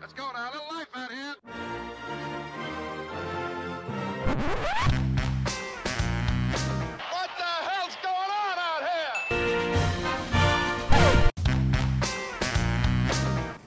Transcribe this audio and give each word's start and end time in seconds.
Let's 0.00 0.12
go 0.12 0.30
now. 0.32 0.50
A 0.50 0.52
little 0.52 0.76
life 0.76 0.88
out 0.94 1.10
here. 1.12 1.34
What 7.12 7.28
the 7.36 7.52
hell's 7.68 7.96
going 8.02 8.30
on 8.40 8.56
out 8.68 8.82
here? 8.88 9.12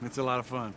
It's 0.06 0.18
a 0.18 0.22
lot 0.22 0.38
of 0.40 0.46
fun. 0.46 0.74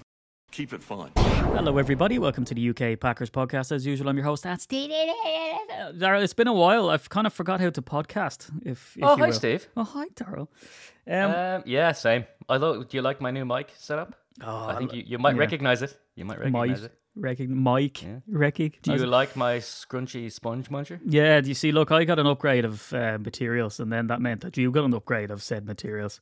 Keep 0.51 0.73
it 0.73 0.83
fun. 0.83 1.11
Hello, 1.15 1.77
everybody. 1.77 2.19
Welcome 2.19 2.43
to 2.45 2.53
the 2.53 2.69
UK 2.69 2.99
Packers 2.99 3.29
podcast. 3.29 3.71
As 3.71 3.85
usual, 3.85 4.09
I'm 4.09 4.17
your 4.17 4.25
host, 4.25 4.43
that's 4.43 4.63
Steve. 4.63 4.89
Daryl, 4.89 6.21
it's 6.23 6.33
been 6.33 6.47
a 6.47 6.53
while. 6.53 6.89
I've 6.89 7.09
kind 7.09 7.25
of 7.27 7.33
forgot 7.33 7.59
how 7.61 7.69
to 7.69 7.81
podcast. 7.81 8.49
If, 8.65 8.97
if 8.97 9.03
Oh, 9.03 9.11
you 9.13 9.17
hi, 9.17 9.25
will. 9.27 9.33
Steve. 9.33 9.67
Oh, 9.77 9.83
hi, 9.83 10.05
Daryl. 10.15 10.47
Um, 11.09 11.31
Um, 11.31 11.63
yeah, 11.65 11.91
same. 11.93 12.25
Although, 12.49 12.83
do 12.83 12.97
you 12.97 13.01
like 13.01 13.21
my 13.21 13.31
new 13.31 13.45
mic 13.45 13.71
setup? 13.77 14.15
Oh, 14.43 14.67
I 14.67 14.75
think 14.77 14.93
you, 14.93 15.03
you 15.05 15.17
might 15.17 15.35
yeah. 15.35 15.39
recognize 15.41 15.81
it. 15.81 15.97
You 16.15 16.25
might 16.25 16.39
recognize 16.39 16.81
Mike, 16.81 17.39
it. 17.39 17.47
recog- 17.47 17.49
Mike, 17.49 18.01
Yeah. 18.03 18.19
Do 18.81 18.93
you 18.93 19.03
it. 19.03 19.07
like 19.07 19.35
my 19.35 19.57
scrunchy 19.57 20.31
sponge 20.31 20.69
muncher? 20.69 20.99
Yeah, 21.05 21.41
do 21.41 21.47
you 21.49 21.55
see? 21.55 21.71
Look, 21.71 21.91
I 21.91 22.03
got 22.05 22.19
an 22.19 22.27
upgrade 22.27 22.65
of 22.65 22.91
uh, 22.93 23.17
materials, 23.19 23.79
and 23.79 23.91
then 23.91 24.07
that 24.07 24.21
meant 24.21 24.41
that 24.41 24.57
you 24.57 24.71
got 24.71 24.85
an 24.85 24.93
upgrade 24.93 25.31
of 25.31 25.41
said 25.43 25.65
materials. 25.65 26.19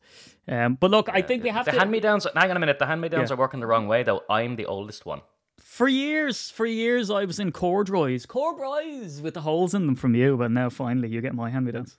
Um, 0.47 0.75
but 0.79 0.91
look, 0.91 1.09
I 1.11 1.21
think 1.21 1.43
we 1.43 1.49
have 1.49 1.65
the 1.65 1.71
to. 1.71 1.79
hand 1.79 1.91
me 1.91 1.99
downs. 1.99 2.25
Hang 2.35 2.49
on 2.51 2.57
a 2.57 2.59
minute. 2.59 2.79
The 2.79 2.85
hand 2.85 3.01
me 3.01 3.09
downs 3.09 3.29
Yeah. 3.29 3.35
are 3.35 3.39
working 3.39 3.59
the 3.59 3.67
wrong 3.67 3.87
way, 3.87 4.03
though. 4.03 4.21
I'm 4.29 4.55
the 4.55 4.65
oldest 4.65 5.05
one. 5.05 5.21
for 5.59 5.87
years, 5.87 6.49
for 6.51 6.65
years, 6.65 7.09
I 7.09 7.25
was 7.25 7.39
in 7.39 7.51
corduroys, 7.51 8.25
corduroys 8.25 9.21
with 9.21 9.33
the 9.33 9.41
holes 9.41 9.73
in 9.73 9.85
them 9.87 9.95
from 9.95 10.13
you, 10.15 10.37
but 10.37 10.51
now 10.51 10.69
finally 10.69 11.07
you 11.09 11.21
get 11.21 11.33
my 11.33 11.49
hand 11.49 11.65
me 11.65 11.71
downs. 11.71 11.97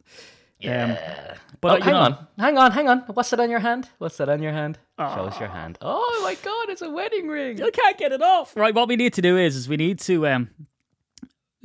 Yeah. 0.59 1.35
but 1.61 1.73
Oh, 1.73 1.77
uh, 1.77 1.85
hang 1.85 1.93
know- 1.93 2.01
on, 2.01 2.27
hang 2.39 2.59
on, 2.59 2.73
hang 2.73 2.89
on. 2.89 2.99
What's 3.13 3.31
that 3.31 3.41
on 3.41 3.51
your 3.51 3.59
hand? 3.61 3.89
What's 3.99 4.17
that 4.17 4.29
on 4.29 4.43
your 4.43 4.53
hand? 4.53 4.79
Show 4.99 5.05
us 5.05 5.39
your 5.39 5.51
hand. 5.51 5.77
Oh 5.83 6.21
my 6.25 6.35
god, 6.43 6.71
it's 6.71 6.81
a 6.83 6.91
wedding 6.91 7.29
ring. 7.29 7.63
I 7.63 7.71
can't 7.71 7.99
get 7.99 8.13
it 8.13 8.23
off. 8.23 8.57
Right, 8.57 8.75
what 8.75 8.89
we 8.89 8.97
need 8.97 9.13
to 9.15 9.23
do 9.23 9.37
is, 9.37 9.55
is 9.57 9.69
we 9.69 9.77
need 9.77 9.99
to. 10.01 10.27
um 10.27 10.51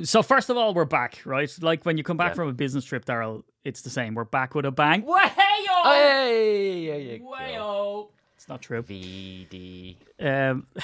So 0.03 0.21
first 0.23 0.49
of 0.49 0.57
all, 0.57 0.73
we're 0.73 0.83
back, 0.85 1.21
right? 1.25 1.49
Like 1.61 1.85
when 1.85 1.97
you 1.97 2.03
come 2.03 2.17
back 2.17 2.31
Yeah. 2.31 2.35
from 2.35 2.49
a 2.49 2.53
business 2.53 2.83
trip, 2.83 3.05
Daryl, 3.05 3.43
it's 3.63 3.81
the 3.81 3.89
same. 3.89 4.13
We're 4.15 4.25
back 4.25 4.55
with 4.55 4.65
a 4.65 4.71
bang. 4.71 5.03
Way 5.05 5.27
Hey, 5.27 7.13
you 7.13 7.19
go. 7.19 8.09
It's 8.35 8.49
not 8.49 8.61
true. 8.61 8.81
VD. 8.81 9.95
Um, 10.19 10.65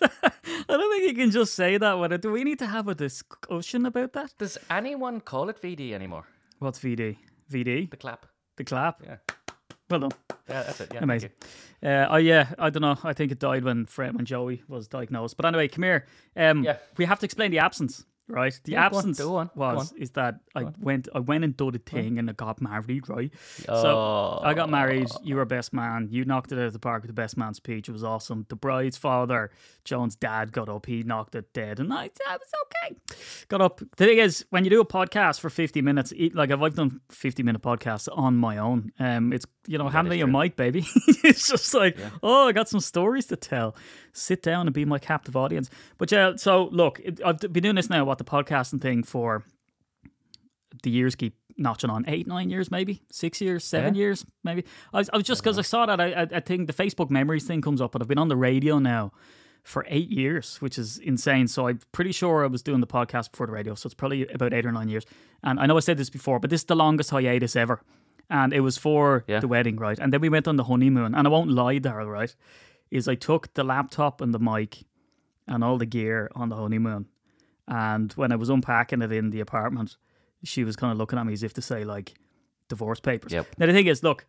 that- 0.00 0.12
I 0.68 0.76
don't 0.76 0.90
think 0.92 1.08
you 1.08 1.14
can 1.14 1.30
just 1.30 1.54
say 1.54 1.76
that. 1.78 1.98
When 1.98 2.18
do 2.20 2.30
we 2.32 2.44
need 2.44 2.58
to 2.58 2.66
have 2.66 2.88
a 2.88 2.94
discussion 2.94 3.86
about 3.86 4.12
that? 4.12 4.34
Does 4.38 4.58
anyone 4.70 5.20
call 5.20 5.48
it 5.48 5.60
VD 5.60 5.92
anymore? 5.92 6.24
What's 6.62 6.78
VD? 6.78 7.16
VD? 7.50 7.90
The 7.90 7.96
clap. 7.96 8.26
The 8.56 8.62
clap. 8.64 9.02
Yeah. 9.04 9.16
Well 9.90 10.00
done. 10.00 10.10
Yeah, 10.48 10.62
that's 10.62 10.80
it. 10.80 10.90
Yeah, 10.94 11.02
Amazing. 11.02 11.30
Uh, 11.82 12.06
oh 12.10 12.16
yeah, 12.16 12.52
I 12.58 12.70
don't 12.70 12.82
know. 12.82 12.96
I 13.02 13.12
think 13.12 13.32
it 13.32 13.40
died 13.40 13.64
when 13.64 13.84
Fred, 13.86 14.14
when 14.14 14.24
Joey 14.24 14.62
was 14.68 14.86
diagnosed. 14.86 15.36
But 15.36 15.46
anyway, 15.46 15.66
come 15.66 15.82
here. 15.82 16.06
Um, 16.36 16.62
Yeah. 16.62 16.76
we 16.98 17.04
have 17.04 17.18
to 17.18 17.24
explain 17.26 17.50
the 17.50 17.58
absence, 17.58 18.04
right? 18.28 18.58
The 18.64 18.72
Yeah, 18.72 18.88
go 18.90 18.96
on, 18.96 19.00
absence 19.00 19.18
go 19.18 19.36
on, 19.36 19.50
was 19.54 19.92
is 19.92 20.10
that 20.12 20.40
I 20.54 20.66
went 20.80 21.08
I 21.14 21.18
went 21.20 21.44
and 21.44 21.56
did 21.56 21.74
a 21.74 21.78
thing 21.78 22.18
and 22.18 22.28
I 22.30 22.32
got 22.32 22.60
married, 22.60 23.08
right? 23.08 23.32
Oh. 23.68 23.82
So 23.82 24.40
I 24.46 24.54
got 24.54 24.70
married. 24.70 25.08
You 25.22 25.36
were 25.36 25.44
best 25.44 25.72
man. 25.72 26.08
You 26.10 26.24
knocked 26.24 26.52
it 26.52 26.58
out 26.58 26.64
of 26.66 26.72
the 26.72 26.78
park 26.78 27.02
with 27.02 27.08
the 27.08 27.14
best 27.14 27.36
man 27.36 27.54
speech. 27.54 27.88
It 27.88 27.92
was 27.92 28.04
awesome. 28.04 28.46
The 28.48 28.56
bride's 28.56 28.96
father, 28.96 29.50
Joan's 29.84 30.16
dad, 30.16 30.52
got 30.52 30.68
up. 30.68 30.86
He 30.86 31.02
knocked 31.02 31.34
it 31.34 31.52
dead, 31.52 31.80
and 31.80 31.92
I, 31.92 32.10
I 32.28 32.36
was 32.36 32.48
okay. 32.66 32.96
Got 33.48 33.60
up. 33.60 33.78
The 33.96 34.06
thing 34.06 34.18
is, 34.18 34.44
when 34.50 34.64
you 34.64 34.70
do 34.70 34.80
a 34.80 34.86
podcast 34.86 35.40
for 35.40 35.50
fifty 35.50 35.82
minutes, 35.82 36.12
it- 36.16 36.34
like 36.34 36.50
if 36.50 36.60
I've 36.60 36.74
done 36.74 37.00
fifty 37.10 37.42
minute 37.42 37.62
podcasts 37.62 38.08
on 38.12 38.36
my 38.36 38.58
own, 38.58 38.92
um, 38.98 39.32
it's 39.32 39.46
you 39.66 39.78
know, 39.78 39.88
hand 39.88 40.08
me 40.08 40.16
your 40.18 40.26
mic, 40.26 40.56
baby. 40.56 40.84
it's 41.22 41.48
just 41.48 41.72
like, 41.72 41.96
oh, 42.22 42.48
I 42.48 42.52
got 42.52 42.68
some 42.68 42.80
stories 42.80 43.26
to 43.26 43.36
tell. 43.36 43.76
Sit 44.12 44.42
down 44.42 44.66
and 44.66 44.74
be 44.74 44.84
my 44.84 44.98
captive 44.98 45.36
audience. 45.36 45.70
But 45.98 46.12
yeah, 46.12 46.32
so 46.36 46.68
look, 46.72 47.00
I've 47.24 47.38
been 47.40 47.62
doing 47.62 47.76
this 47.76 47.88
now. 47.90 48.04
What 48.04 48.18
the 48.18 48.24
podcasting 48.24 48.80
thing 48.80 49.02
for 49.02 49.42
the 50.82 50.90
years 50.90 51.14
keep 51.14 51.36
notching 51.58 51.90
on 51.90 52.04
eight, 52.08 52.26
nine 52.26 52.50
years, 52.50 52.70
maybe 52.70 53.02
six 53.10 53.40
years, 53.40 53.64
seven 53.64 53.94
Yeah. 53.94 53.98
years, 54.00 54.24
maybe. 54.42 54.64
I 54.92 54.98
was, 54.98 55.10
I 55.12 55.16
was 55.18 55.26
just 55.26 55.42
because 55.42 55.58
I 55.58 55.62
saw 55.62 55.86
that. 55.86 56.00
I, 56.00 56.12
I, 56.12 56.22
I 56.34 56.40
think 56.40 56.66
the 56.66 56.72
Facebook 56.72 57.10
memories 57.10 57.44
thing 57.44 57.60
comes 57.60 57.80
up, 57.80 57.92
but 57.92 58.00
I've 58.02 58.08
been 58.08 58.18
on 58.18 58.28
the 58.28 58.36
radio 58.36 58.78
now 58.78 59.12
for 59.62 59.84
eight 59.88 60.10
years, 60.10 60.56
which 60.60 60.78
is 60.78 60.98
insane. 60.98 61.46
So 61.48 61.68
I'm 61.68 61.78
pretty 61.92 62.10
sure 62.12 62.42
I 62.42 62.48
was 62.48 62.62
doing 62.62 62.80
the 62.80 62.86
podcast 62.86 63.30
before 63.30 63.46
the 63.46 63.52
radio, 63.52 63.74
so 63.74 63.86
it's 63.86 63.94
probably 63.94 64.26
about 64.28 64.52
eight 64.54 64.66
or 64.66 64.72
nine 64.72 64.88
years. 64.88 65.04
And 65.42 65.60
I 65.60 65.66
know 65.66 65.76
I 65.76 65.80
said 65.80 65.98
this 65.98 66.10
before, 66.10 66.40
but 66.40 66.50
this 66.50 66.62
is 66.62 66.64
the 66.66 66.74
longest 66.76 67.10
hiatus 67.10 67.54
ever. 67.54 67.80
And 68.30 68.52
it 68.54 68.60
was 68.60 68.78
for 68.78 69.24
Yeah. 69.28 69.40
the 69.40 69.48
wedding, 69.48 69.76
right? 69.76 69.98
And 69.98 70.10
then 70.12 70.20
we 70.22 70.30
went 70.30 70.48
on 70.48 70.56
the 70.56 70.64
honeymoon. 70.64 71.14
And 71.14 71.26
I 71.26 71.30
won't 71.30 71.50
lie, 71.50 71.78
Daryl, 71.78 72.10
right? 72.10 72.34
Is 72.92 73.08
I 73.08 73.14
took 73.16 73.52
the 73.54 73.64
laptop 73.64 74.20
and 74.20 74.32
the 74.34 74.38
mic 74.38 74.84
and 75.48 75.64
all 75.64 75.78
the 75.78 75.86
gear 75.86 76.30
on 76.34 76.48
the 76.50 76.56
honeymoon. 76.56 77.06
And 77.66 78.12
when 78.12 78.30
I 78.32 78.36
was 78.36 78.48
unpacking 78.50 79.00
it 79.02 79.10
in 79.12 79.30
the 79.30 79.40
apartment, 79.40 79.96
she 80.44 80.62
was 80.64 80.76
kind 80.76 80.92
of 80.92 80.98
looking 80.98 81.18
at 81.18 81.24
me 81.26 81.32
as 81.32 81.42
if 81.42 81.54
to 81.54 81.62
say, 81.62 81.84
like, 81.84 82.14
divorce 82.68 83.00
papers. 83.00 83.32
Yep. 83.32 83.46
Now, 83.58 83.66
the 83.66 83.72
thing 83.72 83.86
is, 83.86 84.02
look, 84.02 84.26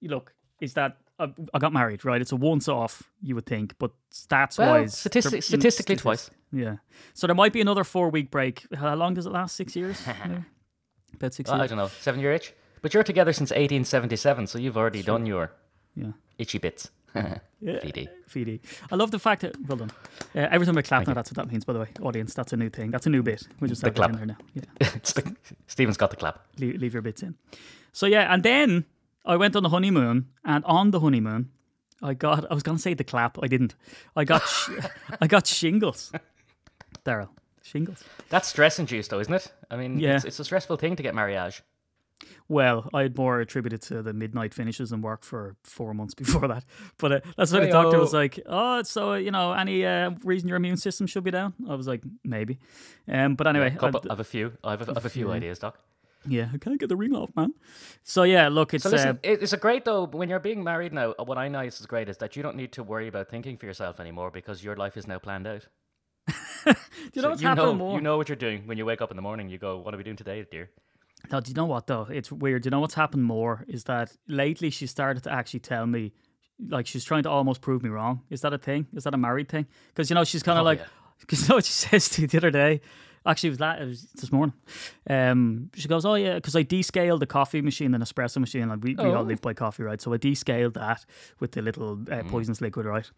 you 0.00 0.08
look, 0.08 0.34
is 0.60 0.74
that 0.74 0.98
I, 1.18 1.32
I 1.52 1.58
got 1.58 1.72
married, 1.72 2.04
right? 2.04 2.20
It's 2.20 2.32
a 2.32 2.36
once 2.36 2.68
off, 2.68 3.10
you 3.22 3.34
would 3.34 3.46
think, 3.46 3.74
but 3.78 3.90
stats 4.12 4.56
Well, 4.58 4.70
wise. 4.80 4.96
statistic- 4.96 5.42
statistically 5.42 5.96
twice. 5.96 6.30
Yeah. 6.52 6.76
So 7.14 7.26
there 7.26 7.34
might 7.36 7.52
be 7.52 7.60
another 7.60 7.84
four 7.84 8.08
week 8.10 8.30
break. 8.30 8.66
How 8.74 8.94
long 8.94 9.14
does 9.14 9.26
it 9.26 9.32
last? 9.32 9.56
Six 9.56 9.74
years? 9.76 10.00
About 11.14 11.34
six 11.34 11.50
years. 11.50 11.60
I 11.60 11.66
don't 11.66 11.76
know, 11.78 11.88
seven 12.00 12.20
year 12.20 12.32
itch. 12.32 12.54
But 12.82 12.94
you're 12.94 13.02
together 13.02 13.32
since 13.32 13.50
1877, 13.50 14.46
so 14.46 14.58
you've 14.58 14.76
already 14.76 15.02
done 15.02 15.26
your 15.26 15.52
Yeah. 15.94 16.12
itchy 16.38 16.58
bits. 16.58 16.90
VD. 17.62 18.08
VD. 18.28 18.60
I 18.90 18.96
love 18.96 19.10
the 19.10 19.18
fact 19.18 19.42
that. 19.42 19.54
Well 19.66 19.76
done. 19.78 19.90
Uh, 20.34 20.46
every 20.50 20.66
time 20.66 20.78
I 20.78 20.82
clap 20.82 21.06
now, 21.06 21.14
that's 21.14 21.30
what 21.30 21.36
that 21.36 21.50
means, 21.50 21.64
by 21.64 21.72
the 21.72 21.80
way. 21.80 21.88
Audience, 22.02 22.34
that's 22.34 22.52
a 22.52 22.56
new 22.56 22.70
thing. 22.70 22.90
That's 22.90 23.06
a 23.06 23.10
new 23.10 23.22
bit. 23.22 23.42
We 23.60 23.68
just 23.68 23.80
The 23.82 23.88
have 23.88 23.94
that 23.96 24.10
in 24.10 24.16
there 24.16 24.26
now. 24.26 24.36
Yeah. 24.54 24.88
The- 25.02 25.36
Stephen's 25.66 25.96
got 25.96 26.10
the 26.10 26.16
clap. 26.16 26.40
leave, 26.58 26.80
leave 26.80 26.92
your 26.92 27.02
bits 27.02 27.22
in. 27.22 27.34
So 27.92 28.06
yeah, 28.06 28.32
and 28.32 28.42
then 28.42 28.84
I 29.26 29.36
went 29.36 29.56
on 29.56 29.62
the 29.62 29.68
honeymoon, 29.70 30.28
and 30.44 30.64
on 30.64 30.90
the 30.92 31.00
honeymoon, 31.00 31.50
I 32.02 32.14
got. 32.14 32.50
I 32.50 32.54
was 32.54 32.62
going 32.62 32.76
to 32.78 32.82
say 32.82 32.94
the 32.94 33.04
clap. 33.04 33.38
I 33.42 33.46
didn't. 33.48 33.74
I 34.16 34.24
got. 34.24 34.42
sh- 34.46 34.70
I 35.20 35.26
got 35.26 35.46
shingles. 35.46 36.12
Daryl, 37.04 37.28
shingles. 37.62 38.04
That's 38.28 38.48
stress 38.48 38.78
induced, 38.78 39.10
though, 39.10 39.20
isn't 39.20 39.32
it? 39.34 39.52
I 39.70 39.76
mean, 39.76 39.98
Yeah. 39.98 40.16
it's, 40.16 40.24
it's 40.24 40.38
a 40.40 40.44
stressful 40.44 40.76
thing 40.76 40.96
to 40.96 41.02
get 41.02 41.14
marriage. 41.14 41.62
Well, 42.50 42.90
I 42.92 43.02
had 43.02 43.16
more 43.16 43.38
attributed 43.40 43.80
to 43.82 44.02
the 44.02 44.12
midnight 44.12 44.52
finishes 44.54 44.90
and 44.90 45.04
work 45.04 45.22
for 45.22 45.54
four 45.62 45.94
months 45.94 46.14
before 46.22 46.48
that. 46.48 46.64
But 46.98 47.12
uh, 47.12 47.20
that's 47.36 47.52
why 47.52 47.60
the 47.60 47.70
doctor 47.70 47.98
was 48.00 48.12
like, 48.12 48.40
"Oh, 48.44 48.82
so 48.82 49.12
uh, 49.12 49.16
you 49.16 49.30
know, 49.30 49.52
any 49.52 49.86
uh, 49.86 50.10
reason 50.24 50.48
your 50.48 50.56
immune 50.56 50.76
system 50.76 51.06
should 51.06 51.22
be 51.22 51.30
down?" 51.30 51.54
I 51.68 51.76
was 51.76 51.86
like, 51.86 52.02
"Maybe." 52.24 52.58
Um, 53.06 53.36
but 53.36 53.46
anyway, 53.46 53.70
Couple, 53.70 54.02
I- 54.10 54.12
I've 54.12 54.20
a 54.20 54.24
few. 54.24 54.52
I've 54.64 54.82
a, 54.82 54.90
I've 54.96 55.06
a 55.06 55.10
few 55.10 55.30
ideas, 55.30 55.60
Doc. 55.60 55.78
yeah, 56.26 56.48
I 56.52 56.58
can't 56.58 56.80
get 56.80 56.88
the 56.88 56.96
ring 56.96 57.14
off, 57.14 57.30
man. 57.36 57.54
So 58.02 58.24
yeah, 58.24 58.48
look, 58.48 58.74
it's 58.74 58.82
So 58.82 58.90
listen, 58.90 59.16
uh, 59.24 59.36
it's 59.42 59.52
a 59.52 59.56
great 59.56 59.84
though 59.84 60.06
when 60.06 60.28
you're 60.28 60.40
being 60.40 60.64
married 60.64 60.92
now. 60.92 61.14
What 61.24 61.38
I 61.38 61.46
know 61.48 61.60
is 61.60 61.78
great 61.86 62.08
is 62.08 62.16
that 62.18 62.34
you 62.34 62.42
don't 62.42 62.56
need 62.56 62.72
to 62.72 62.82
worry 62.82 63.06
about 63.06 63.28
thinking 63.28 63.56
for 63.58 63.66
yourself 63.66 64.00
anymore 64.00 64.30
because 64.32 64.64
your 64.64 64.74
life 64.74 64.96
is 64.96 65.06
now 65.06 65.18
planned 65.20 65.46
out. 65.46 65.68
do 66.64 66.74
you 67.14 67.22
know 67.22 67.22
So 67.22 67.28
what's 67.30 67.42
you 67.42 67.48
happening 67.48 67.66
know, 67.66 67.74
more? 67.84 67.94
you 67.94 68.00
know 68.02 68.16
what 68.16 68.28
you're 68.28 68.36
doing 68.36 68.66
when 68.66 68.76
you 68.76 68.84
wake 68.84 69.00
up 69.00 69.10
in 69.12 69.16
the 69.16 69.22
morning. 69.22 69.48
You 69.48 69.58
go, 69.58 69.78
"What 69.78 69.94
are 69.94 69.96
we 69.96 70.02
doing 70.04 70.16
today, 70.16 70.44
dear?" 70.50 70.68
No, 71.30 71.40
do 71.40 71.50
you 71.50 71.54
know 71.54 71.66
what 71.66 71.86
though? 71.86 72.06
It's 72.10 72.30
weird. 72.32 72.62
Do 72.62 72.66
you 72.68 72.70
know 72.70 72.80
what's 72.80 72.94
happened 72.94 73.24
more 73.24 73.64
is 73.68 73.84
that 73.84 74.12
lately 74.28 74.70
she 74.70 74.86
started 74.86 75.22
to 75.24 75.32
actually 75.32 75.60
tell 75.60 75.86
me, 75.86 76.12
like 76.68 76.86
she's 76.86 77.04
trying 77.04 77.22
to 77.24 77.30
almost 77.30 77.60
prove 77.60 77.82
me 77.82 77.88
wrong. 77.88 78.22
Is 78.30 78.40
that 78.42 78.52
a 78.52 78.58
thing? 78.58 78.86
Is 78.94 79.04
that 79.04 79.14
a 79.14 79.18
married 79.18 79.48
thing? 79.48 79.66
Because 79.88 80.10
you 80.10 80.14
know 80.14 80.24
she's 80.24 80.42
kind 80.42 80.58
of 80.58 80.62
Oh, 80.62 80.64
like, 80.64 80.78
yeah. 80.80 80.86
because 81.20 81.42
you 81.42 81.48
know 81.48 81.54
what 81.56 81.64
she 81.64 81.72
says 81.88 82.08
to 82.10 82.22
you 82.22 82.26
the 82.28 82.38
other 82.38 82.50
day. 82.50 82.80
Actually, 83.26 83.48
it 83.48 83.50
was 83.50 83.58
that 83.58 83.82
it 83.82 83.84
was 83.86 84.02
this 84.14 84.32
morning. 84.32 84.54
Um, 85.08 85.70
she 85.74 85.88
goes, 85.88 86.06
"Oh 86.06 86.14
yeah," 86.14 86.36
because 86.36 86.56
I 86.56 86.62
descaled 86.62 87.20
the 87.20 87.26
coffee 87.26 87.60
machine 87.60 87.94
and 87.94 88.02
espresso 88.02 88.38
machine. 88.38 88.68
Like 88.68 88.82
we, 88.82 88.94
we 88.94 89.04
all 89.04 89.18
Oh. 89.18 89.22
live 89.22 89.42
by 89.42 89.52
coffee, 89.52 89.82
right? 89.82 90.00
So 90.00 90.12
I 90.14 90.16
descaled 90.16 90.72
that 90.74 91.04
with 91.38 91.52
the 91.52 91.60
little 91.62 91.92
uh, 92.10 92.22
Mm. 92.22 92.28
poisonous 92.30 92.62
liquid, 92.62 92.86
right? 92.86 93.10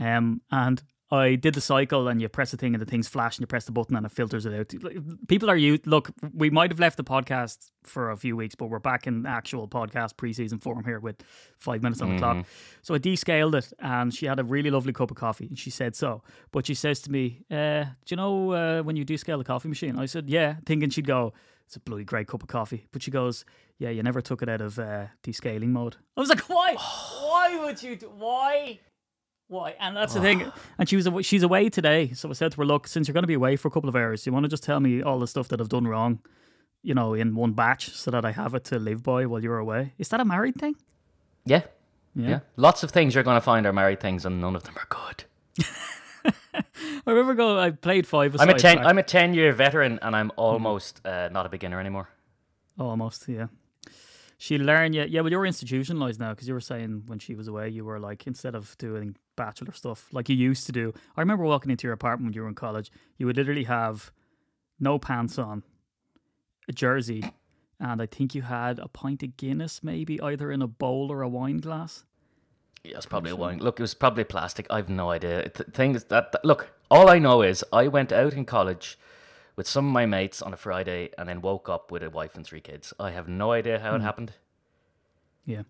Um, 0.00 0.42
and 0.52 0.80
I 1.10 1.36
did 1.36 1.54
the 1.54 1.60
cycle, 1.62 2.06
and 2.08 2.20
you 2.20 2.28
press 2.28 2.50
the 2.50 2.56
thing, 2.58 2.74
and 2.74 2.82
the 2.82 2.86
thing's 2.86 3.08
flash, 3.08 3.36
and 3.38 3.42
you 3.42 3.46
press 3.46 3.64
the 3.64 3.72
button, 3.72 3.96
and 3.96 4.04
it 4.04 4.12
filters 4.12 4.44
it 4.44 4.52
out. 4.52 4.72
People 5.26 5.48
are 5.48 5.56
you 5.56 5.78
look. 5.86 6.10
We 6.34 6.50
might 6.50 6.70
have 6.70 6.78
left 6.80 6.98
the 6.98 7.04
podcast 7.04 7.70
for 7.82 8.10
a 8.10 8.16
few 8.16 8.36
weeks, 8.36 8.54
but 8.54 8.66
we're 8.66 8.78
back 8.78 9.06
in 9.06 9.24
actual 9.24 9.66
podcast 9.68 10.16
preseason 10.16 10.62
form 10.62 10.84
here 10.84 11.00
with 11.00 11.16
five 11.58 11.82
minutes 11.82 12.02
on 12.02 12.10
the 12.10 12.18
clock. 12.18 12.46
So 12.82 12.94
I 12.94 12.98
descaled 12.98 13.54
it, 13.54 13.72
and 13.78 14.12
she 14.12 14.26
had 14.26 14.38
a 14.38 14.44
really 14.44 14.70
lovely 14.70 14.92
cup 14.92 15.10
of 15.10 15.16
coffee, 15.16 15.46
and 15.46 15.58
she 15.58 15.70
said 15.70 15.96
so. 15.96 16.22
But 16.52 16.66
she 16.66 16.74
says 16.74 17.00
to 17.02 17.10
me, 17.10 17.42
uh, 17.50 17.84
"Do 17.84 17.90
you 18.08 18.16
know 18.16 18.52
uh, 18.52 18.82
when 18.82 18.96
you 18.96 19.06
descale 19.06 19.38
the 19.38 19.44
coffee 19.44 19.68
machine?" 19.68 19.98
I 19.98 20.04
said, 20.06 20.28
"Yeah," 20.28 20.56
thinking 20.66 20.90
she'd 20.90 21.06
go. 21.06 21.32
It's 21.66 21.76
a 21.76 21.80
bloody 21.80 22.04
great 22.04 22.26
cup 22.26 22.42
of 22.42 22.48
coffee. 22.48 22.86
But 22.92 23.02
she 23.02 23.10
goes, 23.10 23.44
Yeah, 23.76 23.90
you 23.90 24.02
never 24.02 24.22
took 24.22 24.40
it 24.40 24.48
out 24.48 24.62
of 24.62 24.78
uh, 24.78 25.08
descaling 25.22 25.68
mode. 25.68 25.96
I 26.16 26.20
was 26.20 26.30
like, 26.30 26.40
Why? 26.48 26.74
Why 27.28 27.58
would 27.62 27.82
you? 27.82 27.94
Do- 27.94 28.08
why? 28.16 28.80
Why? 29.48 29.74
And 29.80 29.96
that's 29.96 30.14
the 30.14 30.20
thing. 30.20 30.52
And 30.78 30.88
she 30.88 30.96
was 30.96 31.08
she's 31.26 31.42
away 31.42 31.68
today, 31.70 32.12
so 32.12 32.28
I 32.28 32.32
said 32.34 32.52
to 32.52 32.58
her, 32.58 32.66
"Look, 32.66 32.86
since 32.86 33.08
you're 33.08 33.14
going 33.14 33.22
to 33.22 33.28
be 33.28 33.34
away 33.34 33.56
for 33.56 33.68
a 33.68 33.70
couple 33.70 33.88
of 33.88 33.96
hours, 33.96 34.26
you 34.26 34.32
want 34.32 34.44
to 34.44 34.48
just 34.50 34.62
tell 34.62 34.78
me 34.80 35.02
all 35.02 35.18
the 35.18 35.26
stuff 35.26 35.48
that 35.48 35.60
I've 35.60 35.70
done 35.70 35.86
wrong, 35.86 36.20
you 36.82 36.94
know, 36.94 37.14
in 37.14 37.34
one 37.34 37.52
batch, 37.52 37.90
so 37.90 38.10
that 38.10 38.24
I 38.26 38.32
have 38.32 38.54
it 38.54 38.64
to 38.64 38.78
live 38.78 39.02
by 39.02 39.24
while 39.26 39.42
you're 39.42 39.58
away." 39.58 39.94
Is 39.98 40.08
that 40.10 40.20
a 40.20 40.24
married 40.24 40.56
thing? 40.56 40.76
Yeah. 41.46 41.62
Yeah. 42.14 42.40
Lots 42.56 42.82
of 42.82 42.90
things 42.90 43.14
you're 43.14 43.24
going 43.24 43.36
to 43.36 43.40
find 43.40 43.64
are 43.64 43.72
married 43.72 44.00
things, 44.00 44.26
and 44.26 44.40
none 44.40 44.54
of 44.56 44.64
them 44.64 44.74
are 44.76 44.86
good. 44.88 45.24
I 46.24 46.62
remember 47.06 47.34
going. 47.34 47.58
I 47.58 47.70
played 47.70 48.06
five. 48.06 48.36
I'm 48.38 48.48
a 48.50 48.54
ten. 48.54 48.76
back- 48.76 48.86
I'm 48.86 48.98
a 48.98 49.02
ten 49.02 49.32
year 49.34 49.52
veteran, 49.52 49.98
and 50.02 50.14
I'm 50.14 50.30
almost 50.36 51.00
uh, 51.06 51.28
not 51.32 51.46
a 51.46 51.48
beginner 51.48 51.80
anymore. 51.80 52.08
Almost, 52.78 53.28
yeah. 53.28 53.46
She 54.36 54.56
learned, 54.58 54.94
yeah, 54.94 55.04
yeah. 55.04 55.20
Well, 55.22 55.30
you're 55.32 55.46
institutionalized 55.46 56.20
now 56.20 56.30
because 56.30 56.46
you 56.46 56.54
were 56.54 56.60
saying 56.60 57.04
when 57.06 57.18
she 57.18 57.34
was 57.34 57.48
away, 57.48 57.70
you 57.70 57.84
were 57.84 57.98
like 57.98 58.26
instead 58.26 58.54
of 58.54 58.76
doing 58.78 59.16
bachelor 59.38 59.72
stuff 59.72 60.08
like 60.12 60.28
you 60.28 60.36
used 60.36 60.66
to 60.66 60.72
do. 60.72 60.92
I 61.16 61.20
remember 61.20 61.44
walking 61.44 61.70
into 61.70 61.86
your 61.86 61.94
apartment 61.94 62.26
when 62.26 62.34
you 62.34 62.42
were 62.42 62.48
in 62.48 62.54
college. 62.54 62.90
You 63.16 63.26
would 63.26 63.36
literally 63.36 63.64
have 63.64 64.12
no 64.78 64.98
pants 64.98 65.38
on, 65.38 65.62
a 66.68 66.72
jersey, 66.72 67.22
and 67.80 68.02
I 68.02 68.06
think 68.06 68.34
you 68.34 68.42
had 68.42 68.78
a 68.78 68.88
pint 68.88 69.22
of 69.22 69.36
Guinness, 69.36 69.82
maybe 69.82 70.20
either 70.20 70.50
in 70.50 70.60
a 70.60 70.66
bowl 70.66 71.10
or 71.10 71.22
a 71.22 71.28
wine 71.28 71.58
glass. 71.58 72.04
Yeah, 72.84 72.96
it's 72.96 73.06
probably 73.06 73.30
a 73.30 73.36
wine. 73.36 73.58
Look, 73.58 73.78
it 73.80 73.82
was 73.82 73.94
probably 73.94 74.24
plastic. 74.24 74.66
I've 74.70 74.88
no 74.88 75.10
idea. 75.10 75.50
The 75.54 75.64
thing 75.64 75.94
is 75.94 76.04
that, 76.04 76.32
that 76.32 76.44
look, 76.44 76.70
all 76.90 77.08
I 77.08 77.18
know 77.18 77.42
is 77.42 77.64
I 77.72 77.88
went 77.88 78.12
out 78.12 78.34
in 78.34 78.44
college 78.44 78.98
with 79.56 79.66
some 79.66 79.86
of 79.86 79.92
my 79.92 80.06
mates 80.06 80.40
on 80.40 80.52
a 80.54 80.56
Friday, 80.56 81.10
and 81.18 81.28
then 81.28 81.40
woke 81.40 81.68
up 81.68 81.90
with 81.90 82.02
a 82.02 82.10
wife 82.10 82.36
and 82.36 82.46
three 82.46 82.60
kids. 82.60 82.92
I 82.98 83.10
have 83.10 83.26
no 83.26 83.50
idea 83.50 83.80
how 83.80 83.94
it 83.94 83.98
hmm. 83.98 84.04
happened. 84.04 84.32
Yeah. 85.44 85.62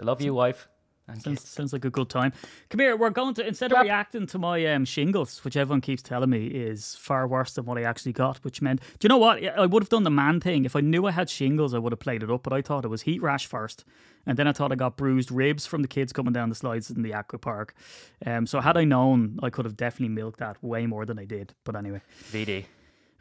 I 0.00 0.04
love 0.04 0.22
you, 0.22 0.32
wife. 0.32 0.68
And 1.08 1.20
Sounds, 1.20 1.40
kids. 1.40 1.50
sounds 1.50 1.72
like 1.72 1.84
a 1.84 1.90
good 1.90 2.08
time. 2.08 2.32
Come 2.70 2.78
here, 2.78 2.96
we're 2.96 3.10
going 3.10 3.34
to 3.34 3.46
instead 3.46 3.72
of 3.72 3.76
Grab- 3.76 3.84
reacting 3.86 4.26
to 4.28 4.38
my 4.38 4.64
um, 4.66 4.84
shingles, 4.84 5.44
which 5.44 5.56
everyone 5.56 5.80
keeps 5.80 6.00
telling 6.00 6.30
me 6.30 6.46
is 6.46 6.94
far 6.94 7.26
worse 7.26 7.54
than 7.54 7.64
what 7.64 7.76
I 7.76 7.82
actually 7.82 8.12
got, 8.12 8.38
which 8.44 8.62
meant, 8.62 8.80
do 9.00 9.06
you 9.06 9.08
know 9.08 9.18
what? 9.18 9.44
I 9.44 9.66
would 9.66 9.82
have 9.82 9.90
done 9.90 10.04
the 10.04 10.10
man 10.10 10.38
thing. 10.40 10.64
If 10.64 10.76
I 10.76 10.80
knew 10.80 11.04
I 11.06 11.10
had 11.10 11.28
shingles, 11.28 11.74
I 11.74 11.78
would 11.78 11.92
have 11.92 11.98
played 11.98 12.22
it 12.22 12.30
up, 12.30 12.44
but 12.44 12.52
I 12.52 12.62
thought 12.62 12.84
it 12.84 12.88
was 12.88 13.02
heat 13.02 13.20
rash 13.20 13.46
first. 13.46 13.84
And 14.26 14.38
then 14.38 14.46
I 14.46 14.52
thought 14.52 14.70
I 14.70 14.76
got 14.76 14.96
bruised 14.96 15.32
ribs 15.32 15.66
from 15.66 15.82
the 15.82 15.88
kids 15.88 16.12
coming 16.12 16.32
down 16.32 16.48
the 16.50 16.54
slides 16.54 16.88
in 16.88 17.02
the 17.02 17.12
aqua 17.12 17.40
park. 17.40 17.74
Um, 18.24 18.46
so 18.46 18.60
had 18.60 18.76
I 18.76 18.84
known, 18.84 19.40
I 19.42 19.50
could 19.50 19.64
have 19.64 19.76
definitely 19.76 20.14
milked 20.14 20.38
that 20.38 20.62
way 20.62 20.86
more 20.86 21.04
than 21.04 21.18
I 21.18 21.24
did. 21.24 21.52
But 21.64 21.74
anyway, 21.74 22.00
VD. 22.30 22.66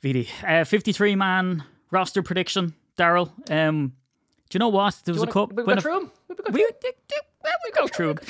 VD, 0.04 0.28
uh, 0.48 0.63
53 0.66 1.16
man 1.16 1.63
roster 1.89 2.22
prediction. 2.22 2.75
Daryl, 2.95 3.31
um, 3.51 3.94
do 4.50 4.56
you 4.56 4.60
know 4.60 4.69
what? 4.69 5.01
There 5.04 5.13
was 5.16 5.24
a 5.24 5.28
cup. 5.28 5.51
We 5.54 5.63
when 5.63 5.75
got 5.75 5.78
a- 5.80 5.81
through 5.81 5.95
'em? 5.98 6.12
We 6.28 6.36
got 6.36 6.51
we, 6.54 6.68
we 7.44 7.72
go 7.72 7.88
through. 7.88 8.16
Do 8.16 8.22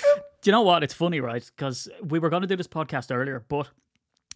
you 0.45 0.51
know 0.51 0.61
what? 0.61 0.83
It's 0.83 0.93
funny, 0.93 1.19
right? 1.19 1.49
Because 1.55 1.87
we 2.03 2.19
were 2.19 2.29
going 2.29 2.41
to 2.41 2.47
do 2.47 2.55
this 2.55 2.67
podcast 2.67 3.15
earlier, 3.15 3.43
but 3.47 3.69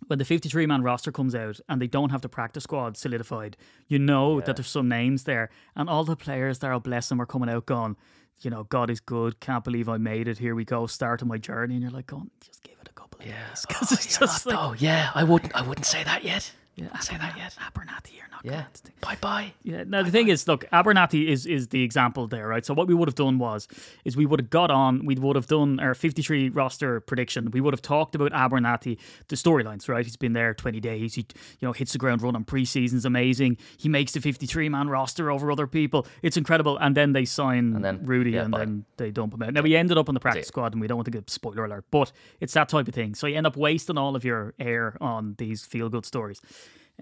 when 0.07 0.19
the 0.19 0.25
53 0.25 0.66
man 0.66 0.83
roster 0.83 1.12
comes 1.12 1.33
out 1.33 1.60
and 1.68 1.81
they 1.81 1.88
don't 1.88 2.12
have 2.12 2.22
the 2.22 2.30
practice 2.30 2.63
squad 2.63 2.98
solidified, 2.98 3.57
you 3.88 3.98
know 3.98 4.42
that 4.42 4.56
there's 4.56 4.68
some 4.68 4.88
names 4.88 5.24
there. 5.24 5.50
And 5.75 5.89
all 5.89 6.04
the 6.04 6.16
players 6.16 6.60
there, 6.60 6.74
oh, 6.74 6.80
bless 6.80 7.10
them, 7.10 7.22
are 7.22 7.25
coming 7.25 7.50
out 7.50 7.66
going, 7.66 7.95
you 8.42 8.50
know, 8.50 8.63
God 8.63 8.89
is 8.89 9.00
good. 9.00 9.39
Can't 9.39 9.63
believe 9.63 9.88
I 9.88 9.98
made 9.98 10.27
it. 10.27 10.38
Here 10.38 10.54
we 10.56 10.66
go. 10.66 10.88
Starting 10.88 11.27
my 11.27 11.38
journey. 11.38 11.75
And 11.75 11.81
you're 11.81 11.92
like, 11.92 12.07
going, 12.07 12.30
just 12.42 12.63
give 12.63 12.75
it 12.81 12.89
a 12.89 12.94
couple 12.94 13.22
of 13.22 13.25
years. 13.25 13.66
Because 13.68 13.92
oh, 13.92 13.95
it's 13.95 14.19
just 14.19 14.45
like, 14.45 14.57
Oh 14.57 14.75
yeah, 14.77 15.12
I 15.16 15.24
wouldn't. 15.24 15.56
I 15.56 15.62
wouldn't 15.62 15.86
say 15.86 16.04
that 16.04 16.24
yet. 16.24 16.51
Yeah, 16.75 16.88
I 16.94 17.00
say 17.00 17.18
that 17.18 17.38
yet. 17.38 17.56
Abernathy, 17.60 18.16
you're 18.18 18.27
not 18.31 18.44
Yeah. 18.44 18.66
good. 18.83 18.92
Bye 19.01 19.18
bye. 19.22 19.54
Yeah. 19.63 19.83
Now 19.88 20.04
the 20.04 20.12
thing 20.12 20.27
is, 20.27 20.48
look, 20.48 20.66
Abernathy 20.74 21.27
is 21.27 21.45
is 21.45 21.69
the 21.69 21.83
example 21.83 22.27
there, 22.27 22.48
right? 22.48 22.66
So 22.66 22.74
what 22.74 22.88
we 22.88 22.94
would 22.94 23.07
have 23.07 23.16
done 23.16 23.38
was, 23.39 23.68
is 24.04 24.18
we 24.18 24.25
would 24.25 24.39
have 24.39 24.50
got 24.50 24.72
on, 24.72 25.06
we 25.06 25.16
would 25.16 25.36
have 25.36 25.48
done 25.48 25.80
our 25.80 25.94
fifty 25.94 26.22
three 26.22 26.50
roster 26.50 27.00
prediction. 27.00 27.51
We 27.51 27.62
would 27.62 27.74
have 27.74 27.81
talked 27.81 28.13
about 28.16 28.31
Abernathy, 28.33 28.98
the 29.30 29.36
storylines, 29.36 29.88
right? 29.88 30.06
He's 30.06 30.18
been 30.18 30.33
there 30.33 30.54
twenty 30.54 30.80
days. 30.80 31.16
He, 31.16 31.25
you 31.60 31.66
know, 31.68 31.72
hits 31.72 31.94
the 31.94 31.98
ground 31.98 32.22
running. 32.22 32.44
Preseason's 32.45 33.06
amazing. 33.06 33.57
He 33.77 33.88
makes 33.89 34.12
the 34.13 34.19
fifty 34.22 34.45
three 34.45 34.68
man 34.69 34.89
roster 34.89 35.31
over 35.31 35.51
other 35.51 35.68
people. 35.68 36.06
It's 36.22 36.38
incredible. 36.38 36.77
And 36.77 36.95
then 36.98 37.13
they 37.13 37.25
sign 37.25 37.75
And 37.75 37.83
then- 37.86 38.04
Rudy, 38.06 38.31
yeah, 38.31 38.44
and 38.44 38.51
bye. 38.51 38.60
then 38.60 38.86
they 38.98 39.12
dump 39.12 39.33
him 39.33 39.42
out. 39.44 39.54
Now 39.54 39.62
we 39.62 39.75
ended 39.75 39.98
up 39.98 40.10
on 40.10 40.13
the 40.13 40.19
practice 40.19 40.48
squad, 40.48 40.74
and 40.74 40.81
we 40.81 40.88
don't 40.88 40.98
want 40.98 41.06
to 41.06 41.12
give 41.12 41.30
spoiler 41.30 41.66
alert, 41.66 41.86
but 41.92 42.12
it's 42.42 42.54
that 42.54 42.69
type 42.69 42.88
of 42.88 42.94
thing. 42.94 43.16
So 43.16 43.27
you 43.27 43.36
end 43.38 43.48
up 43.48 43.56
wasting 43.57 43.98
all 43.98 44.16
of 44.16 44.24
your 44.25 44.54
air 44.60 44.98
on 45.00 45.36
these 45.38 45.66
feel 45.66 45.89
good 45.89 46.06
stories, 46.06 46.42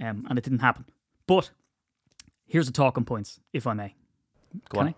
um, 0.02 0.26
and 0.30 0.38
it 0.38 0.44
didn't 0.44 0.60
happen. 0.60 0.86
But 1.28 1.52
here's 2.46 2.68
the 2.68 2.74
talking 2.74 3.06
points, 3.06 3.40
if 3.54 3.66
I 3.68 3.74
may. 3.74 3.96
Go 4.70 4.80
Can 4.80 4.88
on. 4.88 4.88
I? 4.90 4.96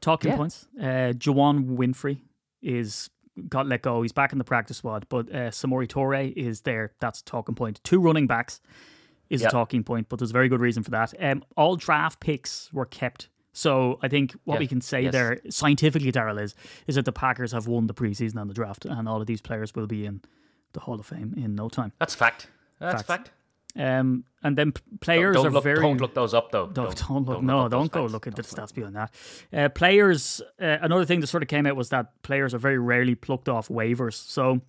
Talking 0.00 0.30
Yeah. 0.30 0.36
points. 0.36 0.66
Uh, 0.78 1.12
Juwann 1.16 1.76
Winfree 1.76 2.20
is 2.60 3.10
got 3.48 3.66
let 3.66 3.82
go. 3.82 4.02
He's 4.02 4.12
back 4.12 4.32
in 4.32 4.38
the 4.38 4.44
practice 4.44 4.76
squad, 4.76 5.06
but 5.08 5.28
uh, 5.30 5.50
Samori 5.50 5.88
Toure 5.88 6.32
is 6.36 6.60
there. 6.62 6.92
That's 7.00 7.20
a 7.20 7.24
talking 7.24 7.54
point. 7.54 7.80
Two 7.82 8.00
running 8.00 8.26
backs 8.26 8.60
is 9.30 9.40
Yep. 9.40 9.48
a 9.48 9.52
talking 9.52 9.82
point, 9.84 10.08
but 10.10 10.18
there's 10.18 10.30
a 10.30 10.34
very 10.34 10.48
good 10.50 10.60
reason 10.60 10.82
for 10.82 10.90
that. 10.90 11.14
Um, 11.18 11.42
all 11.56 11.76
draft 11.76 12.20
picks 12.20 12.70
were 12.72 12.84
kept. 12.84 13.28
So 13.54 13.98
I 14.02 14.08
think 14.08 14.32
what 14.44 14.54
Yeah. 14.54 14.60
we 14.60 14.66
can 14.66 14.80
say 14.82 15.02
Yes. 15.02 15.12
there 15.12 15.40
scientifically, 15.48 16.12
Daryl, 16.12 16.40
is 16.40 16.54
is 16.86 16.94
that 16.96 17.04
the 17.06 17.12
Packers 17.12 17.52
have 17.52 17.66
won 17.66 17.86
the 17.86 17.94
preseason 17.94 18.40
and 18.40 18.48
the 18.50 18.54
draft, 18.54 18.84
and 18.84 19.08
all 19.08 19.20
of 19.20 19.26
these 19.26 19.40
players 19.40 19.74
will 19.74 19.86
be 19.86 20.04
in 20.06 20.20
the 20.74 20.80
Hall 20.80 21.00
of 21.00 21.06
Fame 21.06 21.34
in 21.36 21.54
no 21.54 21.68
time. 21.68 21.92
That's 21.98 22.14
a 22.14 22.18
fact. 22.18 22.48
That's 22.78 23.02
Facts. 23.02 23.06
fact. 23.06 23.30
Um, 23.74 24.24
and 24.42 24.58
then 24.58 24.72
players 25.00 25.36
Don't 25.36 25.46
are 25.46 25.50
look. 25.50 25.64
very 25.64 25.80
Don't 25.80 26.00
look 26.00 26.14
those 26.14 26.34
up 26.34 26.50
though. 26.50 26.66
don't, 26.66 26.94
don't 27.08 27.24
look. 27.26 27.42
no, 27.42 27.62
those 27.68 27.70
don't 27.70 27.92
go 27.92 28.02
facts. 28.02 28.12
look 28.12 28.26
into 28.26 28.42
the 28.42 28.56
Don't 28.56 28.68
stats 28.68 28.74
beyond 28.74 28.96
that. 28.96 29.14
Uh, 29.52 29.68
players. 29.70 30.42
Uh, 30.60 30.78
another 30.82 31.04
thing 31.06 31.20
that 31.20 31.28
sort 31.28 31.42
of 31.42 31.48
came 31.48 31.66
out 31.66 31.76
was 31.76 31.88
that 31.90 32.20
players 32.22 32.52
are 32.52 32.58
very 32.58 32.78
rarely 32.78 33.14
plucked 33.14 33.48
off 33.48 33.68
waivers. 33.68 34.14
So 34.14 34.60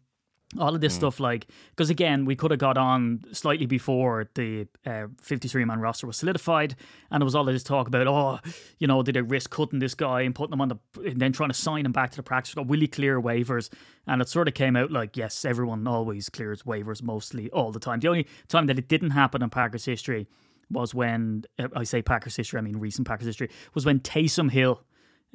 all 0.60 0.76
of 0.76 0.82
this 0.82 0.94
stuff, 0.94 1.20
like, 1.20 1.48
because 1.72 1.90
again, 1.90 2.26
we 2.26 2.36
could 2.36 2.52
have 2.52 2.60
got 2.60 2.78
on 2.78 3.24
slightly 3.32 3.66
before 3.66 4.30
the 4.36 4.68
uh, 4.86 5.08
53 5.22 5.66
man 5.66 5.80
roster 5.80 6.08
was 6.08 6.18
solidified, 6.18 6.76
and 7.12 7.22
there 7.22 7.26
was 7.26 7.36
all 7.36 7.48
of 7.48 7.54
this 7.54 7.64
talk 7.64 7.88
about, 7.88 8.08
oh, 8.08 8.40
you 8.80 8.88
know, 8.88 9.04
did 9.04 9.16
they 9.16 9.22
risk 9.22 9.50
cutting 9.50 9.80
this 9.80 9.96
guy 9.96 10.22
and 10.22 10.36
putting 10.36 10.54
him 10.54 10.62
on 10.62 10.70
the, 10.70 10.78
and 11.02 11.20
then 11.20 11.32
trying 11.32 11.50
to 11.50 11.56
sign 11.56 11.86
him 11.86 11.92
back 11.92 12.12
to 12.12 12.18
the 12.18 12.24
practice 12.24 12.52
squad? 12.52 12.70
Will 12.70 12.80
he 12.80 12.88
clear 12.88 13.22
waivers? 13.22 13.70
And 14.08 14.22
it 14.22 14.30
sort 14.30 14.48
of 14.48 14.54
came 14.54 14.76
out 14.76 14.92
like, 14.92 15.16
yes, 15.16 15.46
everyone 15.46 15.88
always 15.88 16.30
clears 16.30 16.64
waivers 16.64 17.02
mostly 17.02 17.50
all 17.52 17.72
the 17.72 17.80
time. 17.80 18.00
The 18.00 18.08
only 18.08 18.28
time 18.48 18.68
that 18.68 18.78
it 18.78 18.88
didn't 18.88 19.12
happen 19.12 19.42
in 19.42 19.50
Packers 19.50 19.86
history 19.86 20.28
was 20.70 20.94
when 20.94 21.46
uh, 21.60 21.68
I 21.76 21.84
say 21.84 22.02
Packers 22.02 22.36
history, 22.36 22.60
I 22.60 22.62
mean 22.62 22.78
recent 22.78 23.08
Packers 23.08 23.28
history, 23.28 23.50
was 23.74 23.86
when 23.86 24.00
Taysom 24.00 24.52
Hill 24.52 24.82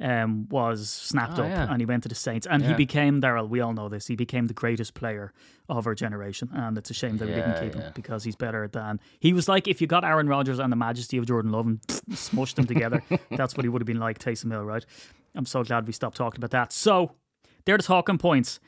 um, 0.01 0.49
was 0.51 0.89
snapped 0.89 1.39
Oh, 1.39 1.43
up 1.43 1.49
yeah. 1.49 1.67
and 1.71 1.81
he 1.81 1.87
went 1.87 2.03
to 2.05 2.09
the 2.09 2.15
Saints, 2.15 2.47
and 2.47 2.65
he 2.65 2.75
became 2.75 3.21
Daryl. 3.21 3.49
We 3.49 3.61
all 3.61 3.73
know 3.73 3.89
this. 3.89 4.07
He 4.07 4.17
became 4.17 4.47
the 4.47 4.55
greatest 4.55 4.95
player 4.95 5.33
of 5.69 5.87
our 5.87 5.95
generation, 5.95 6.49
and 6.53 6.79
it's 6.79 6.91
a 6.91 6.95
shame 6.95 7.17
that 7.19 7.27
we 7.29 7.35
didn't 7.35 7.51
Yeah, 7.51 7.63
keep 7.65 7.75
him 7.75 7.93
because 7.95 8.25
he's 8.25 8.37
better 8.37 8.69
than 8.69 9.01
he 9.19 9.33
was. 9.33 9.49
Like 9.49 9.67
if 9.67 9.81
you 9.81 9.87
got 9.87 10.05
Aaron 10.05 10.29
Rodgers 10.29 10.59
and 10.61 10.71
the 10.73 10.77
majesty 10.77 11.17
of 11.19 11.27
Jordan 11.27 11.51
Love 11.53 11.67
and 11.67 11.81
smushed 12.11 12.55
them 12.55 12.67
together, 12.67 13.03
that's 13.31 13.57
what 13.57 13.65
he 13.65 13.69
would 13.69 13.83
have 13.83 13.87
been 13.87 13.99
like. 14.01 14.19
Taysom 14.19 14.51
Hill, 14.53 14.65
right? 14.65 14.85
I'm 15.35 15.47
so 15.47 15.63
glad 15.65 15.87
we 15.87 15.93
stopped 15.93 16.17
talking 16.17 16.39
about 16.39 16.51
that. 16.53 16.73
So 16.73 17.13
they're 17.65 17.77
the 17.77 17.83
talking 17.83 18.19
points. 18.19 18.61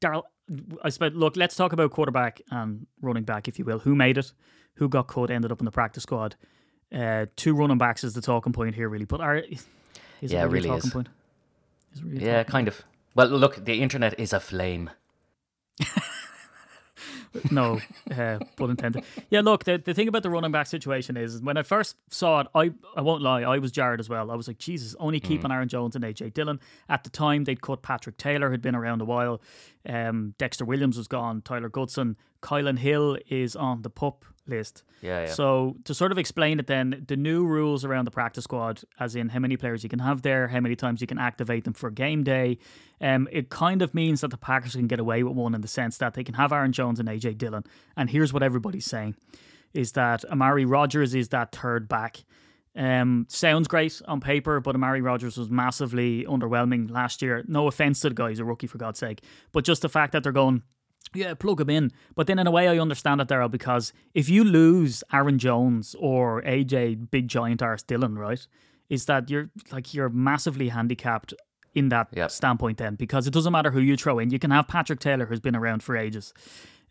Daryl, 0.00 0.24
I 0.82 0.88
suppose. 0.90 1.12
Look, 1.14 1.36
let's 1.36 1.56
talk 1.56 1.72
about 1.72 1.90
quarterback 1.92 2.40
and 2.50 2.86
running 3.00 3.24
back, 3.24 3.48
if 3.48 3.58
you 3.58 3.64
will. 3.64 3.78
Who 3.78 3.94
made 3.94 4.18
it? 4.18 4.32
Who 4.74 4.88
got 4.88 5.06
cut? 5.06 5.30
Ended 5.30 5.50
up 5.52 5.60
in 5.60 5.64
the 5.64 5.70
practice 5.70 6.02
squad. 6.02 6.34
Uh, 6.94 7.26
two 7.36 7.54
running 7.54 7.78
backs 7.78 8.04
is 8.04 8.12
the 8.14 8.20
talking 8.20 8.52
point 8.52 8.74
here, 8.74 8.88
really. 8.88 9.04
But 9.06 9.20
are 9.20 9.42
is 10.20 10.32
Yeah, 10.32 10.42
it 10.42 10.46
it 10.46 10.48
really, 10.48 10.68
talking 10.68 10.88
is. 10.88 10.92
point? 10.92 11.08
Is 11.94 12.00
it 12.00 12.04
really 12.06 12.24
Yeah, 12.24 12.42
kind 12.44 12.68
of. 12.68 12.82
Well, 13.14 13.28
look, 13.28 13.64
the 13.64 13.80
internet 13.82 14.18
is 14.18 14.32
a 14.32 14.40
flame. 14.40 14.90
no, 17.50 17.80
uh, 18.16 18.38
pun 18.56 18.70
intended. 18.70 19.04
Yeah, 19.28 19.40
look, 19.40 19.64
the, 19.64 19.76
the 19.78 19.92
thing 19.92 20.06
about 20.06 20.22
the 20.22 20.30
running 20.30 20.52
back 20.52 20.66
situation 20.68 21.16
is 21.16 21.40
when 21.42 21.56
I 21.56 21.62
first 21.62 21.96
saw 22.10 22.40
it, 22.40 22.46
I 22.54 22.72
I 22.96 23.00
won't 23.00 23.22
lie, 23.22 23.42
I 23.42 23.58
was 23.58 23.72
jarred 23.72 23.98
as 23.98 24.08
well. 24.08 24.30
I 24.30 24.36
was 24.36 24.46
like, 24.46 24.58
Jesus, 24.58 24.94
only 25.00 25.18
keeping 25.20 25.50
Aaron 25.50 25.68
Jones 25.68 25.96
and 25.96 26.04
AJ 26.04 26.32
Dillon. 26.34 26.60
At 26.88 27.02
the 27.04 27.10
time, 27.10 27.44
they'd 27.44 27.60
cut 27.60 27.82
Patrick 27.82 28.16
Taylor, 28.18 28.50
who'd 28.50 28.62
been 28.62 28.76
around 28.76 29.00
a 29.00 29.04
while. 29.04 29.40
Um, 29.88 30.34
Dexter 30.38 30.64
Williams 30.64 30.96
was 30.96 31.08
gone. 31.08 31.42
Tyler 31.42 31.68
Goodson. 31.68 32.16
Kylin 32.44 32.78
Hill 32.78 33.16
is 33.28 33.56
on 33.56 33.82
the 33.82 33.90
pup 33.90 34.24
list. 34.46 34.82
Yeah, 35.00 35.22
yeah. 35.22 35.32
So 35.32 35.76
to 35.84 35.94
sort 35.94 36.12
of 36.12 36.18
explain 36.18 36.60
it, 36.60 36.66
then 36.66 37.04
the 37.08 37.16
new 37.16 37.46
rules 37.46 37.84
around 37.84 38.04
the 38.04 38.10
practice 38.10 38.44
squad, 38.44 38.82
as 39.00 39.16
in 39.16 39.30
how 39.30 39.38
many 39.38 39.56
players 39.56 39.82
you 39.82 39.88
can 39.88 39.98
have 40.00 40.22
there, 40.22 40.48
how 40.48 40.60
many 40.60 40.76
times 40.76 41.00
you 41.00 41.06
can 41.06 41.18
activate 41.18 41.64
them 41.64 41.72
for 41.72 41.90
game 41.90 42.22
day, 42.22 42.58
um, 43.00 43.26
it 43.32 43.48
kind 43.48 43.80
of 43.80 43.94
means 43.94 44.20
that 44.20 44.30
the 44.30 44.36
Packers 44.36 44.72
can 44.74 44.86
get 44.86 45.00
away 45.00 45.22
with 45.22 45.34
one 45.34 45.54
in 45.54 45.62
the 45.62 45.68
sense 45.68 45.96
that 45.98 46.14
they 46.14 46.22
can 46.22 46.34
have 46.34 46.52
Aaron 46.52 46.72
Jones 46.72 47.00
and 47.00 47.08
AJ 47.08 47.38
Dillon. 47.38 47.64
And 47.96 48.10
here's 48.10 48.32
what 48.32 48.42
everybody's 48.42 48.86
saying: 48.86 49.16
is 49.72 49.92
that 49.92 50.24
Amari 50.26 50.66
Rodgers 50.66 51.14
is 51.14 51.30
that 51.30 51.52
third 51.52 51.88
back. 51.88 52.24
Um, 52.76 53.26
sounds 53.28 53.68
great 53.68 54.02
on 54.06 54.20
paper, 54.20 54.60
but 54.60 54.74
Amari 54.74 55.00
Rodgers 55.00 55.38
was 55.38 55.48
massively 55.48 56.24
underwhelming 56.24 56.90
last 56.90 57.22
year. 57.22 57.44
No 57.46 57.68
offense 57.68 58.00
to 58.00 58.10
the 58.10 58.14
guy; 58.14 58.28
he's 58.28 58.40
a 58.40 58.44
rookie 58.44 58.66
for 58.66 58.78
God's 58.78 58.98
sake. 58.98 59.22
But 59.52 59.64
just 59.64 59.80
the 59.80 59.88
fact 59.88 60.12
that 60.12 60.22
they're 60.22 60.32
going, 60.32 60.62
yeah, 61.12 61.34
plug 61.34 61.60
him 61.60 61.70
in. 61.70 61.90
But 62.14 62.26
then 62.26 62.38
in 62.38 62.46
a 62.46 62.50
way, 62.50 62.68
I 62.68 62.78
understand 62.78 63.20
it, 63.20 63.28
Daryl, 63.28 63.50
because 63.50 63.92
if 64.14 64.28
you 64.28 64.44
lose 64.44 65.02
Aaron 65.12 65.38
Jones 65.38 65.94
or 65.98 66.42
AJ 66.42 67.10
Big 67.10 67.28
Giant 67.28 67.62
Arse 67.62 67.82
Dillon, 67.82 68.16
right, 68.16 68.46
is 68.88 69.06
that 69.06 69.30
you're 69.30 69.50
like 69.72 69.94
you're 69.94 70.08
massively 70.08 70.68
handicapped 70.68 71.34
in 71.74 71.88
that 71.88 72.08
Yep. 72.14 72.30
standpoint 72.30 72.78
then 72.78 72.94
because 72.94 73.26
it 73.26 73.32
doesn't 73.32 73.52
matter 73.52 73.70
who 73.72 73.80
you 73.80 73.96
throw 73.96 74.18
in. 74.18 74.30
You 74.30 74.38
can 74.38 74.50
have 74.52 74.68
Patrick 74.68 75.00
Taylor, 75.00 75.26
who's 75.26 75.40
been 75.40 75.56
around 75.56 75.82
for 75.82 75.96
ages, 75.96 76.32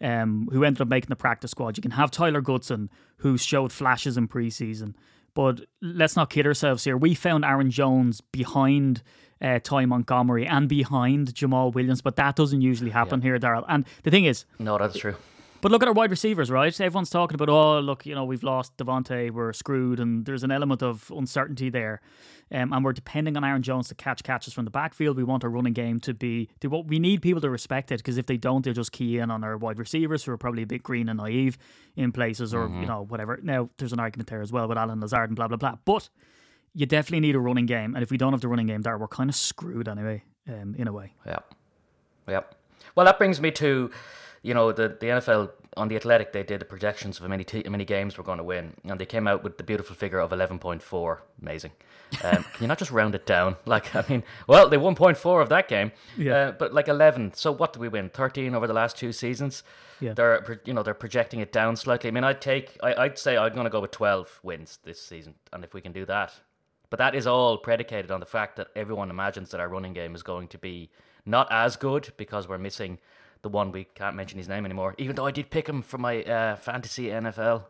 um, 0.01 0.49
who 0.51 0.63
ended 0.63 0.81
up 0.81 0.87
making 0.89 1.07
the 1.09 1.15
practice 1.15 1.51
squad. 1.51 1.77
You 1.77 1.81
can 1.81 1.91
have 1.91 2.11
Tyler 2.11 2.41
Goodson, 2.41 2.89
who 3.17 3.37
showed 3.37 3.71
flashes 3.71 4.17
in 4.17 4.27
preseason. 4.27 4.93
But 5.35 5.61
let's 5.81 6.15
not 6.15 6.29
kid 6.29 6.45
ourselves 6.45 6.83
here. 6.83 6.95
We 6.97 7.15
found 7.15 7.43
Aaron 7.45 7.71
Jones 7.71 8.21
behind 8.21 9.01
uh, 9.43 9.59
Ty 9.61 9.85
Montgomery 9.85 10.47
and 10.47 10.67
behind 10.69 11.33
Jamaal 11.35 11.73
Williams, 11.73 12.01
but 12.01 12.15
that 12.15 12.35
doesn't 12.35 12.61
usually 12.61 12.91
happen 12.91 13.21
here, 13.21 13.37
Daryl. 13.37 13.65
And 13.67 13.85
the 14.03 14.09
thing 14.11 14.25
is, 14.25 14.45
No, 14.57 14.77
that's 14.77 14.97
true. 14.97 15.15
but 15.61 15.71
look 15.71 15.81
at 15.83 15.87
our 15.89 15.93
wide 15.93 16.11
receivers, 16.11 16.49
right? 16.49 16.79
Everyone's 16.81 17.09
talking 17.09 17.35
about, 17.35 17.49
oh, 17.49 17.79
look, 17.79 18.05
you 18.05 18.15
know, 18.15 18.23
we've 18.23 18.43
lost 18.43 18.75
Davante, 18.77 19.29
we're 19.31 19.51
screwed, 19.53 19.99
and 19.99 20.25
there's 20.25 20.43
an 20.43 20.51
element 20.51 20.81
of 20.81 21.11
uncertainty 21.15 21.69
there. 21.69 22.01
Um, 22.51 22.71
and 22.71 22.85
we're 22.85 22.93
depending 22.93 23.35
on 23.35 23.43
Aaron 23.43 23.63
Jones 23.63 23.87
to 23.87 23.95
catch 23.95 24.21
catches 24.21 24.53
from 24.53 24.65
the 24.65 24.71
backfield. 24.71 25.17
We 25.17 25.23
want 25.23 25.43
our 25.43 25.49
running 25.49 25.73
game 25.73 25.99
to 26.01 26.13
be, 26.13 26.49
to, 26.59 26.67
what 26.67 26.85
we 26.87 26.99
need 26.99 27.21
people 27.21 27.41
to 27.41 27.49
respect 27.49 27.91
it 27.91 27.97
because 27.97 28.17
if 28.17 28.27
they 28.27 28.37
don't, 28.37 28.63
they'll 28.63 28.73
just 28.75 28.91
key 28.91 29.17
in 29.17 29.31
on 29.31 29.43
our 29.43 29.57
wide 29.57 29.79
receivers 29.79 30.23
who 30.23 30.31
are 30.33 30.37
probably 30.37 30.61
a 30.63 30.67
bit 30.67 30.83
green 30.83 31.09
and 31.09 31.17
naive 31.17 31.57
in 31.95 32.11
places 32.11 32.53
or, 32.53 32.67
you 32.67 32.85
know, 32.85 33.01
whatever. 33.05 33.39
Now, 33.41 33.69
there's 33.77 33.93
an 33.93 33.99
argument 33.99 34.29
there 34.29 34.41
as 34.41 34.51
well 34.51 34.67
with 34.67 34.77
Allen 34.77 34.99
Lazard 34.99 35.29
and 35.29 35.35
blah, 35.35 35.47
blah, 35.47 35.57
blah. 35.57 35.75
But 35.83 36.09
you 36.73 36.85
definitely 36.85 37.19
need 37.21 37.35
a 37.35 37.39
running 37.39 37.65
game. 37.65 37.95
And 37.95 38.03
if 38.03 38.11
we 38.11 38.17
don't 38.17 38.33
have 38.33 38.41
the 38.41 38.47
running 38.47 38.67
game 38.67 38.81
there, 38.81 38.97
we're 38.97 39.07
kind 39.07 39.29
of 39.29 39.35
screwed 39.35 39.87
anyway, 39.87 40.23
um, 40.49 40.75
in 40.77 40.87
a 40.87 40.91
way. 40.93 41.13
Yeah. 41.25 41.39
Yep. 42.27 42.55
Well, 42.95 43.05
that 43.05 43.17
brings 43.17 43.39
me 43.41 43.51
to, 43.51 43.91
you 44.41 44.53
know, 44.53 44.71
the, 44.71 44.87
the 44.89 45.07
NFL 45.07 45.51
on 45.75 45.87
the 45.87 45.95
Athletic. 45.95 46.31
They 46.31 46.43
did 46.43 46.61
the 46.61 46.65
projections 46.65 47.17
of 47.17 47.23
how 47.23 47.29
many 47.29 47.43
t- 47.43 47.63
how 47.65 47.71
many 47.71 47.85
games 47.85 48.17
we're 48.17 48.23
going 48.23 48.37
to 48.37 48.43
win, 48.43 48.73
and 48.85 48.99
they 48.99 49.05
came 49.05 49.27
out 49.27 49.43
with 49.43 49.57
the 49.57 49.63
beautiful 49.63 49.95
figure 49.95 50.19
of 50.19 50.31
eleven 50.31 50.59
point 50.59 50.83
four. 50.83 51.23
Amazing. 51.41 51.71
Um, 52.23 52.43
can 52.53 52.61
you 52.61 52.67
not 52.67 52.77
just 52.77 52.91
round 52.91 53.15
it 53.15 53.25
down? 53.25 53.55
Like, 53.65 53.95
I 53.95 54.03
mean, 54.07 54.23
well, 54.47 54.69
they 54.69 54.77
won 54.77 54.93
point 54.95 55.17
four 55.17 55.41
of 55.41 55.49
that 55.49 55.67
game, 55.67 55.91
Yeah. 56.17 56.33
uh, 56.35 56.51
but 56.51 56.73
like 56.73 56.87
eleven. 56.87 57.33
So 57.33 57.51
what 57.51 57.73
did 57.73 57.79
we 57.79 57.87
win? 57.89 58.09
Thirteen 58.09 58.53
over 58.53 58.67
the 58.67 58.73
last 58.73 58.97
two 58.97 59.11
seasons. 59.11 59.63
Yeah. 59.99 60.13
They're 60.13 60.61
you 60.65 60.73
know 60.73 60.83
they're 60.83 60.93
projecting 60.93 61.39
it 61.39 61.51
down 61.51 61.75
slightly. 61.75 62.09
I 62.09 62.11
mean, 62.11 62.23
I'd 62.23 62.41
take 62.41 62.77
I, 62.83 62.93
I'd 62.93 63.17
say 63.17 63.37
I'm 63.37 63.53
going 63.53 63.65
to 63.65 63.69
go 63.71 63.79
with 63.81 63.91
twelve 63.91 64.39
wins 64.43 64.79
this 64.83 65.01
season, 65.01 65.35
and 65.51 65.63
if 65.63 65.73
we 65.73 65.81
can 65.81 65.91
do 65.93 66.05
that, 66.05 66.33
but 66.93 66.99
that 66.99 67.15
is 67.15 67.25
all 67.25 67.57
predicated 67.57 68.11
on 68.11 68.19
the 68.19 68.25
fact 68.27 68.55
that 68.55 68.67
everyone 68.75 69.09
imagines 69.09 69.49
that 69.49 69.59
our 69.59 69.67
running 69.67 69.93
game 69.93 70.13
is 70.13 70.21
going 70.21 70.47
to 70.47 70.59
be 70.59 70.91
not 71.25 71.47
as 71.49 71.75
good 71.75 72.13
because 72.17 72.47
we're 72.47 72.59
missing 72.59 72.99
the 73.41 73.49
one 73.49 73.71
we 73.71 73.85
can't 73.95 74.15
mention 74.15 74.37
his 74.37 74.47
name 74.47 74.63
anymore. 74.63 74.93
Even 74.99 75.15
though 75.15 75.25
I 75.25 75.31
did 75.31 75.49
pick 75.49 75.67
him 75.67 75.81
for 75.81 75.97
my 75.97 76.21
uh, 76.21 76.55
fantasy 76.55 77.05
NFL. 77.07 77.63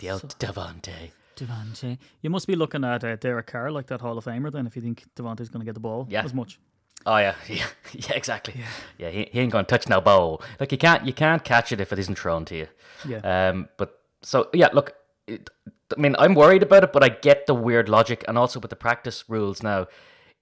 the 0.00 0.10
old 0.10 0.36
Davante. 0.40 1.12
Davante. 1.36 1.96
You 2.20 2.28
must 2.28 2.48
be 2.48 2.56
looking 2.56 2.82
at 2.82 3.04
uh, 3.04 3.14
Derek 3.14 3.46
Carr 3.46 3.70
like 3.70 3.86
that 3.86 4.00
Hall 4.00 4.18
of 4.18 4.24
Famer 4.24 4.50
then 4.50 4.66
if 4.66 4.74
you 4.74 4.82
think 4.82 5.04
Davante's 5.14 5.48
going 5.48 5.60
to 5.60 5.64
get 5.64 5.74
the 5.74 5.80
ball 5.80 6.08
Yeah. 6.10 6.24
as 6.24 6.34
much. 6.34 6.58
Oh 7.06 7.18
yeah, 7.18 7.36
yeah, 7.48 7.66
yeah 7.92 8.14
exactly. 8.16 8.54
Yeah, 8.98 9.10
he, 9.10 9.28
he 9.30 9.38
ain't 9.38 9.52
gonna 9.52 9.62
touch 9.62 9.88
no 9.88 10.00
ball. 10.00 10.42
Like 10.58 10.72
you 10.72 10.78
can't 10.78 11.06
you 11.06 11.12
can't 11.12 11.44
catch 11.44 11.70
it 11.70 11.80
if 11.80 11.92
it 11.92 12.00
isn't 12.00 12.18
thrown 12.18 12.44
to 12.46 12.56
you. 12.56 12.66
Yeah. 13.06 13.50
Um. 13.50 13.68
But 13.76 13.96
so 14.22 14.48
yeah, 14.52 14.70
look. 14.72 14.94
It, 15.28 15.48
I 15.96 16.00
mean, 16.00 16.14
I'm 16.18 16.34
worried 16.34 16.62
about 16.62 16.84
it, 16.84 16.92
but 16.92 17.02
I 17.02 17.08
get 17.08 17.46
the 17.46 17.54
weird 17.54 17.88
logic, 17.88 18.24
and 18.28 18.36
also 18.36 18.60
with 18.60 18.70
the 18.70 18.76
practice 18.76 19.24
rules 19.28 19.62
now, 19.62 19.86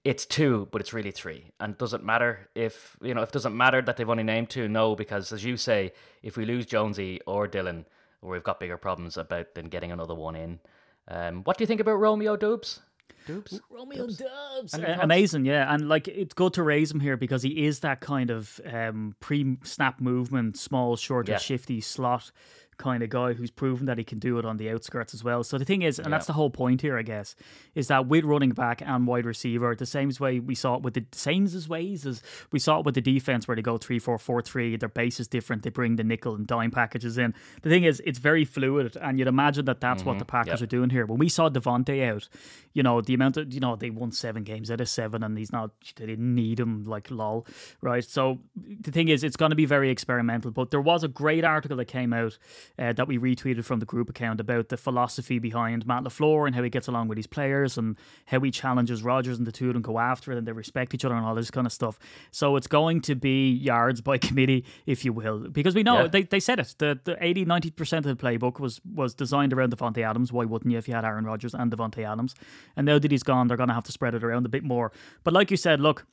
it's 0.03 0.25
two, 0.25 0.67
but 0.71 0.81
it's 0.81 0.93
really 0.93 1.11
three. 1.11 1.51
And 1.59 1.77
does 1.77 1.93
it 1.93 2.03
matter 2.03 2.49
if 2.55 2.97
you 3.01 3.13
know 3.13 3.21
if 3.21 3.29
it 3.29 3.33
doesn't 3.33 3.55
matter 3.55 3.81
that 3.81 3.97
they've 3.97 4.09
only 4.09 4.23
named 4.23 4.49
two? 4.49 4.67
No, 4.67 4.95
because 4.95 5.31
as 5.31 5.43
you 5.43 5.57
say, 5.57 5.93
if 6.21 6.37
we 6.37 6.45
lose 6.45 6.65
Jonesy 6.65 7.19
or 7.25 7.47
Dillon, 7.47 7.85
we've 8.21 8.43
got 8.43 8.59
bigger 8.59 8.77
problems 8.77 9.17
about 9.17 9.55
than 9.55 9.69
getting 9.69 9.91
another 9.91 10.15
one 10.15 10.35
in. 10.35 10.59
Um. 11.07 11.43
What 11.43 11.57
do 11.57 11.63
you 11.63 11.67
think 11.67 11.81
about 11.81 11.99
Romeo 11.99 12.35
Doubs? 12.35 12.81
Doubs. 13.25 13.59
Romeo 13.69 14.07
Doubs. 14.07 14.73
Any 14.73 14.85
thoughts? 14.85 14.99
amazing, 15.03 15.45
yeah. 15.45 15.73
And 15.73 15.89
like 15.89 16.07
it's 16.07 16.33
good 16.33 16.53
to 16.53 16.63
raise 16.63 16.91
him 16.91 16.99
here 17.01 17.17
because 17.17 17.43
he 17.43 17.65
is 17.65 17.81
that 17.81 17.99
kind 17.99 18.29
of 18.29 18.59
um, 18.65 19.15
pre 19.19 19.57
snap 19.63 19.99
movement, 19.99 20.57
small, 20.57 20.95
short, 20.95 21.27
Yeah. 21.27 21.35
and 21.35 21.41
shifty 21.43 21.81
slot 21.81 22.31
kind 22.77 23.01
of 23.03 23.09
guy 23.09 23.33
who's 23.33 23.49
proven 23.51 23.85
that 23.87 23.97
he 23.97 24.03
can 24.03 24.19
do 24.19 24.37
it 24.37 24.45
on 24.45 24.57
the 24.57 24.69
outskirts 24.69 25.13
as 25.13 25.23
well. 25.23 25.43
So 25.43 25.57
the 25.57 25.65
thing 25.65 25.81
is, 25.81 25.99
and 25.99 26.13
that's 26.13 26.27
the 26.27 26.33
whole 26.33 26.49
point 26.49 26.81
here, 26.81 26.97
I 26.97 27.01
guess, 27.01 27.35
is 27.75 27.87
that 27.87 28.07
with 28.07 28.23
running 28.23 28.51
back 28.51 28.81
and 28.85 29.07
wide 29.07 29.25
receiver, 29.25 29.75
the 29.75 29.85
same 29.85 30.11
way 30.19 30.39
we 30.39 30.55
saw 30.55 30.75
it 30.75 30.81
with 30.83 30.93
the 30.93 31.05
same 31.11 31.45
as 31.45 31.67
ways 31.67 32.05
as 32.05 32.21
we 32.51 32.59
saw 32.59 32.79
it 32.79 32.85
with 32.85 32.95
the 32.95 33.01
defense 33.01 33.47
where 33.47 33.55
they 33.55 33.61
go 33.61 33.77
three 33.77 33.99
four 33.99 34.17
four 34.17 34.41
three. 34.41 34.75
Their 34.77 34.89
base 34.89 35.19
is 35.19 35.27
different. 35.27 35.63
They 35.63 35.69
bring 35.69 35.95
the 35.95 36.03
nickel 36.03 36.35
and 36.35 36.45
dime 36.47 36.71
packages 36.71 37.17
in. 37.17 37.33
The 37.61 37.69
thing 37.69 37.83
is, 37.83 38.01
it's 38.05 38.19
very 38.19 38.45
fluid, 38.45 38.95
and 39.01 39.17
you'd 39.19 39.27
imagine 39.27 39.65
that 39.65 39.81
that's 39.81 40.03
what 40.05 40.19
the 40.19 40.25
Packers 40.25 40.47
Mm-hmm. 40.47 40.51
Yep. 40.53 40.61
are 40.61 40.67
doing 40.67 40.89
here. 40.91 41.05
When 41.05 41.17
we 41.19 41.29
saw 41.29 41.49
Davante 41.49 42.07
out, 42.09 42.29
you 42.73 42.83
know 42.83 43.01
the 43.01 43.13
amount 43.15 43.37
of 43.37 43.53
you 43.53 43.59
know 43.59 43.75
they 43.75 43.89
won 43.89 44.11
seven 44.11 44.43
games 44.43 44.69
out 44.71 44.79
of 44.81 44.87
seven, 44.87 45.23
and 45.23 45.37
he's 45.37 45.51
not 45.51 45.71
they 45.95 46.05
didn't 46.05 46.33
need 46.35 46.59
him 46.59 46.83
like 46.83 47.09
lol, 47.11 47.45
right? 47.81 48.03
So 48.03 48.39
the 48.55 48.91
thing 48.91 49.07
is, 49.09 49.23
it's 49.23 49.35
going 49.35 49.49
to 49.49 49.55
be 49.55 49.65
very 49.65 49.89
experimental. 49.89 50.51
But 50.51 50.69
there 50.71 50.81
was 50.81 51.03
a 51.03 51.07
great 51.07 51.43
article 51.43 51.77
that 51.77 51.85
came 51.85 52.13
out 52.13 52.37
uh, 52.79 52.93
that 52.93 53.07
we 53.07 53.17
retweeted 53.17 53.63
from 53.65 53.79
the 53.79 53.85
group 53.85 54.09
account 54.09 54.39
about 54.39 54.69
the 54.69 54.77
philosophy 54.77 55.39
behind 55.39 55.85
Matt 55.85 56.03
Lafleur 56.03 56.45
and 56.47 56.55
how 56.55 56.63
he 56.63 56.69
gets 56.69 56.87
along 56.87 57.07
with 57.07 57.17
his 57.17 57.27
players 57.27 57.77
and 57.77 57.95
how 58.25 58.39
he 58.39 58.51
challenges 58.51 59.03
Rodgers 59.03 59.37
and 59.37 59.45
the 59.47 59.51
two 59.51 59.67
of 59.67 59.73
them 59.73 59.81
go 59.81 59.99
after 59.99 60.31
it 60.31 60.37
and 60.37 60.47
they 60.47 60.51
respect 60.51 60.93
each 60.93 61.05
other 61.05 61.15
and 61.15 61.25
all 61.25 61.35
this 61.35 61.51
kind 61.51 61.65
of 61.67 61.73
stuff. 61.73 61.97
So 62.31 62.55
it's 62.55 62.67
going 62.67 63.01
to 63.01 63.15
be 63.15 63.51
yards 63.51 64.01
by 64.01 64.17
committee, 64.27 64.65
if 64.85 65.03
you 65.05 65.13
will, 65.13 65.39
because 65.49 65.75
we 65.75 65.83
know 65.83 66.01
Yeah. 66.03 66.07
they, 66.07 66.23
they 66.23 66.39
said 66.39 66.59
it. 66.59 66.75
The 66.77 66.99
the 67.03 67.17
80 67.23 67.45
90 67.45 67.71
percent 67.71 68.05
of 68.05 68.17
the 68.17 68.23
playbook 68.23 68.59
was 68.59 68.81
was 68.93 69.13
designed 69.13 69.53
around 69.53 69.71
Davante 69.75 70.03
Adams. 70.07 70.31
Why 70.33 70.45
wouldn't 70.45 70.71
you 70.71 70.77
if 70.77 70.87
you 70.87 70.93
had 70.93 71.05
Aaron 71.05 71.25
Rodgers 71.25 71.53
and 71.53 71.71
Davante 71.71 72.05
Adams? 72.05 72.35
And 72.75 72.85
now 72.85 72.99
that 72.99 73.11
he's 73.11 73.23
gone, 73.23 73.47
they're 73.47 73.57
going 73.57 73.69
to 73.69 73.75
have 73.75 73.83
to 73.85 73.91
spread 73.91 74.13
it 74.15 74.23
around 74.23 74.45
a 74.45 74.49
bit 74.49 74.63
more. 74.63 74.91
But 75.23 75.33
like 75.33 75.51
you 75.51 75.57
said, 75.57 75.79
look, 75.79 76.05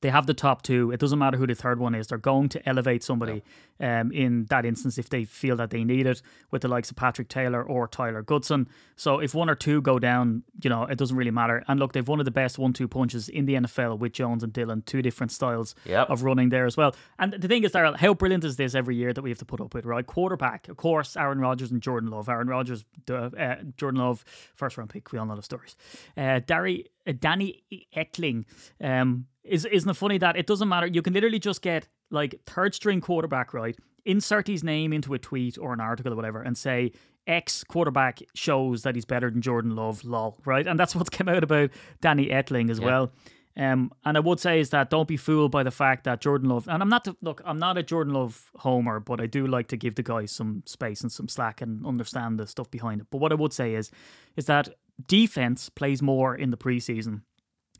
they 0.00 0.10
have 0.10 0.26
the 0.26 0.34
top 0.34 0.62
two. 0.62 0.90
It 0.90 1.00
doesn't 1.00 1.18
matter 1.18 1.38
who 1.38 1.46
the 1.46 1.54
third 1.54 1.78
one 1.78 1.94
is. 1.94 2.08
They're 2.08 2.18
going 2.18 2.48
to 2.50 2.68
elevate 2.68 3.02
somebody 3.02 3.42
um, 3.80 4.12
in 4.12 4.44
that 4.50 4.64
instance 4.66 4.98
if 4.98 5.08
they 5.08 5.24
feel 5.24 5.56
that 5.56 5.70
they 5.70 5.82
need 5.82 6.06
it, 6.06 6.20
with 6.50 6.62
the 6.62 6.68
likes 6.68 6.90
of 6.90 6.96
Patrick 6.96 7.28
Taylor 7.28 7.62
or 7.62 7.88
Tyler 7.88 8.22
Goodson. 8.22 8.68
So 8.96 9.18
if 9.18 9.34
one 9.34 9.48
or 9.48 9.54
two 9.54 9.80
go 9.80 9.98
down, 9.98 10.42
you 10.62 10.68
know, 10.70 10.84
it 10.84 10.98
doesn't 10.98 11.16
really 11.16 11.30
matter. 11.30 11.64
And 11.68 11.80
look, 11.80 11.92
they've 11.92 12.06
one 12.06 12.18
of 12.18 12.24
the 12.26 12.30
best 12.30 12.58
one-two 12.58 12.86
punches 12.86 13.28
in 13.30 13.46
the 13.46 13.54
NFL 13.54 13.98
with 13.98 14.12
Jones 14.12 14.42
and 14.42 14.52
Dillon, 14.52 14.82
two 14.82 15.00
different 15.02 15.32
styles 15.32 15.74
Yep. 15.86 16.10
of 16.10 16.22
running 16.22 16.50
there 16.50 16.66
as 16.66 16.76
well. 16.76 16.94
And 17.18 17.32
the 17.32 17.48
thing 17.48 17.64
is, 17.64 17.72
Darrell, 17.72 17.96
how 17.96 18.12
brilliant 18.14 18.44
is 18.44 18.56
this 18.56 18.74
every 18.74 18.96
year 18.96 19.12
that 19.12 19.22
we 19.22 19.30
have 19.30 19.38
to 19.38 19.44
put 19.46 19.60
up 19.60 19.72
with, 19.74 19.84
right? 19.86 20.06
Quarterback, 20.06 20.68
of 20.68 20.76
course, 20.76 21.16
Aaron 21.16 21.38
Rodgers 21.40 21.70
and 21.70 21.80
Jordan 21.80 22.10
Love. 22.10 22.28
Aaron 22.28 22.48
Rodgers, 22.48 22.84
uh, 23.10 23.56
Jordan 23.76 24.00
Love, 24.00 24.24
first 24.54 24.76
round 24.76 24.90
pick. 24.90 25.10
We 25.12 25.18
all 25.18 25.26
know 25.26 25.36
the 25.36 25.42
stories. 25.42 25.76
Uh, 26.16 26.40
Dari, 26.46 26.86
uh, 27.06 27.12
Danny 27.18 27.62
Etling. 27.96 28.44
Um, 28.82 29.26
is 29.44 29.64
isn't 29.64 29.88
it 29.88 29.94
funny 29.94 30.18
that 30.18 30.36
it 30.36 30.46
doesn't 30.46 30.68
matter? 30.68 30.86
You 30.86 31.02
can 31.02 31.12
literally 31.12 31.38
just 31.38 31.62
get 31.62 31.88
like 32.10 32.40
third 32.46 32.74
string 32.74 33.00
quarterback, 33.00 33.52
right? 33.54 33.76
Insert 34.04 34.46
his 34.46 34.64
name 34.64 34.92
into 34.92 35.14
a 35.14 35.18
tweet 35.18 35.58
or 35.58 35.72
an 35.72 35.80
article 35.80 36.12
or 36.12 36.16
whatever, 36.16 36.42
and 36.42 36.56
say 36.56 36.92
X 37.26 37.64
quarterback 37.64 38.20
shows 38.34 38.82
that 38.82 38.94
he's 38.94 39.04
better 39.04 39.30
than 39.30 39.42
Jordan 39.42 39.76
Love, 39.76 40.04
lol, 40.04 40.38
right? 40.44 40.66
And 40.66 40.78
that's 40.78 40.94
what's 40.94 41.10
come 41.16 41.28
out 41.28 41.44
about 41.44 41.70
Danny 42.00 42.28
Etling 42.28 42.70
as 42.70 42.80
well. 42.80 43.12
Um, 43.56 43.92
and 44.04 44.16
I 44.16 44.20
would 44.20 44.40
say 44.40 44.58
is 44.58 44.70
that 44.70 44.90
don't 44.90 45.06
be 45.06 45.16
fooled 45.16 45.52
by 45.52 45.62
the 45.62 45.70
fact 45.70 46.04
that 46.04 46.20
Jordan 46.20 46.48
Love, 46.48 46.66
and 46.68 46.82
I'm 46.82 46.88
not 46.88 47.04
the, 47.04 47.16
look, 47.22 47.40
I'm 47.44 47.58
not 47.58 47.78
a 47.78 47.84
Jordan 47.84 48.12
Love 48.12 48.50
homer, 48.56 48.98
but 48.98 49.20
I 49.20 49.26
do 49.26 49.46
like 49.46 49.68
to 49.68 49.76
give 49.76 49.94
the 49.94 50.02
guy 50.02 50.24
some 50.24 50.64
space 50.66 51.02
and 51.02 51.12
some 51.12 51.28
slack 51.28 51.60
and 51.62 51.86
understand 51.86 52.40
the 52.40 52.48
stuff 52.48 52.68
behind 52.70 53.00
it. 53.00 53.06
But 53.10 53.18
what 53.18 53.30
I 53.30 53.36
would 53.36 53.52
say 53.52 53.74
is, 53.74 53.92
is 54.36 54.46
that 54.46 54.70
defense 55.06 55.68
plays 55.68 56.02
more 56.02 56.34
in 56.34 56.50
the 56.50 56.56
preseason 56.56 57.22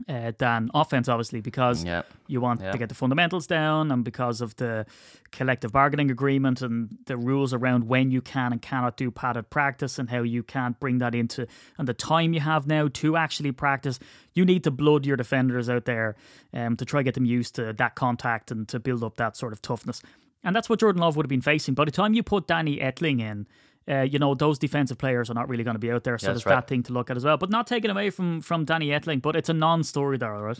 uh, 0.08 0.32
than 0.38 0.70
offense, 0.74 1.08
obviously, 1.08 1.40
because 1.40 1.84
Yeah. 1.84 2.02
you 2.26 2.40
want 2.40 2.60
Yeah. 2.60 2.72
to 2.72 2.78
get 2.78 2.88
the 2.88 2.94
fundamentals 2.96 3.46
down, 3.46 3.92
and 3.92 4.04
because 4.04 4.40
of 4.40 4.56
the 4.56 4.86
collective 5.30 5.70
bargaining 5.72 6.10
agreement 6.10 6.62
and 6.62 6.98
the 7.06 7.16
rules 7.16 7.52
around 7.54 7.86
when 7.88 8.10
you 8.10 8.20
can 8.20 8.52
and 8.52 8.60
cannot 8.60 8.96
do 8.96 9.10
padded 9.10 9.50
practice, 9.50 9.98
and 9.98 10.10
how 10.10 10.22
you 10.22 10.42
can't 10.42 10.78
bring 10.80 10.98
that 10.98 11.14
into 11.14 11.46
and 11.78 11.86
the 11.86 11.94
time 11.94 12.32
you 12.32 12.40
have 12.40 12.66
now 12.66 12.88
to 12.88 13.16
actually 13.16 13.52
practice. 13.52 13.98
You 14.34 14.44
need 14.44 14.64
to 14.64 14.70
blood 14.70 15.06
your 15.06 15.16
defenders 15.16 15.68
out 15.70 15.84
there 15.84 16.16
um, 16.52 16.76
to 16.76 16.84
try 16.84 17.00
to 17.00 17.04
get 17.04 17.14
them 17.14 17.24
used 17.24 17.54
to 17.54 17.72
that 17.72 17.94
contact 17.94 18.50
and 18.50 18.66
to 18.68 18.80
build 18.80 19.04
up 19.04 19.16
that 19.16 19.36
sort 19.36 19.52
of 19.52 19.62
toughness. 19.62 20.02
And 20.42 20.54
that's 20.54 20.68
what 20.68 20.80
Jordan 20.80 21.00
Love 21.00 21.16
would 21.16 21.24
have 21.24 21.30
been 21.30 21.40
facing. 21.40 21.74
By 21.74 21.84
the 21.86 21.90
time 21.90 22.14
you 22.14 22.22
put 22.22 22.46
Danny 22.46 22.78
Etling 22.78 23.20
in, 23.20 23.46
uh, 23.88 24.00
you 24.02 24.18
know 24.18 24.34
those 24.34 24.58
defensive 24.58 24.98
players 24.98 25.30
are 25.30 25.34
not 25.34 25.48
really 25.48 25.64
going 25.64 25.74
to 25.74 25.78
be 25.80 25.90
out 25.92 26.04
there, 26.04 26.18
so 26.18 26.26
Yeah, 26.26 26.32
there's 26.32 26.42
that's 26.44 26.46
right. 26.46 26.54
that 26.56 26.68
thing 26.68 26.82
to 26.84 26.92
look 26.92 27.10
at 27.10 27.16
as 27.16 27.24
well. 27.24 27.36
But 27.36 27.50
not 27.50 27.66
taken 27.66 27.90
away 27.90 28.10
from 28.10 28.40
from 28.40 28.64
Danny 28.64 28.88
Etling, 28.88 29.22
but 29.22 29.36
it's 29.36 29.48
a 29.48 29.54
non-story 29.54 30.18
there, 30.18 30.34
all 30.34 30.42
right? 30.42 30.58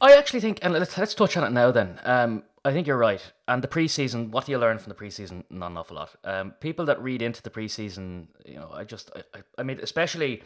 I 0.00 0.14
actually 0.16 0.40
think, 0.40 0.58
and 0.62 0.72
let's, 0.72 0.98
let's 0.98 1.14
touch 1.14 1.36
on 1.36 1.44
it 1.44 1.50
now 1.50 1.70
then. 1.70 2.00
Um, 2.02 2.42
I 2.64 2.72
think 2.72 2.88
you're 2.88 2.98
right. 2.98 3.22
And 3.46 3.62
the 3.62 3.68
preseason, 3.68 4.30
what 4.30 4.46
do 4.46 4.52
you 4.52 4.58
learn 4.58 4.78
from 4.78 4.88
the 4.92 4.96
preseason? 4.96 5.44
Not 5.48 5.70
an 5.70 5.76
awful 5.76 5.94
lot. 5.96 6.16
Um, 6.24 6.54
people 6.60 6.84
that 6.86 7.00
read 7.00 7.22
into 7.22 7.40
the 7.40 7.50
preseason, 7.50 8.26
you 8.44 8.56
know, 8.56 8.68
I 8.72 8.82
just, 8.82 9.12
I, 9.14 9.38
I, 9.38 9.42
I 9.58 9.62
mean, 9.62 9.78
especially, 9.80 10.42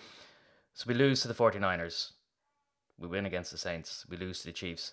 so 0.74 0.84
we 0.86 0.92
lose 0.94 1.22
to 1.22 1.28
the 1.28 1.34
49ers, 1.34 2.12
we 2.98 3.08
win 3.08 3.24
against 3.24 3.50
the 3.50 3.56
Saints, 3.58 4.04
we 4.10 4.18
lose 4.18 4.40
to 4.40 4.46
the 4.46 4.52
Chiefs. 4.52 4.92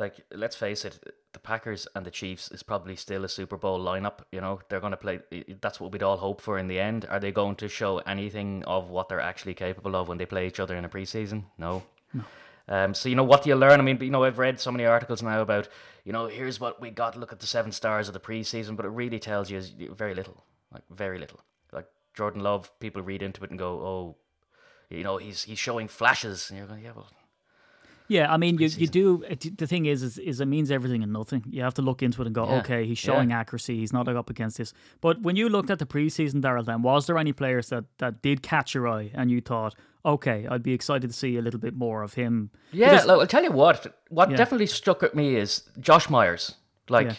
Like, 0.00 0.24
let's 0.34 0.56
face 0.56 0.84
it, 0.84 0.98
the 1.34 1.38
Packers 1.38 1.86
and 1.94 2.06
the 2.06 2.10
Chiefs 2.10 2.50
is 2.50 2.62
probably 2.62 2.96
still 2.96 3.24
a 3.24 3.28
Super 3.28 3.58
Bowl 3.58 3.78
lineup. 3.78 4.20
You 4.32 4.40
know, 4.40 4.60
they're 4.68 4.80
going 4.80 4.92
to 4.92 4.96
play. 4.96 5.20
That's 5.60 5.78
what 5.78 5.92
we'd 5.92 6.02
all 6.02 6.16
hope 6.16 6.40
for 6.40 6.58
in 6.58 6.68
the 6.68 6.80
end. 6.80 7.06
Are 7.10 7.20
they 7.20 7.30
going 7.30 7.56
to 7.56 7.68
show 7.68 7.98
anything 7.98 8.64
of 8.64 8.88
what 8.88 9.08
they're 9.08 9.20
actually 9.20 9.54
capable 9.54 9.94
of 9.94 10.08
when 10.08 10.18
they 10.18 10.26
play 10.26 10.46
each 10.46 10.58
other 10.58 10.74
in 10.74 10.86
a 10.86 10.88
preseason? 10.88 11.44
No. 11.58 11.82
No. 12.14 12.24
Um, 12.66 12.94
so 12.94 13.08
you 13.08 13.16
know 13.16 13.24
what 13.24 13.42
do 13.42 13.50
you 13.50 13.56
learn? 13.56 13.78
I 13.78 13.82
mean, 13.82 14.00
you 14.00 14.10
know, 14.10 14.24
I've 14.24 14.38
read 14.38 14.58
so 14.58 14.72
many 14.72 14.86
articles 14.86 15.22
now 15.22 15.42
about, 15.42 15.68
you 16.04 16.12
know, 16.12 16.28
here's 16.28 16.60
what 16.60 16.80
we 16.80 16.90
got. 16.90 17.16
Look 17.16 17.32
at 17.32 17.40
the 17.40 17.46
seven 17.46 17.72
stars 17.72 18.08
of 18.08 18.14
the 18.14 18.20
preseason, 18.20 18.76
but 18.76 18.86
it 18.86 18.90
really 18.90 19.18
tells 19.18 19.50
you 19.50 19.60
very 19.92 20.14
little, 20.14 20.44
like 20.72 20.84
very 20.88 21.18
little. 21.18 21.40
Like 21.72 21.86
Jordan 22.14 22.42
Love, 22.42 22.72
people 22.80 23.02
read 23.02 23.22
into 23.22 23.44
it 23.44 23.50
and 23.50 23.58
go, 23.58 23.72
oh, 23.80 24.16
you 24.88 25.02
know, 25.02 25.18
he's 25.18 25.42
he's 25.42 25.58
showing 25.58 25.88
flashes, 25.88 26.48
and 26.48 26.58
you're 26.58 26.68
going, 26.68 26.82
yeah, 26.82 26.92
well, 26.94 27.08
Yeah, 28.10 28.32
I 28.34 28.36
mean, 28.38 28.58
you, 28.58 28.66
you 28.66 28.88
do. 28.88 29.22
it- 29.28 29.56
The 29.56 29.66
thing 29.68 29.86
is, 29.86 30.02
is, 30.02 30.18
is 30.18 30.40
it 30.40 30.46
means 30.46 30.70
everything 30.70 31.02
and 31.04 31.12
nothing. 31.12 31.44
You 31.48 31.62
have 31.62 31.74
to 31.74 31.82
look 31.82 32.02
into 32.02 32.20
it 32.22 32.26
and 32.26 32.34
go, 32.34 32.44
Yeah, 32.46 32.58
okay, 32.58 32.84
he's 32.84 33.02
yeah. 33.04 33.14
showing 33.14 33.32
accuracy. 33.32 33.78
He's 33.78 33.92
not 33.92 34.08
up 34.08 34.28
against 34.30 34.58
this. 34.58 34.72
But 35.00 35.22
when 35.22 35.36
you 35.36 35.48
looked 35.48 35.70
at 35.70 35.78
the 35.78 35.86
preseason, 35.86 36.42
Daryl, 36.42 36.64
then 36.64 36.82
was 36.82 37.06
there 37.06 37.18
any 37.18 37.32
players 37.32 37.68
that 37.68 37.84
that 37.98 38.20
did 38.20 38.42
catch 38.42 38.74
your 38.74 38.88
eye 38.88 39.10
and 39.14 39.30
you 39.30 39.40
thought, 39.40 39.74
okay, 40.04 40.46
I'd 40.50 40.62
be 40.64 40.72
excited 40.72 41.06
to 41.08 41.16
see 41.16 41.36
a 41.36 41.42
little 41.42 41.60
bit 41.60 41.74
more 41.74 42.02
of 42.02 42.14
him? 42.14 42.50
Yeah, 42.72 42.90
Because- 42.90 43.06
look, 43.06 43.20
I'll 43.20 43.26
tell 43.28 43.44
you 43.44 43.52
what. 43.52 43.86
What 44.08 44.30
Yeah. 44.30 44.36
definitely 44.36 44.66
struck 44.66 45.02
at 45.04 45.14
me 45.14 45.36
is 45.36 45.62
Josh 45.78 46.10
Myers. 46.10 46.56
Like, 46.88 47.06
Yeah. 47.06 47.14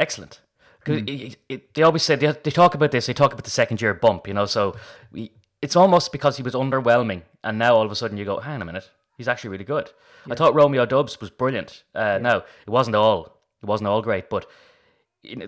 excellent. 0.00 0.40
'Cause 0.84 0.96
it- 0.96 1.08
it- 1.10 1.36
it- 1.48 1.74
they 1.74 1.82
always 1.84 2.02
say 2.02 2.16
they, 2.16 2.32
they 2.42 2.50
talk 2.50 2.74
about 2.74 2.90
this. 2.90 3.06
They 3.06 3.12
talk 3.14 3.32
about 3.32 3.44
the 3.44 3.50
second 3.50 3.80
year 3.80 3.94
bump. 3.94 4.26
You 4.26 4.34
know, 4.34 4.46
so 4.46 4.74
we, 5.12 5.30
it's 5.60 5.76
almost 5.76 6.10
because 6.10 6.36
he 6.38 6.42
was 6.42 6.54
underwhelming, 6.54 7.22
and 7.44 7.56
now 7.58 7.76
all 7.76 7.84
of 7.86 7.92
a 7.92 7.94
sudden 7.94 8.16
you 8.18 8.24
go, 8.24 8.40
hang 8.40 8.56
on 8.56 8.62
a 8.62 8.64
minute, 8.64 8.90
he's 9.22 9.28
actually 9.28 9.50
really 9.50 9.64
good. 9.64 9.90
I 10.30 10.34
thought 10.34 10.54
Romeo 10.54 10.84
Doubs 10.86 11.20
was 11.20 11.30
brilliant. 11.30 11.84
Uh, 11.94 12.18
Now 12.20 12.38
it 12.66 12.70
wasn't 12.70 12.96
all. 12.96 13.40
It 13.62 13.66
wasn't 13.66 13.88
all 13.88 14.02
great, 14.02 14.28
but 14.28 14.46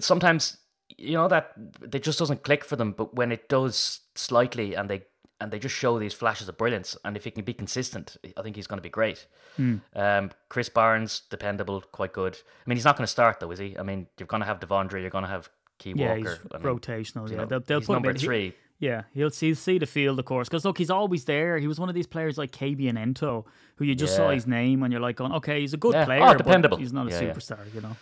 sometimes 0.01 0.57
you 0.97 1.13
know 1.15 1.29
that 1.29 1.53
it 1.93 2.03
just 2.03 2.19
doesn't 2.19 2.43
click 2.43 2.65
for 2.65 2.77
them. 2.77 2.93
But 2.93 3.15
when 3.15 3.33
it 3.33 3.49
does 3.49 4.01
slightly, 4.15 4.75
and 4.75 4.89
they 4.89 5.03
and 5.41 5.51
they 5.53 5.59
just 5.59 5.75
show 5.75 5.99
these 5.99 6.15
flashes 6.15 6.49
of 6.49 6.57
brilliance, 6.57 6.97
and 7.05 7.17
if 7.17 7.25
he 7.25 7.31
can 7.31 7.45
be 7.45 7.53
consistent, 7.55 8.17
I 8.37 8.43
think 8.43 8.57
he's 8.57 8.67
going 8.67 8.79
to 8.79 8.83
be 8.83 8.89
great. 8.91 9.27
Um, 9.59 10.31
Krys 10.51 10.73
Barnes, 10.73 11.23
dependable, 11.31 11.81
quite 11.93 12.13
good. 12.13 12.39
I 12.45 12.69
mean, 12.69 12.77
he's 12.77 12.85
not 12.85 12.97
going 12.97 13.05
to 13.07 13.11
start 13.11 13.41
though, 13.41 13.51
is 13.51 13.59
he? 13.59 13.77
I 13.79 13.83
mean, 13.83 14.07
you're 14.19 14.27
going 14.29 14.41
to 14.43 14.47
have 14.47 14.61
Devondre, 14.61 15.01
you're 15.01 15.11
going 15.11 15.25
to 15.25 15.31
have 15.31 15.49
Quay 15.79 15.93
Yeah, 15.97 16.15
Walker. 16.15 16.19
he's 16.31 16.39
I 16.53 16.59
mean, 16.59 16.67
rotational. 16.79 17.29
you 17.29 17.35
Yeah, 17.37 17.41
know, 17.43 17.47
they'll, 17.47 17.61
they'll 17.61 17.81
put 17.81 17.89
him 17.89 17.95
number 17.95 18.11
in. 18.11 18.17
Three. 18.17 18.55
Yeah, 18.81 19.03
he'll 19.15 19.31
see 19.31 19.55
see 19.55 19.79
the 19.79 19.87
field, 19.87 20.19
of 20.19 20.25
course. 20.25 20.49
Because 20.49 20.65
look, 20.65 20.77
he's 20.79 20.91
always 20.91 21.25
there. 21.25 21.59
He 21.59 21.67
was 21.67 21.79
one 21.81 21.89
of 21.89 21.95
these 21.95 22.07
players 22.07 22.37
like 22.37 22.51
Kabion 22.51 22.95
Ento, 22.99 23.45
who 23.77 23.85
you 23.85 23.95
just 23.95 24.17
saw 24.17 24.31
his 24.31 24.47
name 24.47 24.83
and 24.83 24.93
you're 24.93 25.01
like, 25.01 25.17
going, 25.17 25.33
okay, 25.33 25.61
he's 25.61 25.73
a 25.75 25.77
good 25.79 25.95
Yeah. 25.95 26.05
player, 26.05 26.23
Oh, 26.23 26.35
dependable. 26.35 26.77
he's 26.79 26.93
not 26.93 27.07
a 27.07 27.11
Yeah, 27.11 27.21
yeah. 27.23 27.33
superstar, 27.33 27.75
you 27.75 27.81
know. 27.81 27.97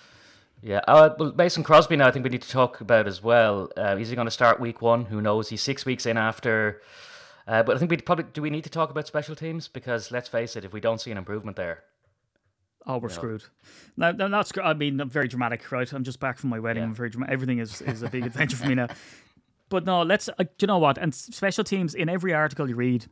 Yeah, 0.65 0.81
uh, 0.89 1.15
well, 1.19 1.33
Mason 1.37 1.63
Crosby 1.63 1.97
now 1.97 2.07
I 2.07 2.11
think 2.11 2.23
we 2.25 2.31
need 2.31 2.43
to 2.43 2.49
talk 2.49 2.81
about 2.81 3.07
as 3.07 3.23
well. 3.23 3.69
Uh, 3.77 3.97
is 3.99 4.09
he 4.11 4.15
going 4.15 4.27
to 4.27 4.31
start 4.31 4.61
week 4.61 4.81
one? 4.81 5.07
Who 5.07 5.21
knows? 5.21 5.49
He's 5.51 5.61
six 5.63 5.85
weeks 5.85 6.07
in 6.07 6.17
after. 6.17 6.81
Uh, 7.47 7.63
but 7.65 7.75
I 7.77 7.79
think 7.79 7.91
we 7.91 7.97
probably 7.97 8.25
do 8.33 8.41
we 8.43 8.51
need 8.51 8.63
to 8.65 8.71
talk 8.71 8.89
about 8.91 9.07
special 9.07 9.35
teams 9.37 9.67
because 9.69 10.11
let's 10.13 10.29
face 10.29 10.55
it, 10.57 10.65
if 10.65 10.73
we 10.73 10.81
don't 10.81 11.01
see 11.01 11.11
an 11.11 11.19
improvement 11.19 11.57
there, 11.57 11.83
Oh, 12.87 12.99
we're 12.99 13.11
screwed. 13.11 13.45
No, 13.97 14.11
no, 14.11 14.27
not 14.27 14.49
screwed. 14.49 14.67
I 14.67 14.75
mean, 14.75 15.01
I'm 15.01 15.09
very 15.11 15.29
dramatic, 15.29 15.71
right? 15.71 15.93
I'm 15.93 16.03
just 16.03 16.19
back 16.19 16.39
from 16.39 16.51
my 16.51 16.59
wedding. 16.59 16.83
Yeah. 16.83 16.89
I'm 16.89 16.95
very 16.95 17.11
dramatic. 17.11 17.33
Everything 17.33 17.59
is, 17.61 17.81
is 17.83 18.03
a 18.03 18.09
big 18.09 18.25
adventure 18.27 18.57
for 18.57 18.67
me 18.67 18.75
now. 18.75 18.89
But 19.73 19.87
no, 19.87 20.03
let's. 20.03 20.29
Uh, 20.29 20.35
do 20.43 20.49
you 20.61 20.67
know 20.67 20.77
what? 20.79 20.99
And 20.99 21.15
special 21.15 21.65
teams 21.65 21.95
in 21.95 22.11
every 22.11 22.35
article 22.35 22.69
you 22.69 22.77
read 22.77 23.07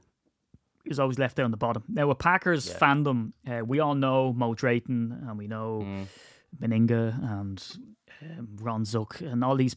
is 0.85 1.01
always 1.01 1.19
left 1.19 1.37
down 1.39 1.51
the 1.51 1.57
bottom. 1.57 1.85
Now, 1.89 2.09
with 2.09 2.19
Packers 2.19 2.71
fandom, 2.73 3.33
uh, 3.51 3.65
we 3.65 3.81
all 3.81 3.95
know 3.95 4.35
Mo 4.35 4.53
Drayton 4.55 5.25
and 5.27 5.39
we 5.39 5.47
know 5.47 5.81
Mm. 5.83 6.07
Mennenga 6.61 7.41
and 7.41 7.63
um, 8.23 8.49
Ron 8.61 8.85
Zook 8.85 9.21
and 9.23 9.43
all 9.43 9.57
these, 9.57 9.75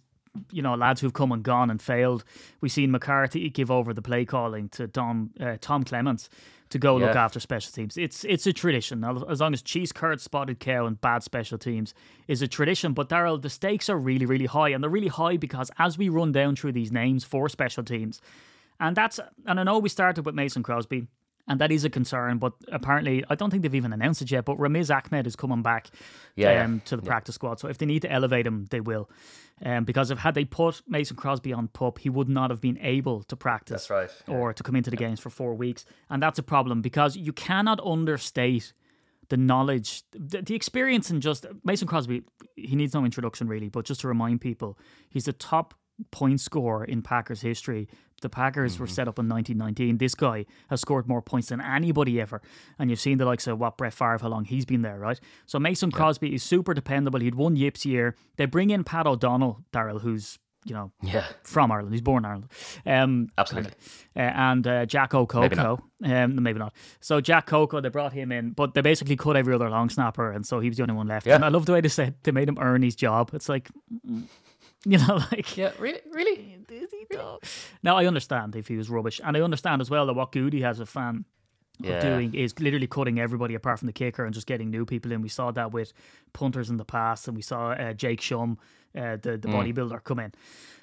you 0.52 0.62
know, 0.62 0.76
lads 0.76 1.00
who've 1.02 1.14
come 1.14 1.32
and 1.32 1.42
gone 1.44 1.70
and 1.70 1.82
failed. 1.82 2.26
We've 2.60 2.72
seen 2.72 2.92
McCarthy 2.92 3.50
give 3.50 3.72
over 3.72 3.94
the 3.94 4.02
play 4.02 4.26
calling 4.26 4.68
to 4.70 4.88
Tom 4.88 5.32
uh, 5.40 5.56
Tom 5.62 5.84
Clements 5.84 6.28
to 6.74 6.80
go 6.80 6.98
look 6.98 7.16
after 7.16 7.40
special 7.40 7.72
teams. 7.72 7.98
It's 7.98 8.24
it's 8.24 8.48
a 8.48 8.52
tradition. 8.52 9.00
Now, 9.00 9.24
As 9.30 9.40
long 9.40 9.54
as 9.54 9.62
cheese 9.62 9.92
curd, 9.92 10.20
spotted 10.20 10.60
cow, 10.60 10.88
and 10.88 11.00
bad 11.00 11.22
special 11.24 11.60
teams 11.60 11.94
is 12.28 12.42
a 12.42 12.48
tradition. 12.48 12.94
But 12.94 13.10
Daryl, 13.10 13.40
the 13.40 13.50
stakes 13.50 13.90
are 13.90 13.98
really 13.98 14.26
really 14.26 14.48
high, 14.48 14.70
and 14.70 14.84
they're 14.84 14.90
really 14.90 15.08
high 15.08 15.38
because 15.38 15.70
as 15.78 15.98
we 15.98 16.10
run 16.10 16.32
down 16.32 16.56
through 16.56 16.72
these 16.72 16.92
names 16.92 17.24
for 17.24 17.48
special 17.48 17.84
teams, 17.84 18.22
and 18.80 18.96
that's 18.98 19.20
and 19.46 19.60
I 19.60 19.64
know 19.64 19.78
we 19.78 19.90
started 19.90 20.26
with 20.26 20.36
Mason 20.36 20.64
Crosby. 20.64 21.08
And 21.46 21.60
that 21.60 21.74
is 21.74 21.84
a 21.84 21.90
concern, 21.90 22.38
but 22.38 22.54
apparently, 22.72 23.24
I 23.30 23.36
don't 23.36 23.50
think 23.50 23.64
they've 23.64 23.76
even 23.76 23.92
announced 23.92 24.22
it 24.22 24.32
yet. 24.32 24.46
But 24.46 24.58
Ramiz 24.58 24.90
Ahmed 24.90 25.28
is 25.28 25.36
coming 25.36 25.62
back 25.62 25.90
Yeah, 26.36 26.54
yeah. 26.54 26.64
um, 26.64 26.82
to 26.86 26.96
the 26.96 27.02
practice 27.02 27.36
squad. 27.36 27.60
So 27.60 27.68
if 27.68 27.78
they 27.78 27.86
need 27.86 28.02
to 28.04 28.12
elevate 28.12 28.48
him, 28.48 28.66
they 28.70 28.80
will. 28.80 29.10
Um, 29.64 29.84
because 29.84 30.10
if 30.10 30.20
had 30.20 30.36
they 30.36 30.46
put 30.46 30.82
Mason 30.88 31.18
Crosby 31.18 31.52
on 31.52 31.68
pup, 31.68 32.00
he 32.00 32.10
would 32.10 32.30
not 32.30 32.50
have 32.50 32.62
been 32.62 32.78
able 32.80 33.24
to 33.24 33.36
practice 33.36 33.90
right, 33.90 34.10
yeah. 34.28 34.36
or 34.36 34.54
to 34.54 34.64
come 34.64 34.76
into 34.76 34.90
the 34.90 34.96
games 34.96 35.20
for 35.20 35.30
four 35.30 35.54
weeks, 35.54 35.86
and 36.10 36.24
that's 36.24 36.40
a 36.40 36.44
problem 36.44 36.82
because 36.82 37.16
you 37.18 37.34
cannot 37.34 37.80
understate 37.86 38.74
the 39.30 39.38
knowledge, 39.38 40.04
the, 40.12 40.42
the 40.42 40.56
experience, 40.56 41.10
and 41.10 41.22
just 41.22 41.46
Mason 41.64 41.88
Crosby. 41.88 42.24
He 42.56 42.76
needs 42.76 42.94
no 42.94 43.06
introduction 43.06 43.48
really, 43.48 43.70
but 43.70 43.86
just 43.86 44.02
to 44.02 44.08
remind 44.08 44.42
people, 44.42 44.78
he's 45.10 45.26
the 45.26 45.34
top 45.34 45.74
point 46.12 46.40
score 46.42 46.84
in 46.84 47.02
Packers 47.02 47.42
history. 47.42 47.88
The 48.22 48.30
Packers 48.30 48.76
Mm-hmm. 48.76 48.84
were 48.84 48.88
set 48.88 49.08
up 49.10 49.20
in 49.20 49.28
1919. 49.28 49.98
This 49.98 50.16
guy 50.16 50.46
has 50.70 50.80
scored 50.80 51.08
more 51.10 51.22
points 51.22 51.50
than 51.50 51.60
anybody 51.60 52.22
ever. 52.22 52.42
And 52.80 52.90
you've 52.90 53.02
seen 53.02 53.18
the 53.18 53.26
likes 53.26 53.48
of 53.48 53.60
what 53.60 53.78
Brett 53.78 53.94
Favre, 53.94 54.18
how 54.22 54.30
long 54.30 54.46
he's 54.46 54.66
been 54.66 54.82
there, 54.82 54.98
right? 54.98 55.20
So 55.46 55.60
Mason 55.60 55.92
Crosby 55.92 56.34
is 56.34 56.42
super 56.42 56.74
dependable. 56.74 57.20
He'd 57.20 57.36
won 57.36 57.58
Yips 57.58 57.86
year. 57.86 58.16
They 58.38 58.46
bring 58.46 58.70
in 58.70 58.86
Pat 58.86 59.06
O'Donnell, 59.08 59.66
Daryl, 59.74 60.00
who's, 60.00 60.40
you 60.66 60.74
know, 60.74 60.94
yeah, 61.02 61.26
from 61.44 61.70
Ireland. 61.70 61.94
He's 61.94 62.02
born 62.02 62.24
in 62.24 62.32
Ireland. 62.32 62.50
Um, 62.86 63.28
absolutely. 63.38 63.72
uh, 64.16 64.20
and 64.20 64.66
uh, 64.66 64.86
Jack 64.86 65.12
Maybe 65.12 65.22
O'Coco. 65.24 65.82
not. 66.02 66.24
Um, 66.24 66.42
maybe 66.42 66.60
not. 66.60 66.74
So 67.02 67.20
Jack 67.20 67.46
Coco, 67.48 67.82
they 67.82 67.90
brought 67.90 68.14
him 68.14 68.32
in, 68.32 68.52
but 68.52 68.74
they 68.74 68.80
basically 68.80 69.18
cut 69.18 69.36
every 69.36 69.54
other 69.54 69.70
long 69.70 69.90
snapper, 69.90 70.32
and 70.32 70.46
so 70.46 70.62
he 70.62 70.70
was 70.70 70.78
the 70.78 70.84
only 70.84 70.96
one 70.96 71.08
left. 71.08 71.28
Yeah. 71.28 71.36
And 71.36 71.44
I 71.44 71.50
love 71.50 71.66
the 71.66 71.74
way 71.74 71.82
they 71.82 71.90
said 71.90 72.16
they 72.24 72.32
made 72.32 72.48
him 72.48 72.58
earn 72.62 72.82
his 72.84 72.96
job. 72.96 73.32
It's 73.34 73.50
like, 73.50 73.70
mm, 74.10 74.24
you 74.92 74.98
know, 74.98 75.16
like 75.32 75.56
Yeah, 75.58 75.72
really, 75.80 76.02
really. 76.12 76.58
now 77.84 77.98
I 77.98 78.06
understand 78.06 78.56
if 78.56 78.68
he 78.68 78.76
was 78.78 78.90
rubbish, 78.90 79.22
and 79.24 79.38
I 79.38 79.42
understand 79.42 79.82
as 79.82 79.90
well 79.90 80.06
that 80.08 80.14
what 80.14 80.32
Goody 80.32 80.62
has 80.62 80.80
a 80.80 80.86
fan 80.86 81.26
Yeah. 81.80 82.00
doing 82.00 82.34
is 82.34 82.60
literally 82.60 82.88
cutting 82.88 83.20
everybody 83.20 83.56
apart 83.56 83.80
from 83.80 83.88
the 83.88 83.94
kicker 83.94 84.26
and 84.26 84.34
just 84.34 84.48
getting 84.48 84.70
new 84.70 84.86
people 84.86 85.12
in. 85.12 85.22
We 85.22 85.30
saw 85.30 85.52
that 85.52 85.72
with 85.72 85.94
punters 86.34 86.70
in 86.70 86.78
the 86.78 86.86
past, 86.86 87.28
and 87.28 87.36
we 87.36 87.42
saw 87.42 87.72
uh, 87.72 87.94
Jake 87.94 88.22
Schum, 88.22 88.58
uh, 88.98 89.18
the 89.22 89.38
the 89.38 89.48
bodybuilder, 89.48 90.04
come 90.04 90.20
in. 90.20 90.32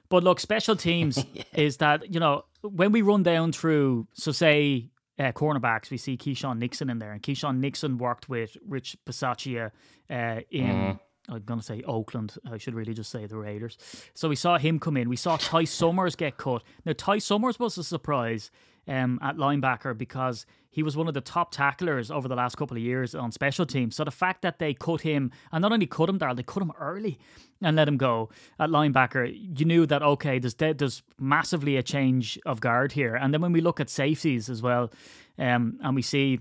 But 0.08 0.24
look, 0.24 0.40
special 0.40 0.76
teams 0.76 1.24
is 1.54 1.76
that 1.76 2.12
you 2.12 2.20
know 2.20 2.44
when 2.62 2.92
we 2.92 3.02
run 3.02 3.22
down 3.22 3.52
through, 3.52 4.06
so 4.14 4.32
say 4.32 4.88
uh, 5.18 5.32
cornerbacks, 5.32 5.90
we 5.90 5.96
see 5.98 6.16
Keisean 6.16 6.58
Nixon 6.58 6.90
in 6.90 6.98
there, 6.98 7.12
and 7.12 7.22
Keisean 7.22 7.58
Nixon 7.58 7.98
worked 7.98 8.28
with 8.28 8.56
Rich 8.66 8.96
Bisaccia 9.06 9.70
uh, 10.10 10.40
in. 10.50 10.98
I'm 11.30 11.42
gonna 11.44 11.62
say 11.62 11.82
Oakland. 11.82 12.34
I 12.50 12.58
should 12.58 12.74
really 12.74 12.94
just 12.94 13.10
say 13.10 13.26
the 13.26 13.36
Raiders. 13.36 13.78
So 14.14 14.28
we 14.28 14.36
saw 14.36 14.58
him 14.58 14.78
come 14.78 14.96
in. 14.96 15.08
We 15.08 15.16
saw 15.16 15.36
Ty 15.36 15.64
Summers 15.64 16.16
get 16.16 16.36
cut. 16.36 16.62
Now 16.84 16.92
Ty 16.96 17.18
Summers 17.18 17.58
was 17.58 17.78
a 17.78 17.84
surprise 17.84 18.50
um, 18.88 19.18
at 19.22 19.36
linebacker 19.36 19.96
because 19.96 20.46
he 20.72 20.82
was 20.82 20.96
one 20.96 21.08
of 21.08 21.14
the 21.14 21.20
top 21.20 21.50
tacklers 21.50 22.10
over 22.10 22.28
the 22.28 22.36
last 22.36 22.56
couple 22.56 22.76
of 22.76 22.82
years 22.82 23.14
on 23.14 23.32
special 23.32 23.66
teams. 23.66 23.96
So 23.96 24.04
the 24.04 24.10
fact 24.10 24.42
that 24.42 24.58
they 24.60 24.72
cut 24.72 25.00
him, 25.00 25.32
and 25.50 25.62
not 25.62 25.72
only 25.72 25.86
cut 25.86 26.08
him 26.08 26.18
there, 26.18 26.32
they 26.32 26.44
cut 26.44 26.62
him 26.62 26.72
early 26.78 27.18
and 27.60 27.76
let 27.76 27.88
him 27.88 27.96
go 27.96 28.30
at 28.58 28.70
linebacker, 28.70 29.32
you 29.58 29.64
knew 29.64 29.84
that 29.86 30.02
okay, 30.02 30.38
there's 30.38 30.54
there's 30.54 31.02
massively 31.18 31.76
a 31.76 31.82
change 31.82 32.38
of 32.46 32.60
guard 32.60 32.92
here. 32.92 33.14
And 33.16 33.34
then 33.34 33.40
when 33.40 33.52
we 33.52 33.60
look 33.60 33.80
at 33.80 33.90
safeties 33.90 34.48
as 34.48 34.62
well, 34.62 34.92
um, 35.38 35.78
and 35.82 35.94
we 35.94 36.02
see 36.02 36.40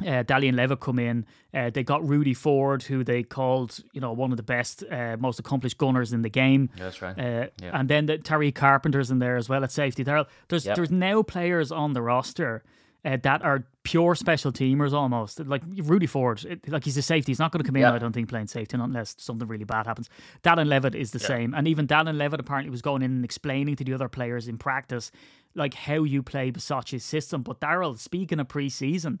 uh, 0.00 0.24
Dallin 0.24 0.54
Leavitt 0.56 0.80
come 0.80 0.98
in. 0.98 1.24
Uh, 1.52 1.70
they 1.70 1.82
got 1.84 2.06
Rudy 2.06 2.34
Ford, 2.34 2.82
who 2.82 3.04
they 3.04 3.22
called, 3.22 3.78
you 3.92 4.00
know, 4.00 4.12
one 4.12 4.30
of 4.32 4.36
the 4.36 4.42
best, 4.42 4.82
uh, 4.90 5.16
most 5.18 5.38
accomplished 5.38 5.78
gunners 5.78 6.12
in 6.12 6.22
the 6.22 6.30
game. 6.30 6.68
That's 6.76 7.00
right. 7.00 7.18
Uh, 7.18 7.46
Yeah. 7.62 7.70
And 7.78 7.88
then 7.88 8.06
the, 8.06 8.18
Terry 8.18 8.50
Carpenter's 8.52 9.10
in 9.10 9.18
there 9.20 9.36
as 9.36 9.48
well 9.48 9.62
at 9.62 9.70
safety. 9.70 10.02
There, 10.02 10.24
there's 10.48 10.66
Yep. 10.66 10.76
there's 10.76 10.90
now 10.90 11.22
players 11.22 11.70
on 11.70 11.92
the 11.92 12.02
roster 12.02 12.64
uh, 13.04 13.18
that 13.22 13.42
are 13.42 13.66
pure 13.82 14.14
special 14.14 14.50
teamers 14.50 14.92
almost. 14.94 15.38
Like 15.38 15.62
Rudy 15.76 16.06
Ford, 16.06 16.42
it, 16.44 16.66
like 16.68 16.84
he's 16.84 16.96
a 16.96 17.02
safety. 17.02 17.30
He's 17.32 17.38
not 17.38 17.52
going 17.52 17.62
to 17.62 17.66
come 17.68 17.76
in. 17.76 17.84
I 17.84 17.98
don't 17.98 18.12
think, 18.12 18.30
playing 18.30 18.46
safety 18.46 18.76
unless 18.80 19.14
something 19.18 19.46
really 19.46 19.64
bad 19.64 19.86
happens. 19.86 20.08
Dallin 20.42 20.68
Leavitt 20.68 20.94
is 20.94 21.10
the 21.10 21.18
same. 21.18 21.52
And 21.54 21.68
even 21.68 21.86
Dallin 21.86 22.16
Leavitt 22.16 22.40
apparently 22.40 22.70
was 22.70 22.80
going 22.82 23.02
in 23.02 23.10
and 23.10 23.24
explaining 23.24 23.76
to 23.76 23.84
the 23.84 23.92
other 23.92 24.08
players 24.08 24.48
in 24.48 24.56
practice 24.58 25.12
like 25.54 25.74
how 25.74 26.02
you 26.02 26.22
play 26.22 26.50
Bisaccia's 26.50 27.04
system. 27.04 27.42
But 27.42 27.60
Daryl, 27.60 27.96
speaking 27.98 28.40
of 28.40 28.48
preseason, 28.48 29.18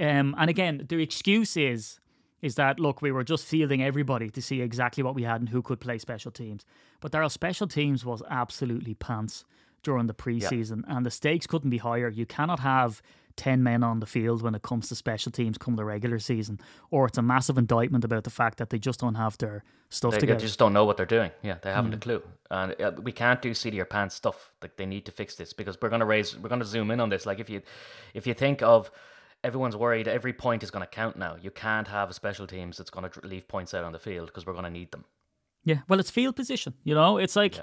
um, 0.00 0.34
and 0.38 0.50
again, 0.50 0.86
the 0.88 1.00
excuse 1.02 1.56
is 1.56 2.00
is 2.40 2.54
that 2.54 2.78
look, 2.78 3.02
we 3.02 3.10
were 3.10 3.24
just 3.24 3.44
fielding 3.44 3.82
everybody 3.82 4.30
to 4.30 4.40
see 4.40 4.60
exactly 4.60 5.02
what 5.02 5.14
we 5.14 5.24
had 5.24 5.40
and 5.40 5.48
who 5.48 5.60
could 5.60 5.80
play 5.80 5.98
special 5.98 6.30
teams. 6.30 6.64
But 7.00 7.10
Daryl, 7.10 7.30
special 7.30 7.66
teams 7.66 8.04
was 8.04 8.22
absolutely 8.30 8.94
pants 8.94 9.44
during 9.82 10.06
the 10.06 10.14
preseason, 10.14 10.82
and 10.86 11.04
the 11.04 11.10
stakes 11.10 11.46
couldn't 11.48 11.70
be 11.70 11.78
higher. 11.78 12.08
You 12.08 12.26
cannot 12.26 12.60
have 12.60 13.02
ten 13.34 13.62
men 13.62 13.82
on 13.82 13.98
the 14.00 14.06
field 14.06 14.42
when 14.42 14.54
it 14.54 14.62
comes 14.62 14.88
to 14.88 14.94
special 14.94 15.32
teams 15.32 15.58
come 15.58 15.74
the 15.76 15.84
regular 15.84 16.18
season, 16.20 16.60
or 16.90 17.06
it's 17.06 17.18
a 17.18 17.22
massive 17.22 17.58
indictment 17.58 18.04
about 18.04 18.22
the 18.24 18.30
fact 18.30 18.58
that 18.58 18.70
they 18.70 18.78
just 18.78 19.00
don't 19.00 19.14
have 19.14 19.36
their 19.38 19.64
stuff 19.90 20.12
They, 20.18 20.26
they 20.26 20.36
just 20.36 20.58
don't 20.58 20.72
know 20.72 20.84
what 20.84 20.96
they're 20.96 21.06
doing. 21.06 21.30
Yeah, 21.42 21.56
they 21.62 21.70
haven't 21.72 21.92
Mm. 21.92 21.96
a 21.96 21.98
clue, 21.98 22.22
and 22.50 22.80
uh, 22.80 22.92
we 23.02 23.10
can't 23.12 23.40
do 23.42 23.52
seat 23.54 23.70
of 23.70 23.74
your 23.74 23.84
pants 23.84 24.14
stuff. 24.14 24.52
Like 24.62 24.76
they 24.76 24.86
need 24.86 25.06
to 25.06 25.12
fix 25.12 25.34
this 25.34 25.52
because 25.52 25.76
we're 25.80 25.88
gonna 25.88 26.06
raise, 26.06 26.36
we're 26.36 26.48
gonna 26.48 26.64
zoom 26.64 26.90
in 26.92 27.00
on 27.00 27.08
this. 27.08 27.26
Like 27.26 27.40
if 27.40 27.48
you, 27.50 27.62
if 28.14 28.26
you 28.28 28.34
think 28.34 28.62
of 28.62 28.90
everyone's 29.44 29.76
worried, 29.76 30.08
every 30.08 30.32
point 30.32 30.62
is 30.62 30.70
gonna 30.70 30.86
count 30.86 31.16
now. 31.16 31.36
You 31.40 31.50
can't 31.50 31.88
have 31.88 32.10
a 32.10 32.14
special 32.14 32.46
teams 32.46 32.76
that's 32.76 32.90
gonna 32.90 33.10
leave 33.22 33.48
points 33.48 33.74
out 33.74 33.84
on 33.84 33.92
the 33.92 33.98
field 33.98 34.26
because 34.26 34.46
we're 34.46 34.54
gonna 34.54 34.70
need 34.70 34.90
them. 34.92 35.04
Yeah, 35.64 35.78
well, 35.88 36.00
it's 36.00 36.10
field 36.10 36.36
position. 36.36 36.74
You 36.84 36.94
know, 36.94 37.18
it's 37.18 37.36
like 37.36 37.58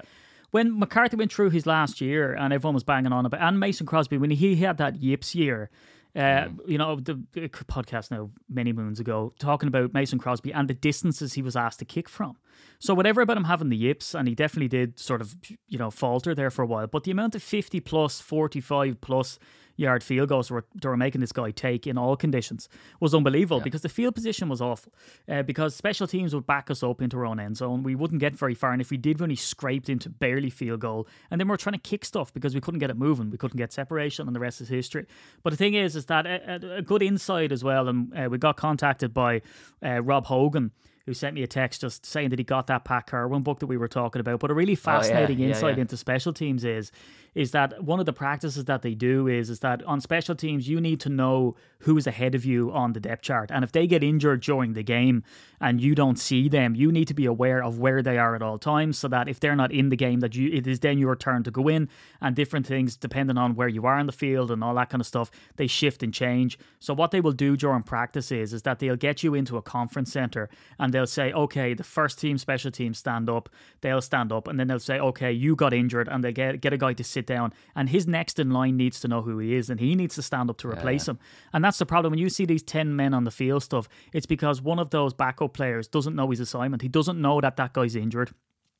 when 0.50 0.78
McCarthy 0.78 1.16
went 1.16 1.32
through 1.32 1.50
his 1.50 1.66
last 1.66 2.00
year 2.00 2.34
and 2.34 2.52
everyone 2.52 2.74
was 2.74 2.84
banging 2.84 3.12
on 3.12 3.26
about, 3.26 3.40
and 3.42 3.58
Mason 3.58 3.86
Crosby 3.86 4.18
when 4.18 4.30
he 4.30 4.56
had 4.56 4.78
that 4.78 4.96
Yips 4.96 5.34
year. 5.34 5.70
Uh, 6.14 6.48
You 6.66 6.78
know, 6.78 6.96
the, 6.96 7.22
the 7.32 7.46
podcast 7.50 8.10
now 8.10 8.30
many 8.48 8.72
moons 8.72 8.98
ago 8.98 9.34
talking 9.38 9.66
about 9.66 9.92
Mason 9.92 10.18
Crosby 10.18 10.50
and 10.50 10.66
the 10.66 10.72
distances 10.72 11.34
he 11.34 11.42
was 11.42 11.56
asked 11.56 11.78
to 11.80 11.84
kick 11.84 12.08
from. 12.08 12.38
So 12.78 12.94
whatever 12.94 13.20
about 13.20 13.36
him 13.36 13.44
having 13.44 13.68
the 13.68 13.76
yips, 13.76 14.14
and 14.14 14.26
he 14.26 14.34
definitely 14.34 14.68
did 14.68 14.98
sort 14.98 15.20
of 15.20 15.36
you 15.68 15.78
know 15.78 15.90
falter 15.90 16.34
there 16.34 16.50
for 16.50 16.62
a 16.62 16.66
while. 16.66 16.86
But 16.86 17.04
the 17.04 17.10
amount 17.10 17.34
of 17.34 17.42
fifty 17.42 17.80
plus, 17.80 18.22
forty 18.22 18.62
five 18.62 19.02
plus 19.02 19.38
yard 19.76 20.02
field 20.02 20.28
goals 20.28 20.50
were, 20.50 20.64
they 20.80 20.88
were 20.88 20.96
making 20.96 21.20
this 21.20 21.32
guy 21.32 21.50
take 21.50 21.86
in 21.86 21.98
all 21.98 22.16
conditions 22.16 22.68
was 23.00 23.14
unbelievable 23.14 23.60
because 23.60 23.82
the 23.82 23.88
field 23.88 24.14
position 24.14 24.48
was 24.48 24.60
awful. 24.60 24.92
Uh, 25.28 25.42
because 25.42 25.74
special 25.74 26.06
teams 26.06 26.34
would 26.34 26.46
back 26.46 26.70
us 26.70 26.82
up 26.82 27.02
into 27.02 27.16
our 27.16 27.26
own 27.26 27.38
end 27.38 27.56
zone. 27.56 27.82
We 27.82 27.94
wouldn't 27.94 28.20
get 28.20 28.34
very 28.34 28.54
far. 28.54 28.72
And 28.72 28.80
if 28.80 28.90
we 28.90 28.96
did, 28.96 29.20
we 29.20 29.24
only 29.24 29.36
scraped 29.36 29.88
into 29.88 30.08
barely 30.08 30.50
field 30.50 30.80
goal. 30.80 31.06
And 31.30 31.40
then 31.40 31.48
we 31.48 31.54
are 31.54 31.58
trying 31.58 31.74
to 31.74 31.80
kick 31.80 32.04
stuff 32.04 32.32
because 32.32 32.54
we 32.54 32.60
couldn't 32.60 32.80
get 32.80 32.90
it 32.90 32.96
moving. 32.96 33.30
We 33.30 33.38
couldn't 33.38 33.58
get 33.58 33.72
separation, 33.72 34.26
and 34.26 34.34
the 34.34 34.40
rest 34.40 34.60
is 34.60 34.68
history. 34.68 35.06
But 35.42 35.50
the 35.50 35.56
thing 35.56 35.74
is, 35.74 35.96
is 35.96 36.06
that 36.06 36.26
a, 36.26 36.76
a 36.76 36.82
good 36.82 37.02
insight 37.02 37.52
as 37.52 37.62
well. 37.62 37.88
And 37.88 38.12
uh, 38.16 38.28
we 38.30 38.38
got 38.38 38.56
contacted 38.56 39.12
by 39.12 39.42
uh, 39.84 40.02
Rob 40.02 40.26
Hogan 40.26 40.72
who 41.06 41.14
sent 41.14 41.34
me 41.34 41.42
a 41.42 41.46
text 41.46 41.80
just 41.80 42.04
saying 42.04 42.30
that 42.30 42.38
he 42.38 42.44
got 42.44 42.66
that 42.66 42.84
Pat 42.84 43.06
Kirwan 43.06 43.42
book 43.42 43.60
that 43.60 43.66
we 43.66 43.76
were 43.76 43.88
talking 43.88 44.20
about. 44.20 44.40
But 44.40 44.50
a 44.50 44.54
really 44.54 44.72
oh, 44.72 44.76
fascinating 44.76 45.38
Oh, 45.38 45.42
yeah, 45.42 45.48
insight 45.48 45.76
yeah. 45.76 45.82
into 45.82 45.96
special 45.96 46.32
teams 46.32 46.64
is 46.64 46.92
is 47.34 47.50
that 47.50 47.84
one 47.84 48.00
of 48.00 48.06
the 48.06 48.14
practices 48.14 48.64
that 48.64 48.80
they 48.80 48.94
do 48.94 49.28
is 49.28 49.50
is 49.50 49.60
that 49.60 49.82
on 49.84 50.00
special 50.00 50.34
teams 50.34 50.68
you 50.68 50.80
need 50.80 50.98
to 50.98 51.10
know 51.10 51.54
who 51.80 51.96
is 51.98 52.06
ahead 52.06 52.34
of 52.34 52.44
you 52.46 52.72
on 52.72 52.94
the 52.94 53.00
depth 53.00 53.22
chart. 53.22 53.50
And 53.52 53.62
if 53.62 53.70
they 53.72 53.86
get 53.86 54.02
injured 54.02 54.40
during 54.40 54.72
the 54.72 54.82
game 54.82 55.22
and 55.60 55.78
you 55.80 55.94
don't 55.94 56.18
see 56.18 56.48
them, 56.48 56.74
you 56.74 56.90
need 56.90 57.06
to 57.08 57.14
be 57.14 57.26
aware 57.26 57.62
of 57.62 57.78
where 57.78 58.02
they 58.02 58.16
are 58.18 58.34
at 58.34 58.42
all 58.42 58.58
times 58.58 58.98
so 58.98 59.06
that 59.08 59.28
if 59.28 59.38
they're 59.38 59.54
not 59.54 59.70
in 59.70 59.90
the 59.90 59.96
game 59.96 60.20
that 60.20 60.34
you 60.34 60.50
it 60.50 60.66
is 60.66 60.80
then 60.80 60.98
your 60.98 61.14
turn 61.14 61.44
to 61.44 61.50
go 61.50 61.68
in 61.68 61.88
and 62.20 62.34
different 62.34 62.66
things 62.66 62.96
depending 62.96 63.36
on 63.38 63.54
where 63.54 63.68
you 63.68 63.86
are 63.86 63.98
in 63.98 64.06
the 64.06 64.12
field 64.12 64.50
and 64.50 64.64
all 64.64 64.74
that 64.74 64.88
kind 64.88 65.00
of 65.00 65.06
stuff, 65.06 65.30
they 65.56 65.66
shift 65.66 66.02
and 66.02 66.12
change. 66.14 66.58
So 66.80 66.94
what 66.94 67.10
they 67.10 67.20
will 67.20 67.32
do 67.32 67.56
during 67.56 67.82
practice 67.82 68.32
is 68.32 68.52
is 68.54 68.62
that 68.62 68.78
they'll 68.78 68.96
get 68.96 69.22
you 69.22 69.34
into 69.34 69.56
a 69.58 69.62
conference 69.62 70.10
center 70.10 70.48
and 70.78 70.92
they'll 70.96 71.06
say, 71.06 71.32
okay, 71.32 71.74
the 71.74 71.84
first 71.84 72.18
team 72.18 72.38
special 72.38 72.70
team 72.70 72.94
stand 72.94 73.28
up, 73.28 73.50
they'll 73.82 74.00
stand 74.00 74.32
up, 74.32 74.48
and 74.48 74.58
then 74.58 74.66
they'll 74.66 74.78
say, 74.78 74.98
okay, 74.98 75.30
you 75.30 75.54
got 75.54 75.74
injured, 75.74 76.08
and 76.08 76.24
they 76.24 76.32
get 76.32 76.60
get 76.62 76.72
a 76.72 76.78
guy 76.78 76.94
to 76.94 77.04
sit 77.04 77.26
down, 77.26 77.52
and 77.74 77.90
his 77.90 78.06
next 78.06 78.38
in 78.38 78.50
line 78.50 78.76
needs 78.76 78.98
to 79.00 79.08
know 79.08 79.22
who 79.22 79.38
he 79.38 79.54
is, 79.54 79.68
and 79.70 79.78
he 79.78 79.94
needs 79.94 80.14
to 80.14 80.22
stand 80.22 80.48
up 80.50 80.56
to 80.58 80.68
replace 80.68 81.06
him. 81.06 81.18
And 81.52 81.62
that's 81.62 81.78
the 81.78 81.86
problem 81.86 82.12
when 82.12 82.18
you 82.18 82.30
see 82.30 82.46
these 82.46 82.62
ten 82.62 82.96
men 82.96 83.12
on 83.12 83.24
the 83.24 83.30
field 83.30 83.62
stuff. 83.62 83.88
It's 84.12 84.26
because 84.26 84.62
one 84.62 84.78
of 84.78 84.90
those 84.90 85.12
backup 85.12 85.52
players 85.52 85.86
doesn't 85.86 86.16
know 86.16 86.30
his 86.30 86.40
assignment. 86.40 86.82
He 86.82 86.88
doesn't 86.88 87.20
know 87.20 87.40
that 87.40 87.56
that 87.56 87.74
guy's 87.74 87.94
injured. 87.94 88.30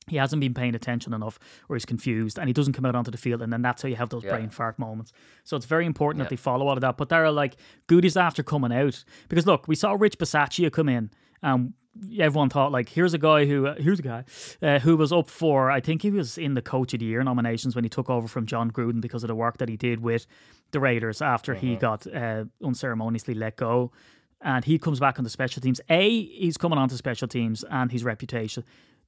He 0.09 0.17
hasn't 0.17 0.41
been 0.41 0.55
paying 0.55 0.77
attention 0.77 1.13
enough, 1.13 1.39
or 1.69 1.75
he's 1.75 1.85
confused, 1.85 2.39
and 2.39 2.49
he 2.49 2.53
doesn't 2.53 2.75
come 2.75 2.87
out 2.87 2.95
onto 2.95 3.11
the 3.11 3.19
field, 3.19 3.43
and 3.43 3.53
then 3.53 3.61
that's 3.63 3.83
how 3.83 3.89
you 3.89 3.97
have 3.97 4.09
those 4.09 4.23
brain 4.23 4.51
fart 4.51 4.79
moments. 4.79 5.13
So 5.43 5.57
it's 5.57 5.67
very 5.67 5.85
important 5.85 6.21
that 6.21 6.31
they 6.31 6.37
follow 6.37 6.69
all 6.69 6.75
of 6.75 6.81
that. 6.81 6.97
But 6.97 7.09
they're 7.09 7.31
like 7.33 7.57
goodies 7.89 8.17
after 8.17 8.45
coming 8.45 8.73
out 8.73 9.05
because 9.29 9.47
look, 9.47 9.67
we 9.67 9.75
saw 9.75 9.97
Rich 9.99 10.19
Bisaccia 10.19 10.71
come 10.73 10.89
in, 10.89 11.11
and 11.43 11.73
everyone 12.19 12.49
thought 12.49 12.73
like, 12.73 12.89
here's 12.89 13.15
a 13.15 13.19
guy 13.19 13.47
who, 13.47 13.67
uh, 13.67 13.75
here's 13.79 13.99
a 13.99 14.03
guy 14.03 14.25
uh, 14.63 14.79
who 14.79 14.97
was 14.97 15.13
up 15.13 15.29
for, 15.29 15.71
I 15.71 15.81
think 15.81 16.03
he 16.03 16.11
was 16.11 16.39
in 16.39 16.55
the 16.55 16.63
Coach 16.63 16.95
of 16.95 17.01
the 17.01 17.07
Year 17.07 17.23
nominations 17.23 17.75
when 17.75 17.85
he 17.85 17.91
took 17.91 18.11
over 18.11 18.29
from 18.29 18.47
Jon 18.47 18.71
Gruden 18.71 19.01
because 19.01 19.25
of 19.25 19.29
the 19.29 19.35
work 19.35 19.59
that 19.59 19.69
he 19.69 19.77
did 19.77 20.01
with 20.01 20.27
the 20.73 20.81
Raiders 20.81 21.23
after 21.23 21.55
he 21.55 21.77
got 21.77 22.07
uh, 22.07 22.45
unceremoniously 22.63 23.35
let 23.35 23.57
go. 23.57 23.93
And 24.41 24.65
he 24.65 24.79
comes 24.79 25.01
back 25.01 25.19
on 25.19 25.25
the 25.25 25.31
special 25.31 25.63
teams. 25.63 25.81
A, 25.89 26.25
he's 26.27 26.57
coming 26.57 26.79
on 26.79 26.89
to 26.91 26.97
special 26.97 27.27
teams 27.27 27.65
and 27.71 27.91
his 27.91 28.05
reputation. 28.05 28.65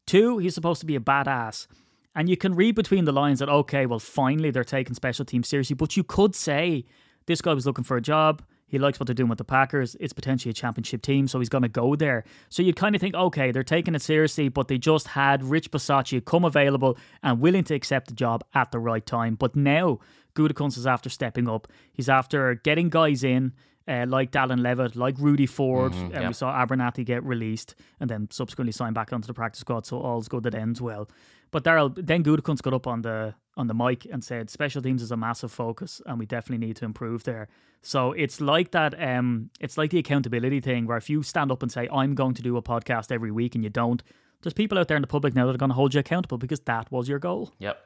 Two, 0.07 0.39
he's 0.39 0.55
supposed 0.55 0.81
to 0.81 0.87
be 0.87 0.97
a 0.97 1.01
badass. 1.01 1.67
And 2.15 2.29
you 2.29 2.37
can 2.37 2.55
read 2.55 2.75
between 2.75 3.05
the 3.05 3.13
lines 3.13 3.39
that, 3.41 3.49
okay, 3.49 3.87
well, 3.87 3.99
finally 3.99 4.51
they're 4.51 4.65
taking 4.65 4.95
special 4.95 5.25
teams 5.25 5.47
seriously. 5.49 5.75
But 5.75 5.97
you 5.97 6.03
could 6.03 6.35
say 6.35 6.85
this 7.27 7.43
guy 7.43 7.53
was 7.53 7.67
looking 7.67 7.85
for 7.85 7.97
a 7.97 8.01
job. 8.03 8.43
He 8.69 8.79
likes 8.79 9.01
what 9.01 9.07
they're 9.07 9.15
doing 9.15 9.31
with 9.31 9.39
the 9.39 9.45
Packers. 9.45 9.97
It's 9.99 10.13
potentially 10.13 10.51
a 10.51 10.55
championship 10.55 11.03
team, 11.03 11.27
so 11.27 11.39
he's 11.39 11.49
going 11.49 11.63
to 11.63 11.69
go 11.69 11.97
there. 11.97 12.25
So 12.51 12.63
you'd 12.63 12.77
kind 12.77 12.95
of 12.95 13.01
think, 13.01 13.15
okay, 13.15 13.51
they're 13.51 13.65
taking 13.65 13.95
it 13.95 14.03
seriously, 14.03 14.49
but 14.49 14.69
they 14.69 14.79
just 14.79 15.09
had 15.09 15.43
Rich 15.43 15.71
Bisaccia 15.71 16.25
come 16.25 16.45
available 16.45 16.97
and 17.23 17.41
willing 17.41 17.65
to 17.65 17.75
accept 17.75 18.09
the 18.09 18.15
job 18.15 18.45
at 18.55 18.71
the 18.71 18.79
right 18.79 19.05
time. 19.05 19.35
But 19.35 19.57
now, 19.57 19.99
Gutekunst 20.35 20.77
is 20.79 20.87
after 20.87 21.09
stepping 21.09 21.49
up. 21.49 21.67
He's 21.93 22.09
after 22.09 22.55
getting 22.57 22.91
guys 22.91 23.25
in, 23.25 23.55
uh, 23.89 24.05
like 24.07 24.31
Dallin 24.31 24.61
Levitt, 24.61 24.97
like 24.97 25.15
Rudy 25.19 25.47
Ford, 25.47 25.95
and 25.95 26.29
we 26.29 26.35
saw 26.35 26.53
Abernathy 26.53 27.07
get 27.07 27.25
released 27.25 27.75
and 27.99 28.11
then 28.11 28.29
subsequently 28.31 28.73
signed 28.73 28.95
back 28.95 29.13
onto 29.15 29.27
the 29.27 29.35
practice 29.35 29.61
squad. 29.61 29.87
So 29.87 29.99
all's 29.99 30.29
good 30.29 30.43
that 30.43 30.55
ends 30.55 30.81
well. 30.81 31.09
But 31.51 31.65
Daryl, 31.65 31.95
then 31.95 32.23
Gutekunst 32.23 32.63
got 32.63 32.75
up 32.75 32.87
on 32.87 33.03
the 33.03 33.35
on 33.57 33.67
the 33.67 33.75
mic 33.75 34.07
and 34.11 34.23
said, 34.23 34.51
"Special 34.51 34.83
teams 34.83 35.03
is 35.03 35.11
a 35.11 35.17
massive 35.17 35.51
focus, 35.51 36.01
and 36.07 36.19
we 36.19 36.27
definitely 36.27 36.67
need 36.67 36.77
to 36.77 36.85
improve 36.85 37.25
there." 37.25 37.49
So 37.83 38.13
it's 38.13 38.41
like 38.41 38.73
that. 38.73 39.01
Um, 39.01 39.51
it's 39.61 39.79
like 39.79 39.91
the 39.91 39.99
accountability 39.99 40.61
thing, 40.61 40.87
where 40.87 40.97
if 40.97 41.09
you 41.09 41.23
stand 41.23 41.51
up 41.51 41.63
and 41.63 41.73
say, 41.73 41.89
"I'm 41.93 42.15
going 42.15 42.35
to 42.35 42.43
do 42.43 42.57
a 42.57 42.63
podcast 42.63 43.11
every 43.13 43.31
week," 43.31 43.55
and 43.55 43.65
you 43.65 43.71
don't, 43.71 44.03
there's 44.43 44.55
people 44.55 44.79
out 44.79 44.89
there 44.89 44.97
in 44.97 45.03
the 45.03 45.09
public 45.09 45.35
now 45.35 45.47
that 45.47 45.55
are 45.55 45.59
going 45.59 45.71
to 45.71 45.75
hold 45.75 45.95
you 45.95 46.01
accountable 46.01 46.39
because 46.39 46.61
that 46.61 46.91
was 46.93 47.09
your 47.09 47.19
goal. 47.19 47.53
Yep. 47.59 47.85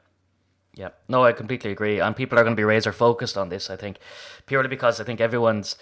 Yep. 0.75 0.99
No, 1.07 1.23
I 1.23 1.33
completely 1.33 1.71
agree. 1.71 1.99
And 1.99 2.15
people 2.15 2.37
are 2.37 2.43
going 2.43 2.55
to 2.55 2.59
be 2.59 2.63
razor 2.63 2.91
focused 2.91 3.37
on 3.37 3.49
this, 3.49 3.69
I 3.69 3.75
think, 3.75 3.97
purely 4.47 4.67
because 4.67 4.99
I 4.99 5.03
think 5.03 5.21
everyone's 5.21 5.77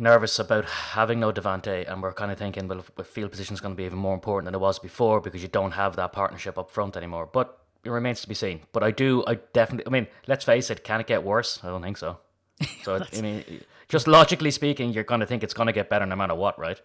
nervous 0.00 0.38
about 0.38 0.64
having 0.64 1.20
no 1.20 1.32
Davante, 1.32 1.90
and 1.90 2.02
we're 2.02 2.12
kind 2.12 2.32
of 2.32 2.38
thinking, 2.38 2.66
well, 2.68 2.84
if 2.98 3.06
field 3.06 3.30
position 3.30 3.54
is 3.54 3.60
going 3.60 3.74
to 3.74 3.76
be 3.76 3.84
even 3.84 3.98
more 3.98 4.14
important 4.14 4.46
than 4.46 4.54
it 4.54 4.60
was 4.60 4.78
before 4.78 5.20
because 5.20 5.42
you 5.42 5.48
don't 5.48 5.72
have 5.72 5.96
that 5.96 6.12
partnership 6.12 6.58
up 6.58 6.70
front 6.70 6.96
anymore. 6.96 7.28
But 7.32 7.58
it 7.84 7.90
remains 7.90 8.20
to 8.22 8.28
be 8.28 8.34
seen. 8.34 8.60
But 8.72 8.82
I 8.82 8.90
do, 8.90 9.22
I 9.26 9.34
definitely, 9.52 9.86
I 9.86 9.90
mean, 9.90 10.06
let's 10.26 10.44
face 10.44 10.70
it, 10.70 10.84
can 10.84 11.00
it 11.00 11.06
get 11.06 11.22
worse? 11.22 11.60
I 11.62 11.68
don't 11.68 11.82
think 11.82 11.96
so. 11.98 12.18
So, 12.82 12.96
it, 12.96 13.08
I 13.16 13.20
mean, 13.20 13.44
just 13.88 14.06
logically 14.06 14.50
speaking, 14.50 14.92
you're 14.92 15.04
going 15.04 15.20
to 15.20 15.26
think 15.26 15.42
it's 15.42 15.54
going 15.54 15.66
to 15.66 15.72
get 15.72 15.88
better 15.88 16.04
no 16.06 16.16
matter 16.16 16.34
what, 16.34 16.58
right? 16.58 16.80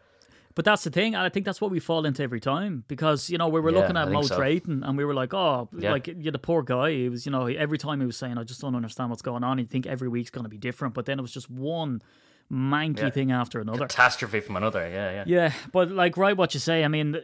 But 0.56 0.64
that's 0.64 0.86
the 0.86 0.90
thing, 0.90 1.16
and 1.16 1.24
I 1.24 1.28
think 1.28 1.46
that's 1.46 1.60
what 1.60 1.70
we 1.70 1.82
fall 1.82 2.06
into 2.06 2.24
every 2.24 2.40
time 2.40 2.86
because 2.88 3.30
you 3.30 3.38
know 3.38 3.50
we 3.50 3.60
were 3.60 3.72
Yeah, 3.72 3.80
looking 3.80 3.98
at 3.98 4.10
Mo 4.10 4.22
so. 4.22 4.38
Drayton 4.38 4.84
and 4.86 4.98
we 4.98 5.04
were 5.04 5.14
like, 5.14 5.34
oh, 5.34 5.68
Yeah. 5.78 5.92
like 5.92 6.08
yeah, 6.08 6.32
the 6.32 6.40
poor 6.40 6.64
guy. 6.64 6.92
He 6.92 7.10
was, 7.10 7.26
you 7.26 7.32
know, 7.34 7.48
every 7.48 7.78
time 7.78 8.00
he 8.00 8.06
was 8.06 8.16
saying, 8.16 8.38
I 8.38 8.44
just 8.44 8.62
don't 8.62 8.74
understand 8.74 9.10
what's 9.10 9.22
going 9.22 9.44
on. 9.44 9.58
You 9.58 9.66
think 9.66 9.86
every 9.86 10.08
week's 10.08 10.30
going 10.30 10.46
to 10.46 10.50
be 10.50 10.58
different, 10.58 10.94
but 10.94 11.06
then 11.06 11.20
it 11.20 11.22
was 11.22 11.34
just 11.34 11.50
one 11.50 12.02
manky 12.52 13.00
Yeah. 13.00 13.10
thing 13.10 13.32
after 13.32 13.60
another. 13.60 13.80
Catastrophe 13.88 14.40
from 14.40 14.56
another, 14.56 14.88
yeah, 14.90 15.12
yeah. 15.12 15.24
Yeah, 15.28 15.54
but 15.72 15.92
like 15.92 16.18
right, 16.18 16.36
what 16.38 16.54
you 16.54 16.60
say. 16.60 16.84
I 16.84 16.88
mean, 16.88 17.18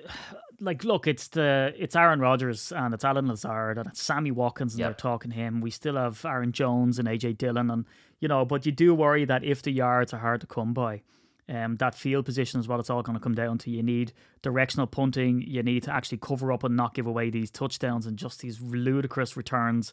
like 0.59 0.83
look, 0.83 1.07
it's 1.07 1.27
the 1.29 1.73
it's 1.77 1.95
Aaron 1.95 2.19
Rodgers 2.19 2.71
and 2.71 2.93
it's 2.93 3.03
Allen 3.03 3.27
Lazard 3.27 3.77
and 3.77 3.87
it's 3.87 4.01
Sammy 4.01 4.31
Watkins 4.31 4.73
and 4.73 4.79
Yep. 4.79 4.87
they're 4.89 4.93
talking 5.11 5.31
him. 5.31 5.61
We 5.61 5.71
still 5.71 5.95
have 5.95 6.23
Aaron 6.25 6.51
Jones 6.51 6.99
and 6.99 7.07
AJ 7.07 7.37
Dillon 7.37 7.69
and 7.71 7.85
you 8.19 8.27
know, 8.27 8.45
but 8.45 8.65
you 8.65 8.71
do 8.71 8.93
worry 8.93 9.25
that 9.25 9.43
if 9.43 9.61
the 9.63 9.71
yards 9.71 10.13
are 10.13 10.19
hard 10.19 10.41
to 10.41 10.47
come 10.47 10.73
by. 10.73 11.01
Um, 11.49 11.75
that 11.77 11.95
field 11.95 12.23
position 12.25 12.59
is 12.61 12.67
what 12.67 12.79
it's 12.79 12.89
all 12.89 13.01
going 13.01 13.17
to 13.17 13.19
come 13.23 13.33
down 13.35 13.57
to. 13.57 13.71
You 13.71 13.83
need 13.83 14.13
directional 14.41 14.87
punting. 14.87 15.41
You 15.41 15.61
need 15.63 15.83
to 15.83 15.93
actually 15.93 16.19
cover 16.19 16.51
up 16.51 16.63
and 16.63 16.77
not 16.77 16.93
give 16.93 17.07
away 17.07 17.29
these 17.29 17.51
touchdowns 17.51 18.05
and 18.05 18.15
just 18.17 18.39
these 18.41 18.61
ludicrous 18.61 19.35
returns. 19.35 19.91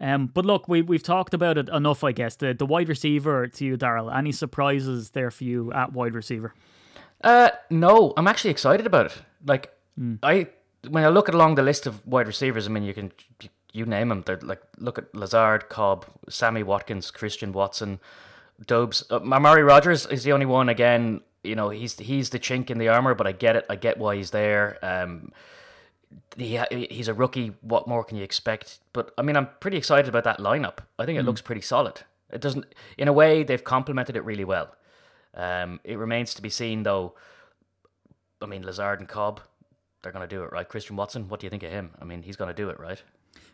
Um, 0.00 0.26
but 0.26 0.44
look, 0.44 0.68
we 0.68 0.82
we've 0.82 1.02
talked 1.02 1.32
about 1.34 1.58
it 1.58 1.68
enough, 1.68 2.02
I 2.02 2.12
guess. 2.12 2.36
The 2.36 2.54
the 2.54 2.66
wide 2.66 2.88
receiver 2.88 3.46
to 3.46 3.64
you, 3.64 3.76
Daryl. 3.76 4.14
Any 4.14 4.32
surprises 4.32 5.10
there 5.10 5.30
for 5.30 5.44
you 5.44 5.72
at 5.72 5.92
wide 5.92 6.14
receiver? 6.14 6.54
Uh, 7.22 7.50
no, 7.70 8.12
I'm 8.16 8.26
actually 8.26 8.50
excited 8.50 8.84
about 8.84 9.06
it. 9.06 9.22
Like, 9.46 9.72
I 10.22 10.48
when 10.88 11.04
I 11.04 11.08
look 11.08 11.28
at 11.28 11.34
along 11.34 11.54
the 11.54 11.62
list 11.62 11.86
of 11.86 12.04
wide 12.06 12.26
receivers, 12.26 12.66
I 12.66 12.70
mean, 12.70 12.82
you 12.82 12.94
can 12.94 13.12
you, 13.40 13.48
you 13.72 13.86
name 13.86 14.08
them. 14.08 14.22
They're 14.26 14.40
like 14.42 14.62
look 14.78 14.98
at 14.98 15.14
Lazard, 15.14 15.68
Cobb, 15.68 16.06
Sammy 16.28 16.62
Watkins, 16.62 17.10
Christian 17.10 17.52
Watson, 17.52 18.00
Doubs. 18.66 19.04
Uh, 19.10 19.20
Amari 19.20 19.62
Rodgers 19.62 20.06
is 20.06 20.24
the 20.24 20.32
only 20.32 20.46
one. 20.46 20.68
Again, 20.68 21.20
you 21.44 21.54
know, 21.54 21.70
he's 21.70 21.98
he's 21.98 22.30
the 22.30 22.38
chink 22.38 22.70
in 22.70 22.78
the 22.78 22.88
armor, 22.88 23.14
but 23.14 23.26
I 23.26 23.32
get 23.32 23.56
it. 23.56 23.66
I 23.70 23.76
get 23.76 23.98
why 23.98 24.16
he's 24.16 24.30
there. 24.30 24.78
Um, 24.82 25.32
he 26.36 26.58
he's 26.90 27.08
a 27.08 27.14
rookie. 27.14 27.52
What 27.60 27.86
more 27.88 28.04
can 28.04 28.16
you 28.16 28.24
expect? 28.24 28.80
But 28.92 29.12
I 29.18 29.22
mean, 29.22 29.36
I'm 29.36 29.48
pretty 29.60 29.76
excited 29.76 30.08
about 30.08 30.24
that 30.24 30.38
lineup. 30.38 30.78
I 30.98 31.04
think 31.06 31.18
it 31.18 31.24
looks 31.24 31.40
pretty 31.40 31.60
solid. 31.60 32.02
It 32.30 32.40
doesn't, 32.40 32.64
in 32.96 33.08
a 33.08 33.12
way, 33.12 33.42
they've 33.42 33.62
complemented 33.62 34.16
it 34.16 34.24
really 34.24 34.44
well. 34.44 34.74
Um, 35.34 35.80
it 35.84 35.98
remains 35.98 36.32
to 36.34 36.42
be 36.42 36.48
seen, 36.48 36.82
though. 36.82 37.14
I 38.40 38.46
mean, 38.46 38.64
Lazard 38.64 39.00
and 39.00 39.08
Cobb, 39.08 39.40
they're 40.02 40.12
going 40.12 40.26
to 40.26 40.34
do 40.36 40.42
it, 40.42 40.50
right? 40.50 40.66
Christian 40.68 40.96
Watson, 40.96 41.28
what 41.28 41.40
do 41.40 41.46
you 41.46 41.50
think 41.50 41.62
of 41.62 41.70
him? 41.70 41.90
I 42.00 42.04
mean, 42.06 42.22
he's 42.22 42.36
going 42.36 42.48
to 42.48 42.54
do 42.54 42.70
it, 42.70 42.80
right? 42.80 43.02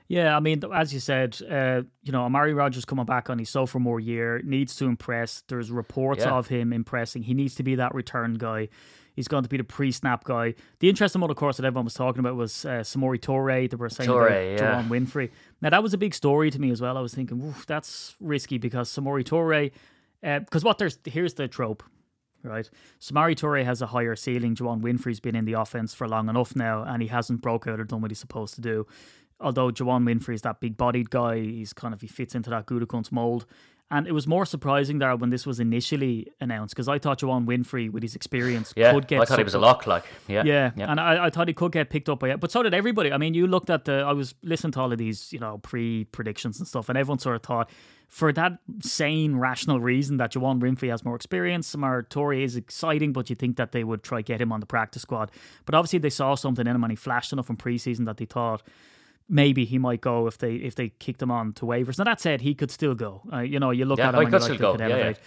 Yeah, 0.06 0.34
I 0.36 0.40
mean, 0.40 0.62
as 0.72 0.94
you 0.94 1.00
said, 1.00 1.38
uh, 1.50 1.82
you 2.02 2.12
know, 2.12 2.22
Amari 2.22 2.54
Rodgers 2.54 2.84
coming 2.86 3.04
back 3.04 3.28
on 3.28 3.38
his 3.38 3.50
sophomore 3.50 4.00
year 4.00 4.40
needs 4.42 4.74
to 4.76 4.86
impress. 4.86 5.42
There's 5.48 5.70
reports 5.70 6.24
Yeah. 6.24 6.32
of 6.32 6.46
him 6.46 6.72
impressing. 6.72 7.24
He 7.24 7.34
needs 7.34 7.54
to 7.56 7.62
be 7.62 7.74
that 7.74 7.94
return 7.94 8.34
guy. 8.34 8.68
He's 9.18 9.26
going 9.26 9.42
to 9.42 9.48
be 9.48 9.56
the 9.56 9.64
pre-snap 9.64 10.22
guy. 10.22 10.54
The 10.78 10.88
interesting 10.88 11.20
one, 11.20 11.28
of 11.28 11.36
course, 11.36 11.56
that 11.56 11.66
everyone 11.66 11.86
was 11.86 11.94
talking 11.94 12.20
about 12.20 12.36
was 12.36 12.64
uh, 12.64 12.82
Samori 12.82 13.18
Toure. 13.18 13.68
That 13.68 13.76
were 13.76 13.88
saying 13.88 14.08
Toure, 14.08 14.26
about 14.28 14.62
yeah. 14.62 14.80
Juwann 14.80 14.86
Winfree. 14.86 15.30
Now 15.60 15.70
that 15.70 15.82
was 15.82 15.92
a 15.92 15.98
big 15.98 16.14
story 16.14 16.52
to 16.52 16.60
me 16.60 16.70
as 16.70 16.80
well. 16.80 16.96
I 16.96 17.00
was 17.00 17.14
thinking, 17.14 17.42
Oof, 17.42 17.66
that's 17.66 18.14
risky 18.20 18.58
because 18.58 18.88
Samori 18.88 19.24
Toure. 19.24 19.72
Because 20.22 20.62
what 20.62 20.78
there's 20.78 21.00
here's 21.04 21.34
the 21.34 21.48
trope, 21.48 21.82
right? 22.44 22.70
Samori 23.00 23.34
Toure 23.34 23.64
has 23.64 23.82
a 23.82 23.86
higher 23.86 24.14
ceiling. 24.14 24.54
Juwann 24.54 24.82
Winfree's 24.82 25.18
been 25.18 25.34
in 25.34 25.46
the 25.46 25.54
offense 25.54 25.94
for 25.94 26.06
long 26.06 26.28
enough 26.28 26.54
now, 26.54 26.84
and 26.84 27.02
he 27.02 27.08
hasn't 27.08 27.40
broke 27.40 27.66
out 27.66 27.80
or 27.80 27.84
done 27.84 28.00
what 28.00 28.12
he's 28.12 28.20
supposed 28.20 28.54
to 28.54 28.60
do. 28.60 28.86
Although 29.40 29.72
Juwann 29.72 30.04
Winfree 30.04 30.34
is 30.34 30.42
that 30.42 30.60
big-bodied 30.60 31.10
guy, 31.10 31.40
he's 31.40 31.72
kind 31.72 31.92
of 31.92 32.02
he 32.02 32.06
fits 32.06 32.36
into 32.36 32.50
that 32.50 32.66
Gutekunst 32.66 33.10
mold. 33.10 33.46
And 33.90 34.06
it 34.06 34.12
was 34.12 34.26
more 34.26 34.44
surprising 34.44 34.98
there 34.98 35.16
when 35.16 35.30
this 35.30 35.46
was 35.46 35.60
initially 35.60 36.28
announced 36.42 36.74
because 36.74 36.88
I 36.88 36.98
thought 36.98 37.20
Juwann 37.20 37.46
Winfree, 37.46 37.90
with 37.90 38.02
his 38.02 38.14
experience, 38.14 38.74
Yeah, 38.76 38.92
could 38.92 39.06
get. 39.08 39.16
Yeah, 39.16 39.22
I 39.22 39.24
thought 39.24 39.38
he 39.38 39.44
was 39.44 39.54
a 39.54 39.58
lock, 39.58 39.86
like 39.86 40.04
yeah, 40.26 40.42
Yeah, 40.44 40.72
yeah. 40.76 40.90
and 40.90 41.00
I, 41.00 41.26
I 41.26 41.30
thought 41.30 41.48
he 41.48 41.54
could 41.54 41.72
get 41.72 41.88
picked 41.88 42.10
up 42.10 42.20
by 42.20 42.28
it, 42.30 42.40
but 42.40 42.50
so 42.50 42.62
did 42.62 42.74
everybody. 42.74 43.12
I 43.12 43.16
mean, 43.16 43.32
you 43.32 43.46
looked 43.46 43.70
at 43.70 43.86
the, 43.86 44.04
I 44.06 44.12
was 44.12 44.34
listening 44.42 44.72
to 44.72 44.80
all 44.80 44.92
of 44.92 44.98
these, 44.98 45.32
you 45.32 45.38
know, 45.38 45.56
pre 45.58 46.04
predictions 46.04 46.58
and 46.58 46.68
stuff, 46.68 46.90
and 46.90 46.98
everyone 46.98 47.18
sort 47.18 47.36
of 47.36 47.42
thought, 47.42 47.70
for 48.08 48.30
that 48.32 48.58
sane, 48.82 49.36
rational 49.36 49.80
reason 49.80 50.18
that 50.18 50.32
Juwann 50.32 50.60
Winfree 50.60 50.90
has 50.90 51.02
more 51.02 51.16
experience, 51.16 51.74
Samori 51.74 52.06
Toure 52.08 52.42
is 52.42 52.56
exciting, 52.56 53.14
but 53.14 53.30
you 53.30 53.36
think 53.36 53.56
that 53.56 53.72
they 53.72 53.84
would 53.84 54.02
try 54.02 54.20
get 54.20 54.40
him 54.40 54.52
on 54.52 54.60
the 54.60 54.66
practice 54.66 55.02
squad. 55.02 55.30
But 55.64 55.74
obviously, 55.74 55.98
they 55.98 56.10
saw 56.10 56.34
something 56.34 56.66
in 56.66 56.76
him, 56.76 56.84
and 56.84 56.92
he 56.92 56.96
flashed 56.96 57.32
enough 57.32 57.48
in 57.48 57.56
preseason 57.56 58.04
that 58.04 58.18
they 58.18 58.26
thought 58.26 58.62
maybe 59.28 59.64
he 59.64 59.78
might 59.78 60.00
go 60.00 60.26
if 60.26 60.38
they 60.38 60.54
if 60.54 60.74
they 60.74 60.88
kicked 60.88 61.20
him 61.20 61.30
on 61.30 61.52
to 61.54 61.64
waivers. 61.66 61.98
Now 61.98 62.04
that 62.04 62.20
said, 62.20 62.40
he 62.40 62.54
could 62.54 62.70
still 62.70 62.94
go. 62.94 63.22
Uh, 63.32 63.40
you 63.40 63.60
know, 63.60 63.70
you 63.70 63.84
look 63.84 63.98
Yeah, 63.98 64.08
at 64.08 64.14
oh, 64.14 64.20
him 64.20 64.28
he 64.30 64.34
and 64.34 64.42
you're 64.42 64.48
like, 64.50 64.58
go. 64.58 64.72
could 64.76 64.80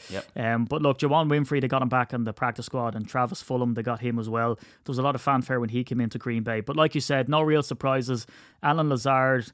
Yeah, 0.09 0.21
yeah. 0.35 0.55
Um, 0.55 0.65
but 0.65 0.81
look, 0.81 0.97
Juwann 0.99 1.29
Winfree, 1.29 1.61
they 1.61 1.67
got 1.67 1.81
him 1.81 1.89
back 1.89 2.13
on 2.13 2.23
the 2.23 2.33
practice 2.33 2.65
squad, 2.65 2.95
and 2.95 3.07
Travis 3.07 3.43
Fulgham, 3.43 3.75
they 3.75 3.83
got 3.83 3.99
him 3.99 4.17
as 4.17 4.27
well. 4.29 4.55
There 4.55 4.65
was 4.87 4.97
a 4.97 5.03
lot 5.03 5.15
of 5.15 5.21
fanfare 5.21 5.59
when 5.59 5.69
he 5.69 5.83
came 5.83 6.01
into 6.01 6.17
Green 6.17 6.43
Bay. 6.43 6.61
But 6.61 6.75
like 6.75 6.95
you 6.95 7.01
said, 7.01 7.29
no 7.29 7.41
real 7.41 7.63
surprises. 7.63 8.25
Allen 8.63 8.89
Lazard. 8.89 9.51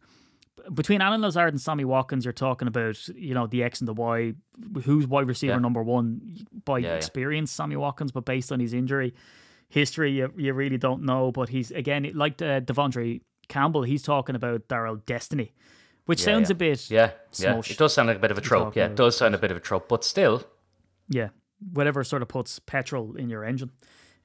Between 0.74 1.02
Allen 1.02 1.22
Lazard 1.22 1.54
and 1.54 1.62
Sammy 1.62 1.86
Watkins, 1.86 2.26
you're 2.26 2.34
talking 2.34 2.68
about 2.68 3.08
you 3.10 3.34
know 3.34 3.48
the 3.48 3.64
X 3.64 3.80
and 3.80 3.88
the 3.88 3.94
Y. 3.94 4.34
Who's 4.84 5.08
wide 5.08 5.28
receiver 5.28 5.54
Yeah. 5.54 5.60
number 5.60 5.84
one 5.84 6.38
by 6.66 6.80
experience? 6.80 7.52
Sammy 7.52 7.76
Watkins, 7.76 8.12
but 8.12 8.26
based 8.26 8.52
on 8.52 8.60
his 8.60 8.74
injury 8.74 9.14
history, 9.70 10.12
you, 10.12 10.34
you 10.36 10.54
really 10.54 10.78
don't 10.78 11.04
know. 11.04 11.32
But 11.32 11.50
he's 11.50 11.72
again 11.72 12.10
like 12.16 12.42
uh, 12.42 12.60
Devondre 12.62 13.22
Campbell. 13.48 13.84
He's 13.84 14.04
talking 14.04 14.36
about 14.36 14.68
Daryl 14.68 15.06
Destiny, 15.06 15.54
which 16.06 16.20
Yeah, 16.22 16.26
sounds 16.26 16.50
yeah. 16.50 16.54
a 16.54 16.56
bit 16.56 16.90
Yeah, 16.92 17.00
yeah. 17.06 17.54
smush. 17.54 17.72
It 17.72 17.78
does 17.78 17.94
sound 17.94 18.08
like 18.08 18.18
a 18.18 18.20
bit 18.22 18.32
of 18.32 18.38
a 18.38 18.42
trope. 18.42 18.76
Yeah, 18.76 18.86
it 18.88 18.96
does 18.96 19.18
sound 19.18 19.36
a 19.36 19.38
bit 19.38 19.52
of 19.52 19.58
a 19.58 19.62
trope, 19.62 19.88
but 19.88 20.04
still, 20.04 20.44
yeah, 21.10 21.30
whatever 21.74 22.04
sort 22.04 22.22
of 22.22 22.28
puts 22.28 22.60
petrol 22.60 23.16
in 23.16 23.30
your 23.30 23.44
engine. 23.44 23.72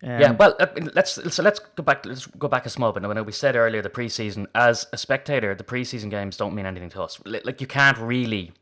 Um, 0.04 0.10
yeah. 0.20 0.32
Well, 0.32 0.56
uh, 0.58 0.66
let's 0.94 1.12
so 1.34 1.42
let's 1.42 1.60
go 1.60 1.82
back. 1.84 2.04
Let's 2.04 2.26
go 2.26 2.48
back 2.48 2.66
a 2.66 2.70
small 2.70 2.90
bit. 2.92 3.02
Now, 3.04 3.22
we 3.22 3.30
said 3.32 3.54
earlier, 3.54 3.82
the 3.82 3.90
preseason 3.90 4.46
as 4.54 4.86
a 4.92 4.98
spectator, 4.98 5.54
the 5.54 5.62
preseason 5.64 6.10
games 6.10 6.36
don't 6.36 6.54
mean 6.54 6.66
anything 6.66 6.90
to 6.90 7.02
us. 7.02 7.20
Like 7.24 7.60
you 7.60 7.66
can't 7.68 7.98
really. 7.98 8.52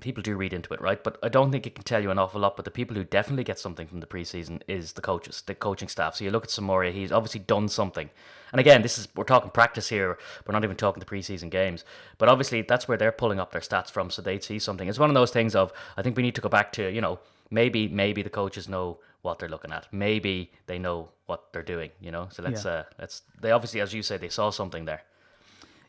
People 0.00 0.22
do 0.22 0.36
read 0.36 0.52
into 0.52 0.72
it, 0.74 0.80
right? 0.80 1.02
But 1.02 1.18
I 1.22 1.28
don't 1.28 1.50
think 1.50 1.66
it 1.66 1.74
can 1.74 1.84
tell 1.84 2.02
you 2.02 2.10
an 2.10 2.18
awful 2.18 2.40
lot. 2.40 2.56
But 2.56 2.64
the 2.64 2.70
people 2.70 2.96
who 2.96 3.04
definitely 3.04 3.44
get 3.44 3.58
something 3.58 3.86
from 3.86 4.00
the 4.00 4.06
preseason 4.06 4.62
is 4.68 4.92
the 4.92 5.00
coaches, 5.00 5.42
the 5.46 5.54
coaching 5.54 5.88
staff. 5.88 6.16
So 6.16 6.24
you 6.24 6.30
look 6.30 6.44
at 6.44 6.50
Samoria; 6.50 6.92
he's 6.92 7.12
obviously 7.12 7.40
done 7.40 7.68
something. 7.68 8.10
And 8.52 8.60
again, 8.60 8.82
this 8.82 8.98
is 8.98 9.08
we're 9.14 9.24
talking 9.24 9.50
practice 9.50 9.88
here. 9.88 10.18
We're 10.46 10.52
not 10.52 10.64
even 10.64 10.76
talking 10.76 11.00
the 11.00 11.06
preseason 11.06 11.50
games. 11.50 11.84
But 12.18 12.28
obviously, 12.28 12.62
that's 12.62 12.88
where 12.88 12.96
they're 12.96 13.12
pulling 13.12 13.38
up 13.40 13.52
their 13.52 13.60
stats 13.60 13.90
from, 13.90 14.10
so 14.10 14.22
they 14.22 14.38
see 14.40 14.58
something. 14.58 14.88
It's 14.88 14.98
one 14.98 15.10
of 15.10 15.14
those 15.14 15.30
things 15.30 15.54
of 15.54 15.72
I 15.96 16.02
think 16.02 16.16
we 16.16 16.22
need 16.22 16.34
to 16.36 16.40
go 16.40 16.48
back 16.48 16.72
to 16.72 16.90
you 16.90 17.00
know 17.00 17.18
maybe 17.50 17.88
maybe 17.88 18.22
the 18.22 18.30
coaches 18.30 18.68
know 18.68 18.98
what 19.22 19.38
they're 19.38 19.48
looking 19.48 19.72
at. 19.72 19.86
Maybe 19.92 20.52
they 20.66 20.78
know 20.78 21.08
what 21.26 21.52
they're 21.52 21.62
doing. 21.62 21.90
You 22.00 22.10
know, 22.10 22.28
so 22.30 22.42
let's 22.42 22.64
Yeah. 22.64 22.70
uh 22.70 22.82
let's 22.98 23.22
they 23.40 23.50
obviously 23.50 23.80
as 23.80 23.92
you 23.92 24.02
say 24.02 24.16
they 24.16 24.28
saw 24.28 24.50
something 24.50 24.84
there. 24.86 25.02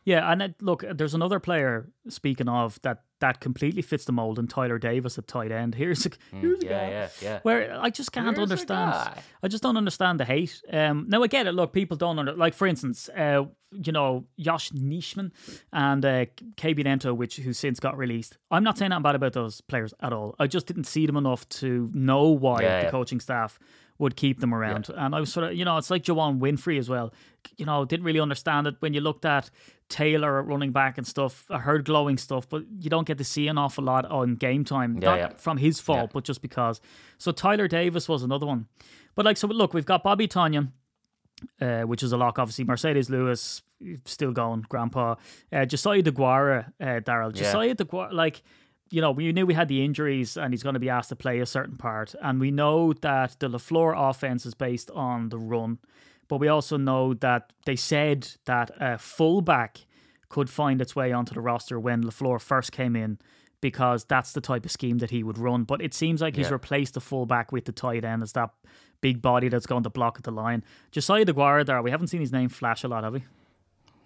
Yeah, 0.04 0.30
and 0.32 0.40
it, 0.42 0.54
look, 0.62 0.82
there's 0.94 1.14
another 1.14 1.38
player. 1.40 1.90
Speaking 2.08 2.48
of 2.48 2.80
that, 2.82 3.02
that 3.20 3.40
completely 3.40 3.82
fits 3.82 4.06
the 4.06 4.12
mold, 4.12 4.38
and 4.38 4.48
Tyler 4.48 4.78
Davis 4.78 5.18
at 5.18 5.26
tight 5.26 5.52
end. 5.52 5.74
Here's 5.74 6.06
a, 6.06 6.10
here's 6.32 6.62
a 6.62 6.66
Yeah, 6.66 6.70
guy 6.70 6.90
yeah, 6.90 7.08
yeah. 7.20 7.38
where 7.42 7.78
I 7.78 7.90
just 7.90 8.10
can't 8.10 8.26
Here's 8.26 8.38
understand. 8.38 8.92
I 9.42 9.48
just 9.48 9.62
don't 9.62 9.76
understand 9.76 10.18
the 10.18 10.24
hate. 10.24 10.62
Um, 10.72 11.04
now 11.08 11.22
I 11.22 11.26
get 11.26 11.46
it. 11.46 11.52
Look, 11.52 11.74
people 11.74 11.98
don't 11.98 12.18
under 12.18 12.32
like, 12.32 12.54
for 12.54 12.66
instance, 12.66 13.10
uh, 13.10 13.44
you 13.72 13.92
know, 13.92 14.24
Josh 14.38 14.70
Nijman 14.70 15.32
and 15.72 16.02
uh, 16.04 16.24
Kabion 16.56 16.86
Ento, 16.86 17.14
which 17.14 17.36
who 17.36 17.52
since 17.52 17.78
got 17.78 17.98
released. 17.98 18.38
I'm 18.50 18.64
not 18.64 18.78
saying 18.78 18.90
that 18.90 19.02
bad 19.02 19.14
about 19.16 19.34
those 19.34 19.60
players 19.60 19.92
at 20.00 20.14
all. 20.14 20.34
I 20.38 20.46
just 20.46 20.66
didn't 20.66 20.84
see 20.84 21.04
them 21.06 21.16
enough 21.18 21.46
to 21.60 21.90
know 21.92 22.28
why 22.28 22.62
Yeah, 22.62 22.78
the 22.78 22.84
yeah. 22.86 22.90
coaching 22.90 23.20
staff 23.20 23.58
would 23.98 24.16
keep 24.16 24.40
them 24.40 24.54
around. 24.54 24.88
And 24.96 25.14
I 25.14 25.20
was 25.20 25.30
sort 25.30 25.50
of, 25.50 25.54
you 25.54 25.66
know, 25.66 25.76
it's 25.76 25.90
like 25.90 26.04
Juwann 26.04 26.38
Winfree 26.38 26.78
as 26.78 26.88
well. 26.88 27.12
You 27.58 27.66
know, 27.66 27.84
didn't 27.84 28.06
really 28.06 28.18
understand 28.20 28.66
it 28.66 28.76
when 28.80 28.94
you 28.94 29.02
looked 29.02 29.26
at 29.26 29.50
Taylor 29.90 30.38
at 30.40 30.46
running 30.46 30.72
back 30.72 30.96
and 30.96 31.06
stuff. 31.06 31.44
I 31.50 31.58
heard 31.58 31.84
glowing 31.84 32.16
stuff, 32.16 32.48
but 32.48 32.64
you 32.80 32.88
don't 32.88 33.06
get 33.06 33.18
to 33.18 33.24
see 33.24 33.48
an 33.48 33.58
awful 33.58 33.84
lot 33.84 34.06
on 34.06 34.36
game 34.36 34.64
time. 34.64 34.94
Yeah, 34.94 35.08
Not 35.10 35.18
yeah. 35.18 35.28
from 35.36 35.58
his 35.58 35.80
fault, 35.80 36.08
Yeah. 36.10 36.14
but 36.14 36.24
just 36.24 36.40
because. 36.40 36.80
So 37.18 37.32
Tyler 37.32 37.68
Davis 37.68 38.08
was 38.08 38.22
another 38.22 38.46
one. 38.46 38.66
But 39.14 39.24
like, 39.26 39.36
so 39.36 39.46
look, 39.48 39.74
we've 39.74 39.84
got 39.84 40.02
Bobby 40.02 40.26
Tonyan, 40.28 40.70
uh, 41.60 41.82
which 41.82 42.02
is 42.02 42.12
a 42.12 42.16
lock, 42.16 42.38
obviously. 42.38 42.64
Marcedes 42.64 43.10
Lewis, 43.10 43.62
still 44.06 44.32
going, 44.32 44.64
grandpa. 44.68 45.16
Uh, 45.52 45.64
Josiah 45.66 46.02
DeGuara, 46.02 46.72
uh, 46.80 46.84
Daryl. 47.00 47.32
Josiah 47.34 47.74
DeGuara, 47.74 48.12
like, 48.12 48.42
you 48.90 49.00
know, 49.00 49.10
we 49.10 49.30
knew 49.32 49.46
we 49.46 49.54
had 49.54 49.68
the 49.68 49.84
injuries 49.84 50.36
and 50.36 50.52
he's 50.52 50.62
going 50.62 50.74
to 50.74 50.80
be 50.80 50.88
asked 50.90 51.10
to 51.10 51.16
play 51.16 51.38
a 51.40 51.46
certain 51.46 51.76
part. 51.76 52.14
And 52.22 52.40
we 52.40 52.50
know 52.50 52.92
that 52.92 53.36
the 53.38 53.48
LaFleur 53.48 53.94
offense 53.96 54.44
is 54.46 54.54
based 54.54 54.90
on 54.92 55.28
the 55.28 55.38
run. 55.38 55.78
But 56.30 56.38
we 56.38 56.46
also 56.46 56.76
know 56.76 57.12
that 57.14 57.52
they 57.66 57.74
said 57.74 58.28
that 58.44 58.70
a 58.80 58.96
fullback 58.98 59.80
could 60.28 60.48
find 60.48 60.80
its 60.80 60.94
way 60.94 61.12
onto 61.12 61.34
the 61.34 61.40
roster 61.40 61.78
when 61.80 62.04
LaFleur 62.04 62.40
first 62.40 62.70
came 62.70 62.94
in 62.94 63.18
because 63.60 64.04
that's 64.04 64.32
the 64.32 64.40
type 64.40 64.64
of 64.64 64.70
scheme 64.70 64.98
that 64.98 65.10
he 65.10 65.24
would 65.24 65.38
run. 65.38 65.64
But 65.64 65.82
it 65.82 65.92
seems 65.92 66.20
like 66.22 66.36
he's 66.36 66.52
replaced 66.52 66.94
the 66.94 67.00
fullback 67.00 67.50
with 67.50 67.64
the 67.64 67.72
tight 67.72 68.04
end 68.04 68.22
as 68.22 68.32
that 68.34 68.50
big 69.00 69.20
body 69.20 69.48
that's 69.48 69.66
going 69.66 69.82
to 69.82 69.90
block 69.90 70.18
at 70.18 70.22
the 70.22 70.30
line. 70.30 70.62
Josiah 70.92 71.24
DeGuara 71.24 71.66
there, 71.66 71.82
we 71.82 71.90
haven't 71.90 72.06
seen 72.06 72.20
his 72.20 72.30
name 72.30 72.48
flash 72.48 72.84
a 72.84 72.88
lot, 72.88 73.02
have 73.02 73.12
we? 73.14 73.24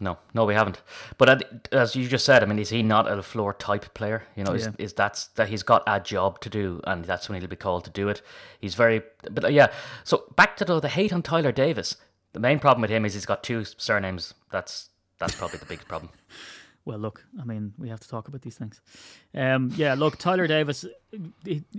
No, 0.01 0.19
no, 0.33 0.45
we 0.45 0.55
haven't. 0.55 0.83
But 1.19 1.73
as 1.73 1.95
you 1.95 2.09
just 2.09 2.25
said, 2.25 2.43
I 2.43 2.47
mean, 2.47 2.59
is 2.59 2.71
he 2.71 2.83
not 2.83 3.11
a 3.11 3.23
floor 3.23 3.55
type 3.55 3.95
player? 3.95 4.27
You 4.35 4.45
know, 4.45 4.53
is, 4.53 4.67
Yeah. 4.67 4.73
is 4.79 4.93
that's 4.93 5.27
that 5.29 5.49
he's 5.49 5.63
got 5.63 5.83
a 5.87 6.01
job 6.01 6.41
to 6.41 6.49
do, 6.49 6.81
and 6.85 7.05
that's 7.05 7.29
when 7.29 7.41
he'll 7.41 7.49
be 7.49 7.57
called 7.57 7.85
to 7.85 7.91
do 7.91 8.09
it. 8.09 8.21
He's 8.61 8.75
very, 8.75 9.03
but 9.31 9.45
uh, 9.45 9.49
yeah. 9.49 9.69
So 10.03 10.25
back 10.37 10.57
to 10.57 10.65
the, 10.65 10.81
the 10.81 10.89
hate 10.89 11.13
on 11.13 11.23
Tyler 11.23 11.53
Davis. 11.53 11.97
The 12.35 12.41
main 12.41 12.59
problem 12.59 12.83
with 12.83 12.91
him 12.91 13.05
is 13.07 13.15
he's 13.15 13.25
got 13.27 13.43
two 13.43 13.65
surnames. 13.65 14.35
That's 14.53 14.91
that's 15.19 15.35
probably 15.35 15.59
the 15.59 15.67
biggest 15.67 15.89
problem. 15.89 16.13
Well, 16.87 16.99
look, 16.99 17.25
I 17.41 17.45
mean, 17.45 17.73
we 17.79 17.89
have 17.89 18.01
to 18.01 18.09
talk 18.11 18.29
about 18.29 18.43
these 18.43 18.59
things. 18.59 18.79
Um, 19.35 19.73
yeah, 19.75 19.95
look, 19.95 20.19
Tyler 20.19 20.47
Davis. 20.47 20.85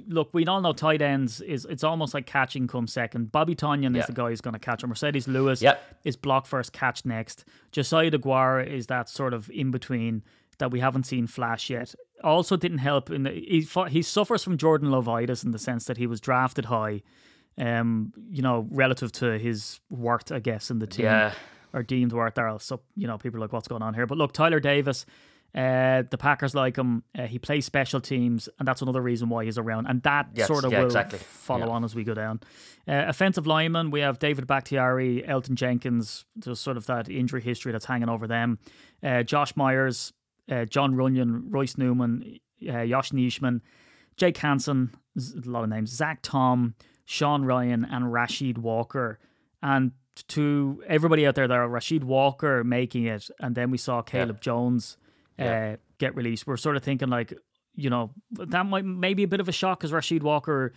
Look, 0.07 0.29
we 0.33 0.47
all 0.47 0.61
know 0.61 0.73
tight 0.73 0.99
ends 1.03 1.41
is 1.41 1.63
it's 1.65 1.83
almost 1.83 2.15
like 2.15 2.25
catching 2.25 2.65
comes 2.67 2.91
second. 2.91 3.31
Bobby 3.31 3.53
Tonyan 3.55 3.93
Yeah. 3.93 4.01
is 4.01 4.07
the 4.07 4.13
guy 4.13 4.29
who's 4.29 4.41
going 4.41 4.53
to 4.55 4.59
catch 4.59 4.83
him. 4.83 4.89
Marcedes 4.89 5.27
Lewis 5.27 5.61
Yep. 5.61 5.99
is 6.05 6.15
block 6.15 6.47
first, 6.47 6.73
catch 6.73 7.05
next. 7.05 7.45
Josiah 7.71 8.09
DeGuara 8.09 8.65
is 8.67 8.87
that 8.87 9.07
sort 9.07 9.35
of 9.35 9.47
in 9.51 9.69
between 9.69 10.23
that 10.57 10.71
we 10.71 10.79
haven't 10.79 11.03
seen 11.05 11.27
flash 11.27 11.69
yet. 11.69 11.93
Also, 12.23 12.57
didn't 12.57 12.79
help 12.79 13.11
in 13.11 13.21
the, 13.23 13.29
he 13.31 13.67
he 13.89 14.01
suffers 14.01 14.43
from 14.43 14.57
Jordan 14.57 14.89
Lovitis 14.89 15.43
in 15.45 15.51
the 15.51 15.59
sense 15.59 15.85
that 15.85 15.97
he 15.97 16.07
was 16.07 16.19
drafted 16.19 16.65
high. 16.65 17.03
Um, 17.57 18.11
you 18.29 18.41
know, 18.41 18.67
relative 18.69 19.11
to 19.13 19.37
his 19.39 19.79
worth, 19.89 20.31
I 20.31 20.39
guess, 20.39 20.69
in 20.69 20.79
the 20.79 20.87
team 20.87 21.05
Yeah. 21.05 21.33
or 21.73 21.83
deemed 21.83 22.11
worth 22.11 22.35
there. 22.35 22.53
So 22.59 22.81
you 22.95 23.07
know, 23.07 23.17
people 23.17 23.37
are 23.37 23.41
like, 23.41 23.53
"What's 23.53 23.67
going 23.69 23.81
on 23.81 23.93
here?" 23.93 24.05
But 24.05 24.17
look, 24.17 24.33
Tyler 24.33 24.59
Davis, 24.59 25.05
uh, 25.55 26.03
the 26.09 26.17
Packers 26.19 26.53
like 26.53 26.75
him. 26.77 27.03
Uh, 27.17 27.27
he 27.27 27.39
plays 27.39 27.63
special 27.65 28.01
teams, 28.01 28.49
and 28.59 28.67
that's 28.67 28.81
another 28.81 29.01
reason 29.01 29.29
why 29.29 29.45
he's 29.45 29.57
around. 29.57 29.85
And 29.87 30.01
that 30.03 30.31
Yes, 30.33 30.47
sort 30.47 30.65
of 30.65 30.73
yeah, 30.73 30.79
will 30.79 30.85
exactly. 30.87 31.19
follow 31.19 31.67
Yeah. 31.67 31.71
on 31.73 31.85
as 31.85 31.95
we 31.95 32.03
go 32.03 32.13
down. 32.13 32.41
Uh, 32.85 33.05
offensive 33.07 33.47
lineman, 33.47 33.89
we 33.89 34.01
have 34.01 34.19
David 34.19 34.47
Bakhtiari, 34.47 35.23
Elgton 35.25 35.55
Jenkins. 35.55 36.25
There's 36.35 36.59
sort 36.59 36.75
of 36.75 36.85
that 36.87 37.07
injury 37.07 37.41
history 37.41 37.71
that's 37.71 37.85
hanging 37.85 38.09
over 38.09 38.27
them. 38.27 38.59
Uh, 39.01 39.23
Josh 39.23 39.55
Myers, 39.55 40.11
uh, 40.51 40.65
Jon 40.65 40.93
Runyan, 40.95 41.43
Royce 41.47 41.77
Newman, 41.77 42.37
uh, 42.69 42.85
Josh 42.85 43.11
Nijman, 43.11 43.61
Jake 44.17 44.37
Hanson, 44.37 44.91
A 45.17 45.49
lot 45.49 45.63
of 45.63 45.69
names, 45.69 45.91
Zach 45.91 46.19
Tom, 46.21 46.75
Sean 47.05 47.43
Rhyan, 47.43 47.85
and 47.89 48.05
Rasheed 48.05 48.57
Walker. 48.57 49.19
And 49.61 49.91
to 50.29 50.83
everybody 50.87 51.25
out 51.27 51.35
there, 51.35 51.47
there, 51.47 51.63
are 51.63 51.69
Rasheed 51.69 52.03
Walker 52.03 52.63
making 52.63 53.05
it, 53.05 53.29
and 53.39 53.55
then 53.55 53.71
we 53.71 53.77
saw 53.77 54.01
Caleb 54.01 54.41
Jones 54.41 54.97
uh, 55.39 55.43
Yeah. 55.43 55.75
get 55.97 56.15
released. 56.15 56.47
We're 56.47 56.57
sort 56.57 56.77
of 56.77 56.83
thinking 56.83 57.09
like, 57.09 57.33
you 57.75 57.89
know, 57.89 58.11
that 58.31 58.65
might 58.65 58.85
maybe 58.85 59.23
a 59.23 59.27
bit 59.27 59.39
of 59.41 59.49
a 59.49 59.51
shock 59.51 59.79
because 59.79 59.91
Rasheed 59.91 60.23
Walker, 60.23 60.71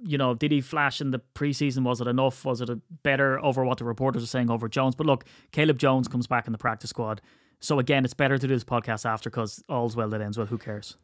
you 0.00 0.18
know, 0.18 0.34
did 0.34 0.50
he 0.50 0.60
flash 0.60 1.00
in 1.00 1.12
the 1.12 1.20
preseason? 1.34 1.84
Was 1.84 2.00
it 2.00 2.08
enough? 2.08 2.44
Was 2.44 2.60
it 2.60 2.68
a 2.68 2.80
better 3.04 3.38
over 3.44 3.64
what 3.64 3.78
the 3.78 3.84
reporters 3.84 4.24
are 4.24 4.26
saying 4.26 4.50
over 4.50 4.68
Jones? 4.68 4.96
But 4.96 5.06
look, 5.06 5.24
Caleb 5.52 5.78
Jones 5.78 6.08
comes 6.08 6.26
back 6.26 6.46
in 6.48 6.52
the 6.52 6.58
practice 6.58 6.90
squad. 6.90 7.20
So 7.60 7.78
again, 7.78 8.04
it's 8.04 8.14
better 8.14 8.36
to 8.36 8.46
do 8.48 8.52
this 8.52 8.64
podcast 8.64 9.06
after 9.06 9.30
because 9.30 9.62
all's 9.68 9.94
well 9.94 10.08
that 10.10 10.20
ends 10.20 10.36
well. 10.36 10.48
Who 10.48 10.58
cares? 10.58 10.96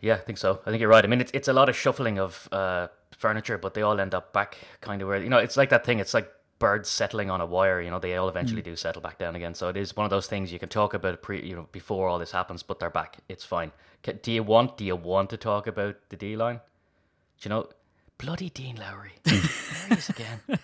Yeah, 0.00 0.14
I 0.14 0.18
think 0.18 0.38
so. 0.38 0.60
I 0.64 0.70
think 0.70 0.80
you're 0.80 0.88
right. 0.90 1.04
I 1.04 1.08
mean, 1.08 1.20
it's 1.20 1.32
it's 1.34 1.48
a 1.48 1.52
lot 1.52 1.68
of 1.68 1.76
shuffling 1.76 2.18
of 2.18 2.48
uh, 2.52 2.88
furniture, 3.16 3.58
but 3.58 3.74
they 3.74 3.82
all 3.82 4.00
end 4.00 4.14
up 4.14 4.32
back 4.32 4.56
kind 4.80 5.02
of 5.02 5.08
where 5.08 5.18
you 5.22 5.28
know. 5.28 5.38
It's 5.38 5.56
like 5.56 5.68
that 5.70 5.84
thing. 5.84 5.98
It's 5.98 6.14
like 6.14 6.30
birds 6.58 6.88
settling 6.88 7.30
on 7.30 7.40
a 7.40 7.46
wire. 7.46 7.80
You 7.80 7.90
know, 7.90 7.98
they 7.98 8.16
all 8.16 8.28
eventually 8.28 8.62
do 8.62 8.76
settle 8.76 9.02
back 9.02 9.18
down 9.18 9.36
again. 9.36 9.54
So 9.54 9.68
it 9.68 9.76
is 9.76 9.96
one 9.96 10.04
of 10.04 10.10
those 10.10 10.26
things 10.26 10.52
you 10.52 10.58
can 10.58 10.68
talk 10.68 10.94
about 10.94 11.22
pre, 11.22 11.42
you 11.46 11.54
know, 11.56 11.68
before 11.72 12.08
all 12.08 12.18
this 12.18 12.32
happens, 12.32 12.62
but 12.62 12.78
they're 12.80 12.90
back. 12.90 13.18
It's 13.28 13.44
fine. 13.44 13.72
Do 14.22 14.32
you 14.32 14.42
want? 14.42 14.76
Do 14.78 14.84
you 14.84 14.96
want 14.96 15.28
to 15.30 15.36
talk 15.36 15.66
about 15.66 15.96
the 16.08 16.16
D 16.16 16.34
line? 16.36 16.60
Do 17.40 17.48
you 17.48 17.50
know? 17.50 17.68
Bloody 18.18 18.50
Dean 18.50 18.76
Lowry. 18.76 19.12
there 19.24 19.34
he 19.88 19.94
is 19.94 20.08
again. 20.10 20.40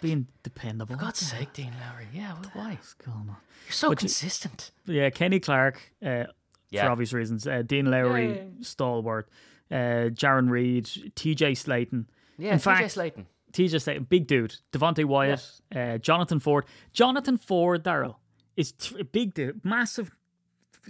Being 0.00 0.28
dependable. 0.44 0.94
For 0.94 1.00
God's 1.00 1.18
sake, 1.18 1.52
Dean 1.54 1.72
Lowry. 1.80 2.06
Yeah, 2.14 2.34
well, 2.34 2.50
why? 2.54 2.78
On. 3.08 3.26
You're 3.66 3.72
so 3.72 3.88
But 3.88 3.96
you- 4.00 4.06
consistent. 4.06 4.70
Yeah, 4.86 5.10
Kenny 5.10 5.40
Clark. 5.40 5.80
Uh, 6.04 6.24
for 6.72 6.90
obvious 6.90 7.12
reasons. 7.12 7.46
Uh, 7.46 7.62
Dean 7.62 7.86
Lowry, 7.90 8.42
stalwart. 8.60 9.28
Uh, 9.70 10.10
Jarran 10.12 10.50
Reed, 10.50 10.84
TJ 10.84 11.52
Slaton. 11.52 12.06
Yeah, 12.38 12.54
TJ 12.56 12.84
Slaton. 12.92 13.24
TJ 13.52 13.74
Slaton, 13.76 14.08
big 14.08 14.26
dude. 14.26 14.56
Devonte 14.72 15.04
Wyatt, 15.04 15.46
uh, 15.74 15.98
Jonathan 15.98 16.38
Ford. 16.40 16.64
Jonathan 16.92 17.36
Ford, 17.38 17.82
Daryl, 17.84 18.16
is 18.56 18.72
t- 18.72 19.00
a 19.00 19.04
big 19.04 19.34
dude, 19.34 19.64
massive 19.64 20.10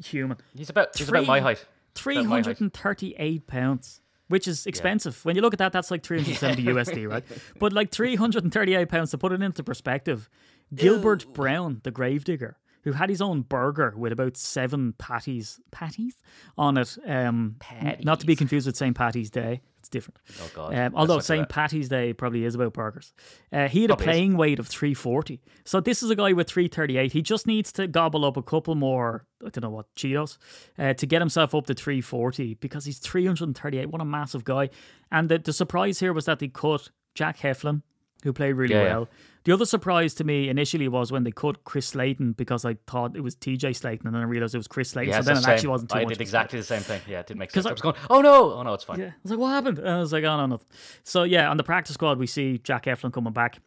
human. 0.04 0.38
He's 0.56 0.70
about 0.70 0.96
he's 0.96 1.08
about 1.08 1.26
my 1.26 1.38
Three- 1.38 1.42
height. 1.42 1.66
Three 1.94 2.16
About 2.16 2.28
my 2.28 2.36
height. 2.36 2.44
hundred 2.46 2.60
and 2.62 2.72
thirty-eight 2.72 3.46
pounds, 3.46 4.00
which 4.28 4.48
is 4.48 4.66
expensive. 4.66 5.22
When 5.26 5.36
you 5.36 5.42
look 5.42 5.52
at 5.52 5.58
that, 5.58 5.72
that's 5.72 5.90
like 5.90 6.02
three 6.02 6.20
hundred 6.22 6.38
seventy 6.38 6.64
USD, 6.64 7.08
right? 7.10 7.24
But 7.58 7.72
like 7.74 7.90
three 7.90 8.16
hundred 8.16 8.44
and 8.44 8.52
thirty-eight 8.52 8.88
pounds 8.88 9.10
to 9.10 9.18
put 9.18 9.30
it 9.32 9.42
into 9.42 9.62
perspective. 9.62 10.30
Gilbert 10.74 11.26
Brown, 11.34 11.80
the 11.84 11.90
gravedigger, 11.90 12.56
who 12.82 12.92
had 12.92 13.08
his 13.08 13.20
own 13.22 13.42
burger 13.42 13.94
with 13.96 14.12
about 14.12 14.36
seven 14.36 14.94
patties, 14.98 15.60
patties 15.70 16.16
on 16.58 16.76
it. 16.78 16.96
Um, 17.06 17.56
n- 17.70 17.98
Not 18.02 18.20
to 18.20 18.26
be 18.26 18.36
confused 18.36 18.66
with 18.66 18.76
St. 18.76 18.96
Patty's 18.96 19.30
Day. 19.30 19.60
It's 19.80 19.88
different. 19.88 20.18
Oh 20.40 20.50
God. 20.54 20.74
Um, 20.76 20.92
although 20.94 21.18
St. 21.18 21.48
Patty's 21.48 21.88
Day 21.88 22.12
probably 22.12 22.44
is 22.44 22.54
about 22.54 22.72
burgers. 22.72 23.12
Uh, 23.52 23.66
he 23.66 23.82
had 23.82 23.90
a 23.90 23.96
Probably 23.96 24.04
is. 24.04 24.16
playing 24.16 24.36
weight 24.36 24.58
of 24.60 24.68
340. 24.68 25.40
So 25.64 25.80
this 25.80 26.04
is 26.04 26.10
a 26.10 26.14
guy 26.14 26.32
with 26.34 26.48
338. 26.48 27.12
He 27.12 27.20
just 27.20 27.48
needs 27.48 27.72
to 27.72 27.88
gobble 27.88 28.24
up 28.24 28.36
a 28.36 28.42
couple 28.42 28.76
more, 28.76 29.26
I 29.44 29.48
don't 29.50 29.62
know 29.62 29.70
what, 29.70 29.92
Cheetos, 29.96 30.38
uh, 30.78 30.94
to 30.94 31.04
get 31.06 31.20
himself 31.20 31.52
up 31.52 31.66
to 31.66 31.74
340 31.74 32.54
because 32.54 32.84
he's 32.84 32.98
338. 33.00 33.86
What 33.90 34.00
a 34.00 34.04
massive 34.04 34.44
guy. 34.44 34.70
And 35.10 35.28
the, 35.28 35.38
the 35.38 35.52
surprise 35.52 35.98
here 35.98 36.12
was 36.12 36.26
that 36.26 36.38
they 36.38 36.46
cut 36.48 36.90
Jack 37.16 37.38
Heflin, 37.38 37.82
who 38.22 38.32
played 38.32 38.52
really 38.52 38.74
Yeah, 38.74 38.98
yeah. 39.00 39.04
The 39.44 39.52
other 39.52 39.64
surprise 39.64 40.14
to 40.14 40.24
me 40.24 40.48
initially 40.48 40.86
was 40.88 41.10
when 41.10 41.24
they 41.24 41.32
cut 41.32 41.64
Chris 41.64 41.86
Slayton 41.88 42.32
because 42.32 42.64
I 42.64 42.76
thought 42.86 43.16
it 43.16 43.22
was 43.22 43.34
TJ 43.34 43.70
Slaton 43.70 44.04
and 44.04 44.14
then 44.14 44.22
I 44.22 44.24
realized 44.24 44.54
it 44.54 44.58
was 44.58 44.68
Chris 44.68 44.90
Slayton. 44.90 45.12
Yeah, 45.12 45.20
so 45.20 45.24
then 45.26 45.34
the 45.34 45.40
it 45.40 45.44
same. 45.44 45.52
actually 45.54 45.68
wasn't 45.70 45.90
too 45.90 45.98
I 45.98 46.02
much. 46.02 46.08
did 46.10 46.20
exactly 46.20 46.58
the 46.60 46.64
same 46.64 46.80
thing. 46.82 47.00
Yeah, 47.08 47.20
it 47.20 47.26
didn't 47.26 47.40
make 47.40 47.50
sense. 47.50 47.66
I, 47.66 47.70
I- 47.70 47.72
was 47.72 47.80
going, 47.82 47.96
oh 48.10 48.20
no, 48.20 48.52
oh 48.54 48.62
no, 48.62 48.72
it's 48.74 48.84
fine. 48.84 49.00
yeah, 49.00 49.06
I 49.06 49.14
was 49.22 49.30
like, 49.32 49.40
what 49.40 49.48
happened? 49.50 49.78
And 49.80 49.88
I 49.88 49.98
was 49.98 50.12
like, 50.12 50.22
oh 50.24 50.36
no, 50.36 50.46
no. 50.46 50.60
So 51.02 51.24
yeah, 51.24 51.50
on 51.50 51.56
the 51.56 51.64
practice 51.64 51.94
squad, 51.94 52.18
we 52.18 52.26
see 52.26 52.58
Jack 52.58 52.84
Heflin 52.84 53.12
coming 53.12 53.32
back, 53.32 53.58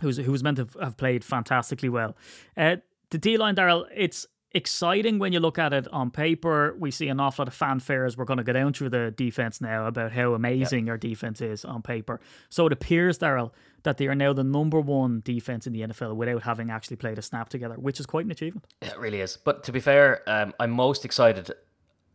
who's 0.00 0.16
who 0.16 0.32
was 0.32 0.42
meant 0.42 0.56
to 0.56 0.68
have 0.80 0.96
played 0.96 1.22
fantastically 1.24 1.88
well. 1.90 2.16
Uh, 2.56 2.76
the 3.10 3.18
D 3.18 3.36
line, 3.36 3.56
Daryl, 3.56 3.84
it's 3.94 4.26
exciting 4.52 5.18
when 5.18 5.32
you 5.32 5.40
look 5.40 5.58
at 5.58 5.72
it 5.72 5.86
on 5.88 6.10
paper. 6.10 6.74
We 6.78 6.90
see 6.90 7.08
an 7.08 7.20
awful 7.20 7.44
lot 7.44 7.48
of 7.48 7.58
fanfares. 7.58 8.16
We're 8.16 8.24
going 8.24 8.38
to 8.38 8.44
go 8.44 8.52
down 8.52 8.72
through 8.72 8.90
the 8.90 9.10
defense 9.10 9.60
now 9.60 9.86
about 9.86 10.12
how 10.12 10.34
amazing 10.34 10.88
our 10.88 10.96
defense 10.96 11.40
is 11.40 11.64
on 11.64 11.82
paper. 11.82 12.20
So 12.48 12.66
it 12.66 12.72
appears, 12.72 13.18
Daryl, 13.18 13.52
that 13.82 13.96
they 13.96 14.06
are 14.06 14.14
now 14.14 14.32
the 14.32 14.44
number 14.44 14.80
one 14.80 15.22
defense 15.24 15.66
in 15.66 15.72
the 15.72 15.82
NFL 15.82 16.16
without 16.16 16.42
having 16.42 16.70
actually 16.70 16.96
played 16.96 17.18
a 17.18 17.22
snap 17.22 17.48
together, 17.48 17.74
which 17.76 18.00
is 18.00 18.06
quite 18.06 18.24
an 18.24 18.30
achievement. 18.30 18.66
It 18.82 18.98
really 18.98 19.20
is. 19.20 19.36
But 19.36 19.64
to 19.64 19.72
be 19.72 19.80
fair, 19.80 20.22
um, 20.26 20.52
I'm 20.58 20.70
most 20.70 21.04
excited. 21.04 21.50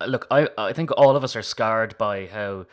Look, 0.06 0.28
I 0.30 0.50
I 0.58 0.74
think 0.74 0.92
all 0.98 1.16
of 1.16 1.24
us 1.24 1.36
are 1.36 1.42
scarred 1.42 1.98
by 1.98 2.28
how 2.28 2.66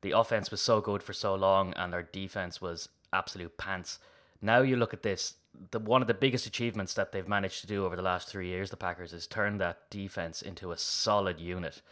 the 0.00 0.12
offense 0.12 0.50
was 0.50 0.60
so 0.60 0.80
good 0.80 1.02
for 1.02 1.12
so 1.12 1.34
long 1.34 1.72
and 1.74 1.94
our 1.94 2.02
defense 2.02 2.60
was 2.60 2.88
absolute 3.12 3.56
pants. 3.56 3.98
Now 4.40 4.62
you 4.62 4.76
look 4.76 4.92
at 4.92 5.02
this. 5.02 5.34
The 5.70 5.78
one 5.78 6.02
of 6.02 6.08
the 6.08 6.14
biggest 6.14 6.46
achievements 6.46 6.94
that 6.94 7.12
they've 7.12 7.28
managed 7.28 7.60
to 7.60 7.66
do 7.66 7.84
over 7.84 7.96
the 7.96 8.02
last 8.02 8.28
three 8.28 8.48
years, 8.48 8.70
the 8.70 8.76
Packers, 8.76 9.12
is 9.12 9.26
turn 9.26 9.58
that 9.58 9.90
defense 9.90 10.42
into 10.42 10.72
a 10.72 10.78
solid 10.78 11.40
unit. 11.40 11.82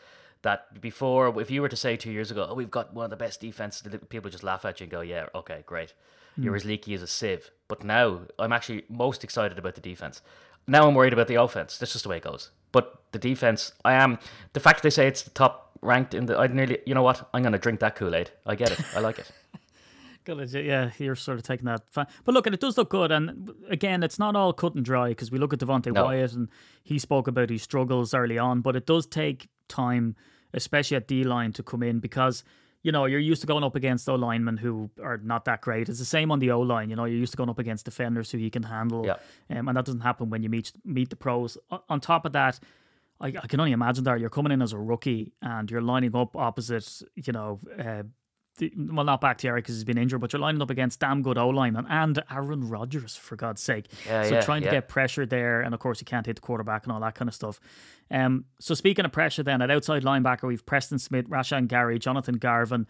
That 0.43 0.81
before, 0.81 1.39
if 1.41 1.51
you 1.51 1.61
were 1.61 1.69
to 1.69 1.77
say 1.77 1.97
two 1.97 2.11
years 2.11 2.31
ago, 2.31 2.47
"Oh, 2.49 2.55
we've 2.55 2.71
got 2.71 2.95
one 2.95 3.05
of 3.05 3.11
the 3.11 3.17
best 3.17 3.41
defenses," 3.41 3.87
people 4.09 4.31
just 4.31 4.43
laugh 4.43 4.65
at 4.65 4.81
you 4.81 4.85
and 4.85 4.91
go, 4.91 5.03
"Yeah, 5.03 5.27
okay, 5.35 5.63
great." 5.67 5.93
Hmm. 6.37 6.45
You're 6.45 6.57
as 6.57 6.65
leaky 6.65 6.95
as 6.95 7.03
a 7.03 7.07
sieve. 7.07 7.51
But 7.69 7.85
now 7.85 8.23
I'm 8.39 8.53
actually 8.53 8.85
most 8.89 9.23
excited 9.25 9.59
about 9.59 9.75
the 9.75 9.81
defense. 9.81 10.23
Now 10.67 10.87
I'm 10.87 10.95
worried 10.95 11.13
about 11.13 11.29
the 11.29 11.35
offense. 11.35 11.77
That's 11.79 11.93
just 11.93 12.05
the 12.05 12.09
way 12.09 12.19
it 12.19 12.25
goes. 12.25 12.51
But 12.73 13.03
the 13.13 13.19
defense, 13.19 13.73
I 13.85 13.95
am. 13.95 14.19
The 14.53 14.61
fact 14.61 14.83
they 14.83 14.91
say 14.91 15.07
it's 15.07 15.23
the 15.23 15.31
top 15.31 15.73
ranked 15.83 16.15
in 16.15 16.27
the, 16.27 16.39
I 16.39 16.47
nearly, 16.47 16.79
you 16.87 16.95
know 16.95 17.03
what? 17.03 17.29
I'm 17.35 17.43
gonna 17.43 17.59
drink 17.59 17.81
that 17.81 17.97
Kool 17.97 18.15
Aid. 18.15 18.31
I 18.47 18.55
get 18.55 18.71
it. 18.71 18.81
I 18.95 19.01
like 19.01 19.19
it. 19.19 19.31
Good, 20.37 20.53
yeah, 20.53 20.91
you're 20.99 21.17
sort 21.17 21.39
of 21.39 21.45
taking 21.45 21.67
that. 21.67 21.83
Fa- 21.91 22.07
but 22.25 22.35
look, 22.35 22.47
and 22.47 22.55
it 22.55 22.61
does 22.61 22.77
look 22.79 22.91
good. 22.91 23.11
And 23.11 23.51
again, 23.69 24.03
it's 24.03 24.19
not 24.19 24.37
all 24.37 24.53
cut 24.53 24.75
and 24.75 24.85
dry 24.85 25.09
because 25.09 25.31
we 25.31 25.39
look 25.39 25.53
at 25.53 25.59
Devonte 25.59 25.93
No. 25.93 26.05
Wyatt 26.05 26.33
and 26.33 26.49
he 26.83 26.99
spoke 26.99 27.27
about 27.29 27.51
his 27.51 27.63
struggles 27.63 28.15
early 28.15 28.39
on, 28.39 28.61
but 28.61 28.77
it 28.77 28.87
does 28.87 29.07
take 29.07 29.49
time, 29.69 30.17
especially 30.55 30.97
at 30.97 31.09
D 31.09 31.25
line, 31.25 31.53
to 31.55 31.63
come 31.63 31.83
in 31.83 31.99
because. 32.01 32.45
You 32.83 32.93
know, 32.93 33.05
you're 33.05 33.21
used 33.21 33.43
to 33.43 33.47
going 33.47 33.63
up 33.63 33.77
against 33.77 34.09
O 34.09 34.15
linemen 34.15 34.57
who 34.57 34.89
are 35.03 35.19
not 35.19 35.45
that 35.45 35.61
great. 35.61 35.91
It's 35.91 35.99
the 35.99 36.05
same 36.07 36.33
on 36.33 36.39
the 36.39 36.51
O 36.53 36.61
line. 36.61 36.89
You 36.89 36.97
know, 36.97 37.05
you're 37.05 37.19
used 37.19 37.33
to 37.33 37.37
going 37.37 37.51
up 37.51 37.59
against 37.59 37.85
defenders 37.85 38.31
who 38.31 38.39
you 38.39 38.51
can 38.51 38.63
handle, 38.63 39.05
Yeah. 39.05 39.17
um, 39.59 39.69
and 39.69 39.77
that 39.77 39.85
doesn't 39.85 40.01
happen 40.01 40.31
when 40.31 40.43
you 40.43 40.49
meet 40.49 40.73
meet 40.83 41.11
the 41.11 41.17
pros. 41.17 41.59
On 41.91 42.01
top 42.01 42.25
of 42.25 42.33
that, 42.33 42.59
I, 43.21 43.27
I 43.27 43.47
can 43.49 43.61
only 43.61 43.73
imagine 43.73 44.05
that 44.05 44.19
you're 44.19 44.31
coming 44.31 44.51
in 44.51 44.63
as 44.63 44.73
a 44.73 44.79
rookie 44.79 45.35
and 45.43 45.71
you're 45.71 45.83
lining 45.83 46.17
up 46.17 46.35
opposite, 46.35 47.03
you 47.17 47.35
know, 47.35 47.61
uh, 47.79 48.05
well, 48.77 49.05
not 49.05 49.21
Bakhtiari 49.21 49.61
because 49.63 49.77
he's 49.77 49.85
been 49.85 49.99
injured, 49.99 50.21
but 50.21 50.33
you're 50.33 50.41
lining 50.41 50.61
up 50.61 50.71
against 50.71 51.01
damn 51.01 51.23
good 51.23 51.39
O 51.39 51.49
linemen 51.49 51.87
and 51.89 52.23
Aaron 52.31 52.69
Rodgers, 52.69 53.17
for 53.17 53.37
God's 53.37 53.63
sake. 53.63 53.87
Yeah, 54.07 54.25
so 54.25 54.35
yeah, 54.35 54.41
trying 54.43 54.63
to 54.63 54.71
get 54.71 54.89
pressure 54.89 55.25
there, 55.27 55.63
and 55.63 55.73
of 55.75 55.81
course, 55.81 56.01
you 56.01 56.05
can't 56.05 56.27
hit 56.27 56.37
the 56.37 56.43
quarterback 56.43 56.85
and 56.85 56.93
all 56.93 57.01
that 57.01 57.15
kind 57.15 57.29
of 57.29 57.35
stuff. 57.35 57.61
Um, 58.11 58.45
so 58.59 58.75
speaking 58.75 59.05
of 59.05 59.13
pressure, 59.13 59.43
then 59.43 59.63
at 59.63 59.71
outside 59.71 60.03
linebacker, 60.03 60.49
we've 60.49 60.67
Preston 60.67 60.99
Smith, 60.99 61.29
Rashan 61.31 61.69
Gary, 61.69 61.99
Jonathan 61.99 62.37
Garvin, 62.37 62.87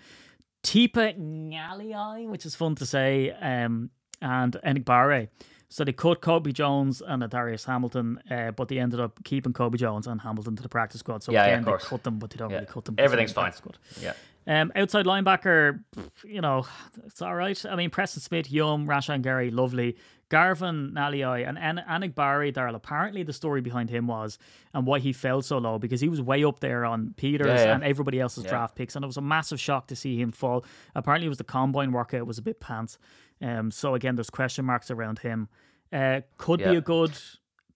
Tipa 0.63 1.17
Galeai, 1.19 2.29
which 2.29 2.45
is 2.47 2.55
fun 2.55 2.75
to 2.77 2.87
say, 2.87 3.31
um, 3.31 3.91
and 4.21 4.57
Enagbare. 4.65 5.29
So 5.73 5.85
they 5.85 5.93
cut 5.93 6.21
Kobe 6.21 6.51
Jones 6.51 7.01
and 7.01 7.29
Darius 7.31 7.65
Hamilton, 7.65 8.21
uh, 8.29 8.51
but 8.51 8.67
they 8.67 8.79
ended 8.81 8.99
up 8.99 9.23
keeping 9.23 9.53
Kobe 9.53 9.79
Jones 9.79 10.09
and 10.09 10.21
Hamilton 10.21 10.57
to 10.57 10.63
the 10.65 10.69
practice 10.69 10.99
squad. 10.99 11.23
So 11.23 11.31
Yeah, 11.31 11.47
yeah, 11.47 11.53
again, 11.59 11.73
of 11.73 11.81
they 11.81 11.87
cut 11.87 12.03
them, 12.03 12.19
but 12.19 12.31
they 12.31 12.39
don't 12.39 12.51
Yeah. 12.51 12.57
really 12.57 12.67
cut 12.67 12.85
them. 12.87 12.97
Everything's 12.99 13.31
the 13.33 13.41
fine. 13.41 13.53
squad. 13.53 13.79
Yeah. 14.01 14.15
Um, 14.47 14.73
outside 14.75 15.07
linebacker, 15.07 15.83
you 16.25 16.41
know, 16.41 16.67
it's 17.07 17.23
all 17.23 17.35
right. 17.35 17.63
I 17.67 17.77
mean, 17.77 17.91
Preston 17.91 18.23
Smith, 18.23 18.51
Yum, 18.51 18.87
Rashan 18.87 19.23
Gary, 19.23 19.51
lovely. 19.51 19.97
Garvin, 20.31 20.93
Naliai, 20.95 21.47
and 21.47 21.59
An- 21.59 21.83
Enagbare, 21.89 22.53
Darrell. 22.55 22.77
Apparently, 22.77 23.23
the 23.25 23.33
story 23.33 23.61
behind 23.61 23.91
him 23.91 24.07
was 24.07 24.39
and 24.73 24.87
why 24.87 25.01
he 25.01 25.13
fell 25.13 25.43
so 25.43 25.59
low 25.59 25.79
because 25.79 26.01
he 26.01 26.09
was 26.09 26.23
way 26.23 26.45
up 26.45 26.61
there 26.61 26.85
on 26.85 27.15
Peters 27.17 27.49
Yeah, 27.49 27.65
yeah. 27.65 27.75
and 27.75 27.83
everybody 27.85 28.21
else's 28.21 28.45
Yeah. 28.45 28.51
draft 28.51 28.77
picks, 28.77 28.95
and 28.97 29.05
it 29.05 29.09
was 29.09 29.17
a 29.17 29.21
massive 29.23 29.59
shock 29.61 29.89
to 29.89 29.97
see 29.97 30.21
him 30.21 30.31
fall. 30.31 30.65
Apparently, 30.95 31.27
it 31.27 31.31
was 31.31 31.39
the 31.39 31.45
combine 31.45 31.91
workout 31.93 32.27
was 32.27 32.39
a 32.39 32.43
bit 32.43 32.61
pants. 32.61 32.97
Um, 33.43 33.71
so 33.73 33.95
again, 33.95 34.15
there's 34.15 34.31
question 34.31 34.65
marks 34.65 34.91
around 34.91 35.19
him. 35.21 35.49
Uh, 35.93 36.21
could 36.39 36.59
be 36.61 36.77
a 36.77 36.81
good 36.81 37.13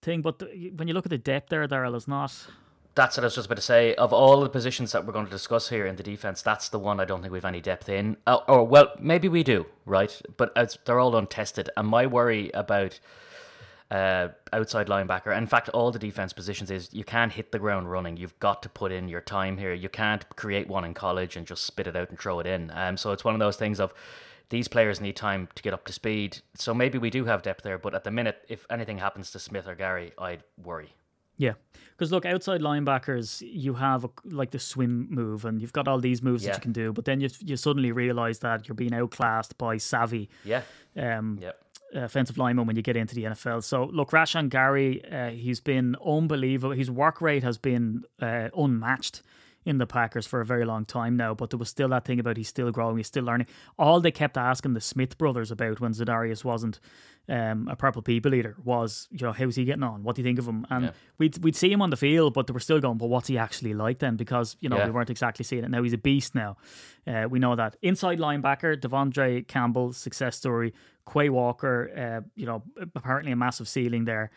thing, 0.01 0.21
but 0.21 0.39
the, 0.39 0.71
when 0.77 0.87
you 0.87 0.93
look 0.93 1.05
at 1.05 1.09
the 1.09 1.17
depth 1.17 1.49
there, 1.49 1.67
Darrell, 1.67 1.95
it's 1.95 2.07
not. 2.07 2.47
That's 2.95 3.17
what 3.17 3.25
I 3.25 3.27
was 3.27 3.35
just 3.35 3.47
about 3.47 3.55
to 3.55 3.61
say. 3.61 3.93
Of 3.95 4.13
all 4.13 4.39
the 4.39 4.49
positions 4.49 4.93
that 4.93 5.05
we're 5.05 5.11
going 5.11 5.25
to 5.25 5.31
discuss 5.31 5.67
here 5.67 5.85
in 5.85 5.97
the 5.97 6.03
defense, 6.03 6.41
that's 6.41 6.69
the 6.69 6.79
one 6.79 7.01
I 7.01 7.05
don't 7.05 7.21
think 7.21 7.33
we've 7.33 7.43
any 7.43 7.59
depth 7.59 7.89
in. 7.89 8.15
Uh, 8.25 8.39
or 8.47 8.65
well, 8.65 8.91
maybe 8.99 9.27
we 9.27 9.43
do, 9.43 9.65
right? 9.85 10.21
But 10.37 10.55
they're 10.85 10.99
all 10.99 11.15
untested. 11.17 11.69
And 11.75 11.89
my 11.89 12.07
worry 12.07 12.51
about 12.53 13.01
uh, 13.91 14.29
outside 14.53 14.87
linebacker, 14.87 15.37
in 15.37 15.45
fact, 15.45 15.67
all 15.69 15.91
the 15.91 15.99
defense 15.99 16.31
positions 16.31 16.71
is 16.71 16.93
you 16.93 17.03
can't 17.03 17.33
hit 17.33 17.51
the 17.51 17.59
ground 17.59 17.91
running. 17.91 18.15
You've 18.15 18.39
got 18.39 18.63
to 18.63 18.69
put 18.69 18.93
in 18.93 19.09
your 19.09 19.21
time 19.21 19.57
here. 19.57 19.73
You 19.73 19.89
can't 19.89 20.27
create 20.37 20.69
one 20.69 20.85
in 20.85 20.93
college 20.93 21.35
and 21.35 21.45
just 21.45 21.65
spit 21.65 21.87
it 21.87 21.97
out 21.97 22.09
and 22.09 22.17
throw 22.17 22.39
it 22.39 22.47
in. 22.47 22.71
Um, 22.73 22.95
so 22.95 23.11
it's 23.11 23.25
one 23.25 23.35
of 23.35 23.39
those 23.39 23.57
things 23.57 23.81
of 23.81 23.93
these 24.49 24.69
players 24.69 25.01
need 25.01 25.17
time 25.17 25.49
to 25.55 25.63
get 25.63 25.73
up 25.73 25.85
to 25.85 25.93
speed. 25.93 26.39
So 26.53 26.73
maybe 26.73 26.97
we 26.97 27.09
do 27.09 27.25
have 27.25 27.41
depth 27.41 27.63
there, 27.63 27.77
but 27.77 27.93
at 27.93 28.05
the 28.05 28.11
minute, 28.11 28.45
if 28.47 28.65
anything 28.69 28.99
happens 28.99 29.31
to 29.31 29.39
Smith 29.39 29.67
or 29.67 29.75
Gary, 29.75 30.13
I'd 30.17 30.43
worry. 30.57 30.93
Yeah, 31.37 31.53
because 31.91 32.11
look, 32.11 32.25
outside 32.25 32.61
linebackers, 32.61 33.41
you 33.45 33.73
have 33.73 34.05
a, 34.05 34.09
like 34.25 34.51
the 34.51 34.59
swim 34.59 35.07
move, 35.09 35.43
and 35.45 35.61
you've 35.61 35.73
got 35.73 35.87
all 35.87 35.99
these 35.99 36.21
moves 36.21 36.43
that 36.43 36.55
you 36.55 36.61
can 36.61 36.71
do. 36.71 36.93
But 36.93 37.05
then 37.05 37.19
you 37.21 37.29
you 37.41 37.57
suddenly 37.57 37.91
realize 37.91 38.39
that 38.39 38.67
you're 38.67 38.75
being 38.75 38.93
outclassed 38.93 39.57
by 39.57 39.77
savvy 39.77 40.29
Yeah. 40.45 40.61
um, 40.95 41.39
Yep. 41.41 41.61
offensive 41.93 42.37
lineman 42.37 42.67
when 42.67 42.75
you 42.75 42.81
get 42.81 42.95
into 42.95 43.15
the 43.15 43.23
NFL. 43.25 43.61
So 43.63 43.85
look, 43.85 44.11
Rashan 44.11 44.49
Gary, 44.49 45.03
uh, 45.11 45.29
he's 45.31 45.59
been 45.61 45.95
unbelievable. 46.05 46.73
His 46.75 46.89
work 46.89 47.21
rate 47.21 47.43
has 47.43 47.57
been 47.57 48.03
uh, 48.21 48.49
unmatched 48.57 49.21
in 49.65 49.77
the 49.79 49.87
Packers 49.87 50.27
for 50.27 50.41
a 50.41 50.45
very 50.45 50.63
long 50.63 50.85
time 50.85 51.17
now. 51.17 51.33
But 51.33 51.49
there 51.49 51.57
was 51.59 51.69
still 51.69 51.89
that 51.89 52.05
thing 52.05 52.19
about 52.19 52.37
he's 52.37 52.47
still 52.47 52.71
growing, 52.71 52.97
he's 52.97 53.07
still 53.07 53.23
learning. 53.23 53.47
All 53.79 53.99
they 53.99 54.11
kept 54.11 54.37
asking 54.37 54.73
the 54.73 54.81
Smith 54.81 55.17
brothers 55.17 55.51
about 55.51 55.79
when 55.79 55.91
Za'Darius 55.93 56.43
wasn't 56.43 56.79
um, 57.27 57.67
a 57.67 57.75
purple 57.75 58.03
people 58.03 58.35
eater 58.35 58.55
was, 58.63 59.07
you 59.11 59.25
know, 59.25 59.31
how's 59.33 59.55
he 59.55 59.65
getting 59.65 59.81
on? 59.81 60.03
What 60.03 60.15
do 60.15 60.21
you 60.21 60.25
think 60.27 60.37
of 60.37 60.47
him? 60.47 60.67
And 60.69 60.85
Yeah. 60.85 60.91
we'd 61.17 61.43
we'd 61.43 61.55
see 61.55 61.71
him 61.71 61.81
on 61.81 61.89
the 61.89 61.97
field, 61.97 62.35
but 62.35 62.45
they 62.45 62.53
were 62.53 62.59
still 62.59 62.79
going, 62.79 62.99
but 62.99 63.07
what's 63.07 63.27
he 63.27 63.37
actually 63.39 63.73
like 63.73 63.97
then? 63.97 64.15
Because 64.15 64.55
you 64.59 64.69
know 64.69 64.77
Yeah. 64.77 64.85
we 64.85 64.91
weren't 64.91 65.09
exactly 65.09 65.43
seeing 65.43 65.63
it. 65.63 65.71
Now 65.71 65.81
he's 65.81 65.93
a 65.93 65.97
beast. 65.97 66.35
Now 66.35 66.57
uh, 67.07 67.25
we 67.27 67.39
know 67.39 67.55
that 67.55 67.77
inside 67.81 68.19
linebacker 68.19 68.79
De'Vondre 68.79 69.47
Campbell 69.47 69.91
success 69.93 70.37
story. 70.37 70.73
Quay 71.11 71.29
Walker, 71.29 71.89
uh, 71.95 72.27
you 72.35 72.45
know, 72.45 72.61
apparently 72.95 73.31
a 73.31 73.35
massive 73.35 73.67
ceiling 73.67 74.05
there. 74.05 74.29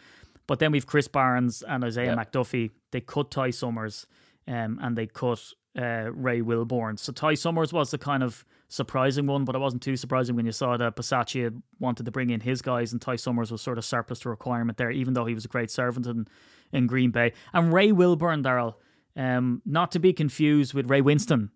But 0.46 0.58
then 0.58 0.72
we've 0.72 0.86
Krys 0.86 1.08
Barnes 1.12 1.62
and 1.62 1.84
Isaiah 1.84 2.06
Yeah. 2.14 2.16
McDuffie. 2.16 2.70
They 2.90 3.02
cut 3.02 3.30
Ty 3.30 3.50
Summers, 3.50 4.06
um, 4.48 4.78
and 4.82 4.96
they 4.96 5.06
cut 5.06 5.40
uh, 5.78 6.10
Ray 6.12 6.40
Wilborn. 6.40 6.98
So 6.98 7.12
Ty 7.12 7.34
Summers 7.34 7.72
was 7.72 7.90
the 7.92 7.98
kind 7.98 8.22
of 8.24 8.44
surprising 8.68 9.26
one, 9.26 9.44
but 9.44 9.54
it 9.54 9.60
wasn't 9.60 9.82
too 9.82 9.96
surprising 9.96 10.34
when 10.34 10.46
you 10.46 10.52
saw 10.52 10.76
that 10.76 10.96
Bisaccia 10.96 11.62
wanted 11.78 12.04
to 12.06 12.10
bring 12.10 12.30
in 12.30 12.40
his 12.40 12.62
guys, 12.62 12.92
and 12.92 13.00
Ty 13.00 13.16
Summers 13.16 13.52
was 13.52 13.62
sort 13.62 13.78
of 13.78 13.84
surplus 13.84 14.18
to 14.20 14.28
requirement 14.30 14.76
there, 14.78 14.90
even 14.90 15.14
though 15.14 15.26
he 15.26 15.34
was 15.34 15.44
a 15.44 15.48
great 15.48 15.70
servant 15.70 16.06
in, 16.06 16.26
in 16.72 16.86
Green 16.86 17.10
Bay. 17.10 17.32
And 17.52 17.72
Ray 17.72 17.90
Wilborn, 17.92 18.42
Darrell, 18.42 18.78
Um, 19.16 19.62
not 19.64 19.92
to 19.92 19.98
be 19.98 20.12
confused 20.12 20.74
with 20.74 20.90
Ray 20.90 21.02
Winstone, 21.02 21.50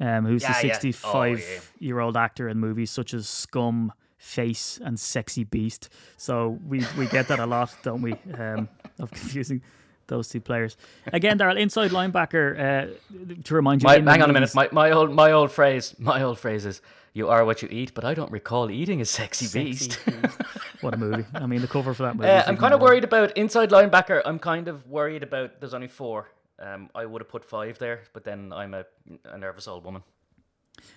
um, 0.00 0.24
who's 0.26 0.42
Yeah, 0.42 0.60
the 0.60 0.66
yeah. 0.68 0.72
Oh, 0.74 0.80
65 0.80 1.38
yeah. 1.38 1.60
year 1.78 2.00
old 2.00 2.16
actor 2.16 2.48
in 2.48 2.58
movies 2.58 2.90
such 2.90 3.14
as 3.14 3.28
Scum, 3.28 3.92
Face, 4.16 4.78
and 4.84 4.98
Sexy 4.98 5.44
Beast. 5.44 5.88
So 6.16 6.58
we, 6.66 6.84
we 6.98 7.06
get 7.06 7.28
that 7.28 7.38
a 7.38 7.46
lot, 7.46 7.74
don't 7.82 8.02
we? 8.02 8.12
Um, 8.34 8.68
of 8.98 9.10
confusing 9.10 9.62
those 10.10 10.28
two 10.28 10.40
players. 10.42 10.76
Again, 11.12 11.38
Daryl, 11.38 11.58
inside 11.58 11.90
linebacker, 11.92 12.92
uh, 12.92 13.42
to 13.44 13.54
remind 13.54 13.82
you. 13.82 13.86
My, 13.86 13.94
hang 13.94 14.22
on 14.22 14.28
a 14.28 14.32
minute. 14.34 14.54
My, 14.54 14.68
my 14.72 14.90
old 14.90 15.14
my 15.14 15.32
old 15.32 15.50
phrase 15.50 15.94
my 15.98 16.22
old 16.22 16.38
phrase 16.38 16.66
is 16.66 16.82
you 17.14 17.28
are 17.28 17.44
what 17.44 17.62
you 17.62 17.68
eat, 17.70 17.94
but 17.94 18.04
I 18.04 18.12
don't 18.14 18.30
recall 18.30 18.70
eating 18.70 19.00
a 19.00 19.04
sexy, 19.04 19.46
beast. 19.58 19.94
what 20.82 20.92
a 20.94 20.96
movie. 20.98 21.24
I 21.34 21.46
mean, 21.46 21.60
the 21.62 21.66
cover 21.66 21.94
for 21.94 22.02
that 22.04 22.16
movie. 22.16 22.28
Uh, 22.28 22.44
I'm 22.46 22.56
kind 22.58 22.74
of 22.74 22.80
more- 22.80 22.90
worried 22.90 23.04
about 23.04 23.36
inside 23.36 23.70
linebacker. 23.70 24.20
I'm 24.24 24.38
kind 24.38 24.68
of 24.68 24.86
worried 24.86 25.22
about 25.22 25.60
there's 25.60 25.74
only 25.74 25.88
four. 25.88 26.28
Um, 26.58 26.90
I 26.94 27.06
would 27.06 27.22
have 27.22 27.28
put 27.30 27.42
five 27.44 27.78
there, 27.78 28.02
but 28.12 28.22
then 28.24 28.52
I'm 28.52 28.74
a, 28.74 28.84
a 29.24 29.38
nervous 29.38 29.66
old 29.66 29.82
woman. 29.84 30.02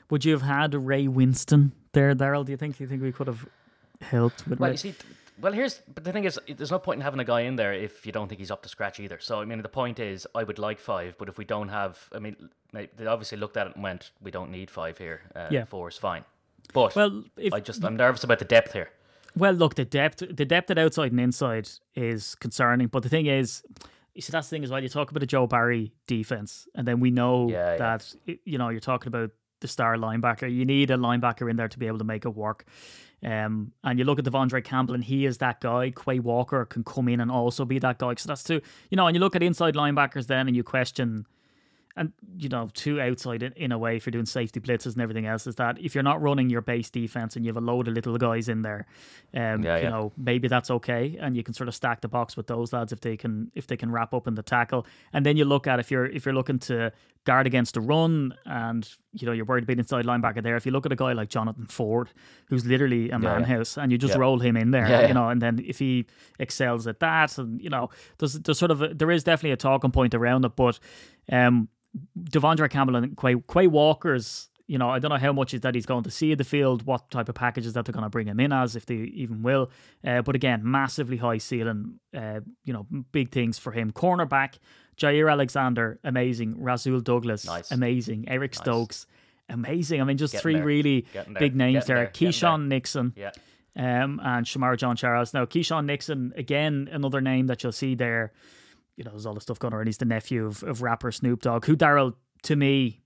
Would 0.09 0.25
you 0.25 0.33
have 0.33 0.41
had 0.41 0.73
Ray 0.75 1.07
Winstone 1.07 1.71
there, 1.93 2.13
Daryl? 2.13 2.45
Do 2.45 2.51
you 2.51 2.57
think? 2.57 2.77
Do 2.77 2.83
you 2.83 2.87
think 2.89 3.01
we 3.01 3.11
could 3.11 3.27
have 3.27 3.45
helped 4.01 4.47
with 4.47 4.59
Well, 4.59 4.69
Ray? 4.69 4.73
you 4.73 4.77
see, 4.77 4.91
th- 4.91 5.03
well, 5.41 5.53
here's 5.53 5.79
but 5.93 6.03
the 6.03 6.11
thing 6.11 6.23
is, 6.25 6.39
there's 6.47 6.71
no 6.71 6.79
point 6.79 6.97
in 6.99 7.01
having 7.03 7.19
a 7.19 7.23
guy 7.25 7.41
in 7.41 7.55
there 7.55 7.73
if 7.73 8.05
you 8.05 8.11
don't 8.11 8.27
think 8.27 8.39
he's 8.39 8.51
up 8.51 8.63
to 8.63 8.69
scratch 8.69 8.99
either. 8.99 9.17
So 9.19 9.41
I 9.41 9.45
mean, 9.45 9.61
the 9.61 9.69
point 9.69 9.99
is, 9.99 10.27
I 10.35 10.43
would 10.43 10.59
like 10.59 10.79
five, 10.79 11.17
but 11.17 11.27
if 11.29 11.37
we 11.37 11.45
don't 11.45 11.69
have, 11.69 12.09
I 12.13 12.19
mean, 12.19 12.49
they 12.71 13.05
obviously 13.05 13.37
looked 13.37 13.57
at 13.57 13.67
it 13.67 13.75
and 13.75 13.83
went, 13.83 14.11
we 14.21 14.31
don't 14.31 14.51
need 14.51 14.69
five 14.69 14.97
here. 14.97 15.21
Uh, 15.35 15.47
Yeah. 15.51 15.65
four 15.65 15.87
is 15.89 15.97
fine. 15.97 16.23
But 16.73 16.95
Well, 16.95 17.23
if 17.37 17.53
I 17.53 17.59
just 17.59 17.83
I'm 17.83 17.95
nervous 17.97 18.23
about 18.23 18.39
the 18.39 18.45
depth 18.45 18.73
here. 18.73 18.89
Well, 19.35 19.53
look, 19.53 19.75
the 19.75 19.85
depth, 19.85 20.19
the 20.29 20.45
depth 20.45 20.69
at 20.71 20.77
outside 20.77 21.11
and 21.11 21.19
inside 21.19 21.67
is 21.95 22.35
concerning. 22.35 22.87
But 22.87 23.01
the 23.03 23.09
thing 23.09 23.25
is, 23.25 23.63
you 24.13 24.21
see, 24.21 24.31
that's 24.31 24.47
the 24.47 24.55
thing 24.55 24.63
as 24.63 24.69
well. 24.69 24.81
You 24.81 24.89
talk 24.89 25.09
about 25.09 25.23
a 25.23 25.25
Joe 25.25 25.47
Barry 25.47 25.91
defense, 26.05 26.67
and 26.75 26.87
then 26.87 26.99
we 26.99 27.09
know 27.09 27.49
Yeah, 27.49 27.71
yeah. 27.71 27.77
that 27.77 28.15
i- 28.27 28.39
you 28.45 28.57
know 28.59 28.69
you're 28.69 28.79
talking 28.79 29.07
about 29.07 29.31
the 29.63 29.67
star 29.67 29.97
linebacker. 29.97 30.53
You 30.53 30.65
need 30.65 30.91
a 30.91 30.97
linebacker 30.97 31.49
in 31.49 31.55
there 31.55 31.67
to 31.67 31.79
be 31.79 31.87
able 31.87 31.97
to 31.97 32.03
make 32.03 32.25
it 32.25 32.35
work. 32.35 32.65
Um, 33.25 33.71
and 33.83 33.97
you 33.97 34.05
look 34.05 34.19
at 34.19 34.25
De'Vondre 34.25 34.63
Campbell, 34.63 34.93
and 34.93 35.03
he 35.03 35.25
is 35.25 35.39
that 35.39 35.61
guy. 35.61 35.91
Quay 35.91 36.19
Walker 36.19 36.65
can 36.65 36.83
come 36.83 37.07
in 37.07 37.19
and 37.19 37.31
also 37.31 37.65
be 37.65 37.79
that 37.79 37.97
guy. 37.97 38.13
So 38.15 38.27
that's 38.27 38.43
two, 38.43 38.61
you 38.91 38.97
know. 38.97 39.07
And 39.07 39.15
you 39.15 39.21
look 39.21 39.35
at 39.35 39.41
inside 39.41 39.73
linebackers 39.75 40.27
then, 40.27 40.47
and 40.47 40.55
you 40.55 40.63
question 40.63 41.25
and 41.95 42.11
you 42.37 42.49
know, 42.49 42.69
two 42.73 42.99
outside 42.99 43.43
in, 43.43 43.53
in 43.53 43.71
a 43.71 43.77
way 43.77 43.99
for 43.99 44.09
doing 44.09 44.25
safety 44.25 44.59
blitzes 44.59 44.93
and 44.93 45.01
everything 45.01 45.27
else 45.27 45.45
is 45.45 45.55
that 45.55 45.77
if 45.79 45.93
you're 45.93 46.03
not 46.03 46.21
running 46.21 46.49
your 46.49 46.61
base 46.61 46.89
defense 46.89 47.35
and 47.35 47.45
you 47.45 47.49
have 47.49 47.61
a 47.61 47.65
load 47.65 47.87
of 47.87 47.93
little 47.93 48.17
guys 48.17 48.49
in 48.49 48.63
there, 48.63 48.87
um, 49.35 49.61
Yeah, 49.61 49.77
you 49.77 49.83
yeah. 49.83 49.89
know, 49.89 50.11
maybe 50.17 50.47
that's 50.47 50.71
okay, 50.71 51.17
and 51.21 51.37
you 51.37 51.43
can 51.43 51.53
sort 51.53 51.67
of 51.67 51.75
stack 51.75 52.01
the 52.01 52.07
box 52.07 52.35
with 52.35 52.47
those 52.47 52.73
lads 52.73 52.91
if 52.91 53.01
they 53.01 53.15
can 53.15 53.51
if 53.53 53.67
they 53.67 53.77
can 53.77 53.91
wrap 53.91 54.13
up 54.13 54.27
in 54.27 54.33
the 54.35 54.43
tackle, 54.43 54.85
and 55.13 55.25
then 55.25 55.37
you 55.37 55.45
look 55.45 55.67
at 55.67 55.79
if 55.79 55.91
you're 55.91 56.05
if 56.07 56.25
you're 56.25 56.33
looking 56.33 56.59
to 56.59 56.91
guard 57.25 57.45
against 57.47 57.75
the 57.75 57.81
run 57.81 58.33
and 58.45 58.89
you 59.13 59.25
know 59.25 59.31
you're 59.31 59.45
worried 59.45 59.63
about 59.63 59.77
inside 59.77 60.05
linebacker 60.05 60.41
there. 60.43 60.55
If 60.55 60.65
you 60.65 60.71
look 60.71 60.85
at 60.85 60.91
a 60.91 60.95
guy 60.95 61.13
like 61.13 61.29
Jonathan 61.29 61.65
Ford, 61.67 62.09
who's 62.47 62.65
literally 62.65 63.09
a 63.11 63.19
man 63.19 63.43
house, 63.43 63.77
and 63.77 63.91
you 63.91 63.97
just 63.97 64.13
Yeah. 64.15 64.19
roll 64.19 64.39
him 64.39 64.57
in 64.57 64.71
there, 64.71 64.89
Yeah, 64.89 65.01
you 65.01 65.07
yeah. 65.07 65.13
know, 65.13 65.29
and 65.29 65.41
then 65.41 65.63
if 65.65 65.79
he 65.79 66.05
excels 66.39 66.87
at 66.87 66.99
that, 66.99 67.37
and 67.37 67.61
you 67.61 67.69
know, 67.69 67.89
there's 68.17 68.33
there's 68.33 68.59
sort 68.59 68.71
of 68.71 68.81
a, 68.81 68.93
there 68.93 69.11
is 69.11 69.23
definitely 69.23 69.51
a 69.51 69.57
talking 69.57 69.91
point 69.91 70.13
around 70.15 70.45
it, 70.45 70.55
but 70.55 70.79
um, 71.31 71.69
De'Vondre 72.19 72.69
Campbell 72.69 72.95
and 72.95 73.15
Quay, 73.17 73.35
Quay 73.51 73.67
Walker's, 73.67 74.49
you 74.65 74.77
know, 74.77 74.89
I 74.89 74.97
don't 74.99 75.09
know 75.11 75.17
how 75.17 75.33
much 75.33 75.53
is 75.53 75.61
that 75.61 75.75
he's 75.75 75.85
going 75.85 76.03
to 76.03 76.11
see 76.11 76.31
in 76.31 76.37
the 76.37 76.43
field, 76.43 76.85
what 76.87 77.11
type 77.11 77.29
of 77.29 77.35
packages 77.35 77.73
that 77.73 77.85
they're 77.85 77.93
going 77.93 78.03
to 78.05 78.09
bring 78.09 78.27
him 78.27 78.39
in 78.39 78.51
as, 78.51 78.75
if 78.75 78.85
they 78.85 78.95
even 78.95 79.43
will. 79.43 79.69
Uh, 80.03 80.21
but 80.21 80.35
again, 80.35 80.61
massively 80.63 81.17
high 81.17 81.37
ceiling, 81.37 81.99
uh, 82.15 82.39
you 82.63 82.73
know, 82.73 82.87
big 83.11 83.29
things 83.31 83.59
for 83.59 83.73
him. 83.73 83.91
Cornerback, 83.91 84.55
Jaire 84.97 85.31
Alexander, 85.31 85.99
amazing. 86.03 86.61
Rasul 86.61 86.99
Douglas, 87.01 87.45
Nice. 87.45 87.71
amazing. 87.71 88.25
Eric 88.27 88.53
Stokes, 88.55 89.05
amazing. 89.49 90.01
I 90.01 90.03
mean, 90.03 90.17
just 90.17 90.33
Getting 90.33 90.41
three 90.43 90.53
there. 90.55 90.65
really 90.65 91.05
big 91.39 91.55
names 91.55 91.85
Getting 91.85 91.95
there. 91.95 92.05
there. 92.05 92.07
Keisean 92.13 92.67
Nixon 92.67 93.13
Yeah. 93.15 93.31
um, 93.75 94.19
and 94.23 94.45
Shemar 94.45 94.77
Jean-Charles. 94.77 95.33
Now, 95.33 95.45
Keisean 95.45 95.85
Nixon, 95.85 96.33
again, 96.35 96.89
another 96.91 97.21
name 97.21 97.47
that 97.47 97.63
you'll 97.63 97.71
see 97.71 97.95
there. 97.95 98.31
You 98.95 99.03
know, 99.03 99.11
there's 99.11 99.25
all 99.25 99.33
the 99.33 99.41
stuff 99.41 99.57
going 99.59 99.73
on. 99.73 99.85
He's 99.87 99.97
the 99.97 100.05
nephew 100.05 100.45
of, 100.45 100.61
of 100.63 100.81
rapper 100.83 101.11
Snoop 101.11 101.41
Dogg, 101.41 101.65
who 101.65 101.75
Daryl, 101.75 102.13
to 102.43 102.55
me, 102.55 103.01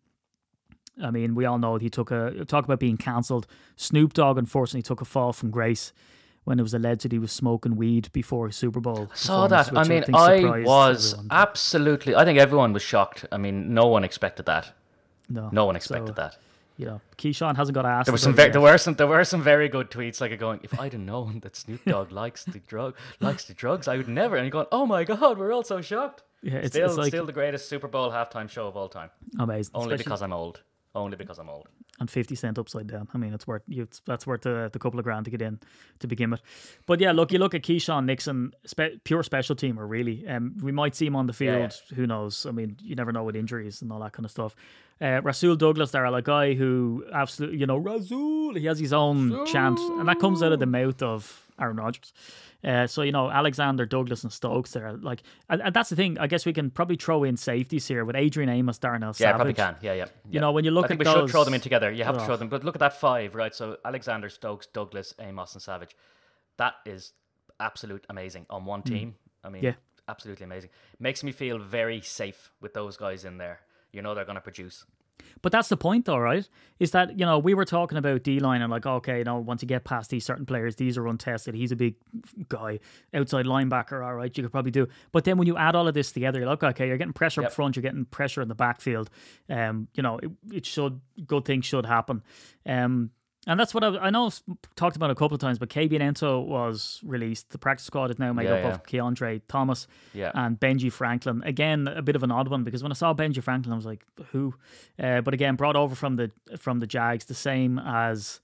I 1.01 1.11
mean, 1.11 1.35
we 1.35 1.45
all 1.45 1.59
know 1.59 1.77
he 1.77 1.89
took 1.89 2.11
a 2.11 2.43
talk 2.45 2.65
about 2.65 2.79
being 2.79 2.97
cancelled. 2.97 3.47
Snoop 3.75 4.13
Dogg, 4.13 4.37
unfortunately, 4.37 4.81
took 4.81 4.99
a 4.99 5.05
fall 5.05 5.31
from 5.31 5.51
grace 5.51 5.93
when 6.47 6.59
it 6.59 6.61
was 6.61 6.73
alleged 6.73 7.01
that 7.01 7.11
he 7.11 7.19
was 7.19 7.33
smoking 7.33 7.75
weed 7.75 8.09
before 8.13 8.49
Super 8.51 8.79
Bowl. 8.79 9.11
Saw 9.13 9.49
performance, 9.49 9.67
that. 9.69 9.77
I 9.77 9.83
mean, 9.83 10.03
think 10.03 10.17
I 10.17 10.61
was 10.63 11.11
everyone. 11.11 11.27
absolutely. 11.29 12.15
I 12.15 12.23
think 12.23 12.39
everyone 12.39 12.71
was 12.71 12.81
shocked. 12.81 13.25
I 13.33 13.37
mean, 13.37 13.73
no 13.73 13.87
one 13.87 14.05
expected 14.05 14.45
that. 14.45 14.71
no, 15.27 15.49
No 15.51 15.65
one 15.65 15.75
expected 15.75 16.15
So, 16.15 16.21
that. 16.21 16.37
You 16.77 16.85
know, 16.85 17.01
Keisean 17.17 17.57
hasn't 17.57 17.73
got 17.75 17.85
asked. 17.85 18.05
There 18.05 18.13
were 18.13 18.17
some. 18.17 18.33
there 18.33 18.61
were 18.61 18.77
some. 18.77 18.93
There 18.93 19.07
were 19.07 19.25
some 19.25 19.41
very 19.41 19.67
good 19.67 19.91
tweets, 19.91 20.21
like 20.21 20.39
going, 20.39 20.61
"If 20.63 20.79
I'd 20.79 20.93
have 20.93 21.01
known 21.01 21.41
that 21.41 21.57
Snoop 21.57 21.83
Dogg 21.83 22.13
likes 22.13 22.45
the 22.45 22.59
drug, 22.59 22.95
likes 23.19 23.43
the 23.43 23.53
drugs, 23.53 23.89
I 23.89 23.97
would 23.97 24.07
never." 24.07 24.37
And 24.37 24.45
you're 24.45 24.51
going, 24.51 24.67
"Oh 24.71 24.85
my 24.85 25.03
God, 25.03 25.37
we're 25.37 25.51
all 25.51 25.63
so 25.63 25.81
shocked." 25.81 26.23
Yeah, 26.43 26.53
it's, 26.59 26.69
still, 26.69 26.87
it's 26.87 26.97
like 26.97 27.07
still 27.09 27.25
the 27.25 27.33
greatest 27.33 27.67
Super 27.67 27.89
Bowl 27.89 28.09
halftime 28.11 28.49
show 28.49 28.67
of 28.67 28.77
all 28.77 28.87
time. 28.87 29.09
amazing. 29.37 29.71
Only 29.75 29.95
especially- 29.95 30.03
because 30.05 30.21
I'm 30.21 30.31
old. 30.31 30.61
Only 30.95 31.15
because 31.17 31.37
I'm 31.37 31.49
old. 31.49 31.67
and 31.99 32.09
50 32.09 32.33
cent 32.35 32.57
upside 32.57 32.87
down. 32.87 33.07
I 33.13 33.17
mean, 33.19 33.33
it's 33.33 33.45
worth 33.45 33.61
you. 33.67 33.87
That's 34.05 34.25
worth 34.25 34.41
the, 34.41 34.69
the 34.71 34.79
couple 34.79 34.99
of 34.99 35.03
grand 35.03 35.25
to 35.25 35.31
get 35.31 35.41
in 35.41 35.59
to 35.99 36.07
begin 36.07 36.31
with. 36.31 36.41
But 36.87 36.99
yeah, 36.99 37.11
look, 37.11 37.31
you 37.31 37.37
look 37.39 37.53
at 37.53 37.61
Keisean 37.61 38.05
Nixon, 38.05 38.53
spe- 38.65 39.03
pure 39.03 39.21
special 39.21 39.55
teamer, 39.55 39.87
really. 39.87 40.27
Um, 40.27 40.55
we 40.61 40.71
might 40.71 40.95
see 40.95 41.05
him 41.05 41.15
on 41.15 41.27
the 41.27 41.33
Yeah, 41.43 41.67
field. 41.67 41.81
Who 41.95 42.07
knows? 42.07 42.45
I 42.47 42.51
mean, 42.51 42.77
you 42.81 42.95
never 42.95 43.11
know 43.11 43.23
with 43.23 43.35
injuries 43.35 43.81
and 43.81 43.91
all 43.91 43.99
that 43.99 44.13
kind 44.13 44.25
of 44.25 44.31
stuff. 44.31 44.55
Uh, 44.99 45.21
Rasul 45.21 45.55
Douglas, 45.55 45.91
there, 45.91 46.05
a 46.05 46.21
guy 46.23 46.55
who 46.55 47.05
absolutely, 47.13 47.59
you 47.59 47.67
know, 47.67 47.77
Rasul, 47.77 48.55
he 48.55 48.65
has 48.65 48.79
his 48.79 48.93
own 48.93 49.45
chant, 49.45 49.79
and 49.79 50.07
that 50.07 50.19
comes 50.19 50.41
out 50.41 50.51
of 50.51 50.59
the 50.59 50.65
mouth 50.65 51.03
of 51.03 51.46
Aaron 51.59 51.77
Rodgers. 51.77 52.13
Uh, 52.63 52.87
so 52.87 53.01
you 53.01 53.11
know 53.11 53.29
Alexander 53.29 53.85
Douglas 53.85 54.23
and 54.23 54.31
Stokes 54.33 54.71
there, 54.71 54.93
like, 54.97 55.23
and, 55.49 55.61
and 55.61 55.73
that's 55.73 55.89
the 55.89 55.95
thing. 55.95 56.17
I 56.17 56.27
guess 56.27 56.45
we 56.45 56.53
can 56.53 56.69
probably 56.71 56.95
throw 56.95 57.23
in 57.23 57.37
safeties 57.37 57.87
here 57.87 58.03
with 58.05 58.15
Adrian 58.15 58.49
Amos, 58.49 58.77
Darnell 58.77 59.09
Yeah, 59.09 59.13
Savage. 59.13 59.35
probably 59.35 59.53
can. 59.53 59.75
Yeah, 59.81 59.93
yeah. 59.93 60.05
You 60.29 60.39
know, 60.39 60.51
when 60.51 60.65
you 60.65 60.71
look 60.71 60.85
I 60.85 60.87
think 60.89 61.01
at 61.01 61.07
we 61.07 61.13
those, 61.13 61.21
should 61.23 61.31
throw 61.31 61.43
them 61.43 61.53
in 61.53 61.61
together. 61.61 61.91
You 61.91 62.03
have 62.03 62.17
to 62.17 62.25
throw 62.25 62.35
them. 62.37 62.49
But 62.49 62.63
look 62.63 62.75
at 62.75 62.79
that 62.79 62.99
five, 62.99 63.35
right? 63.35 63.53
So 63.53 63.77
Alexander, 63.85 64.29
Stokes, 64.29 64.67
Douglas, 64.67 65.13
Amos, 65.19 65.53
and 65.53 65.61
Savage. 65.61 65.95
That 66.57 66.73
is 66.85 67.13
absolute 67.59 68.05
amazing 68.09 68.45
on 68.49 68.65
one 68.65 68.81
team. 68.81 69.15
I 69.43 69.49
mean. 69.49 69.63
Yeah. 69.63 69.73
absolutely 70.09 70.45
amazing. 70.45 70.69
Makes 70.99 71.23
me 71.23 71.31
feel 71.31 71.59
very 71.59 72.01
safe 72.01 72.51
with 72.61 72.73
those 72.73 72.97
guys 72.97 73.25
in 73.25 73.37
there. 73.37 73.59
You 73.91 74.01
know 74.01 74.15
they're 74.15 74.25
going 74.25 74.35
to 74.35 74.41
produce. 74.41 74.85
But 75.41 75.51
that's 75.51 75.69
the 75.69 75.77
point, 75.77 76.05
though, 76.05 76.17
right? 76.17 76.47
Is 76.79 76.91
that 76.91 77.17
you 77.17 77.25
know 77.25 77.39
we 77.39 77.53
were 77.53 77.65
talking 77.65 77.97
about 77.97 78.23
D 78.23 78.39
line 78.39 78.61
and 78.61 78.71
like, 78.71 78.85
okay, 78.85 79.19
you 79.19 79.23
know, 79.23 79.37
once 79.37 79.61
you 79.61 79.67
get 79.67 79.83
past 79.83 80.09
these 80.09 80.25
certain 80.25 80.45
players, 80.45 80.75
these 80.75 80.97
are 80.97 81.07
untested. 81.07 81.55
He's 81.55 81.71
a 81.71 81.75
big 81.75 81.95
guy, 82.49 82.79
outside 83.13 83.45
linebacker, 83.45 84.05
all 84.05 84.15
right, 84.15 84.35
you 84.35 84.43
could 84.43 84.51
probably 84.51 84.71
do. 84.71 84.87
But 85.11 85.23
then 85.23 85.37
when 85.37 85.47
you 85.47 85.57
add 85.57 85.75
all 85.75 85.87
of 85.87 85.93
this 85.93 86.11
together, 86.11 86.39
you're 86.39 86.47
like, 86.47 86.63
okay, 86.63 86.87
you're 86.87 86.97
getting 86.97 87.13
pressure 87.13 87.43
up 87.43 87.51
front, 87.51 87.75
you're 87.75 87.83
getting 87.83 88.05
pressure 88.05 88.41
in 88.41 88.47
the 88.47 88.55
backfield. 88.55 89.09
Um, 89.49 89.87
you 89.93 90.03
know, 90.03 90.19
it, 90.19 90.31
it 90.51 90.65
should 90.65 91.01
good 91.25 91.45
things 91.45 91.65
should 91.65 91.85
happen. 91.85 92.23
Um, 92.65 93.11
and 93.47 93.59
that's 93.59 93.73
what 93.73 93.83
I, 93.83 93.87
I 93.97 94.09
know. 94.11 94.27
I've 94.27 94.41
talked 94.75 94.95
about 94.95 95.09
a 95.09 95.15
couple 95.15 95.33
of 95.33 95.41
times, 95.41 95.57
but 95.57 95.69
Kabion 95.69 96.01
Ento 96.01 96.45
was 96.45 97.01
released. 97.03 97.49
The 97.49 97.57
practice 97.57 97.87
squad 97.87 98.11
is 98.11 98.19
now 98.19 98.31
made 98.33 98.43
Yeah, 98.43 98.51
up 98.53 98.63
yeah. 98.63 98.69
of 98.73 98.83
Kiondre 98.83 99.41
Thomas 99.47 99.87
Yeah. 100.13 100.31
and 100.35 100.59
Benji 100.59 100.91
Franklin. 100.91 101.41
Again, 101.45 101.87
a 101.87 102.01
bit 102.03 102.15
of 102.15 102.21
an 102.21 102.29
odd 102.31 102.49
one 102.49 102.63
because 102.63 102.83
when 102.83 102.91
I 102.91 102.95
saw 102.95 103.13
Benji 103.15 103.41
Franklin, 103.41 103.73
I 103.73 103.75
was 103.75 103.85
like, 103.85 104.05
"Who?" 104.31 104.53
Uh, 105.01 105.21
but 105.21 105.33
again, 105.33 105.55
brought 105.55 105.75
over 105.75 105.95
from 105.95 106.17
the 106.17 106.29
from 106.57 106.79
the 106.79 106.87
Jags, 106.87 107.25
the 107.25 107.33
same 107.33 107.79
as 107.79 108.39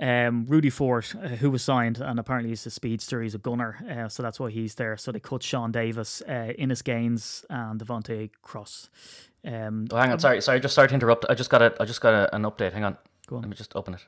um, 0.00 0.46
Rudy 0.46 0.70
Ford, 0.70 1.06
uh, 1.20 1.28
who 1.28 1.50
was 1.50 1.62
signed, 1.62 1.98
and 2.00 2.20
apparently 2.20 2.50
he's 2.50 2.64
a 2.66 2.70
speedster. 2.70 3.20
He's 3.20 3.34
a 3.34 3.38
gunner, 3.38 3.76
uh, 3.90 4.08
so 4.08 4.22
that's 4.22 4.38
why 4.38 4.50
he's 4.50 4.76
there. 4.76 4.96
So 4.96 5.10
they 5.10 5.18
cut 5.20 5.42
Shawn 5.42 5.72
Davis, 5.72 6.22
uh, 6.28 6.52
Innis 6.56 6.82
Gaines, 6.82 7.44
and 7.50 7.80
Devontae 7.80 8.30
Cross. 8.42 8.90
Um, 9.44 9.86
Oh, 9.90 9.96
hang 9.96 10.12
on. 10.12 10.18
Sorry, 10.20 10.40
sorry. 10.40 10.60
Just 10.60 10.74
sorry 10.74 10.88
to 10.88 10.94
interrupt. 10.94 11.26
I 11.28 11.34
just 11.34 11.50
got 11.50 11.62
a. 11.62 11.74
I 11.80 11.84
just 11.84 12.00
got 12.00 12.14
a, 12.14 12.34
an 12.34 12.42
update. 12.42 12.72
Hang 12.72 12.84
on. 12.84 12.96
Go 13.28 13.36
on. 13.36 13.42
Let 13.42 13.50
me 13.50 13.56
just 13.56 13.76
open 13.76 13.94
it. 13.94 14.04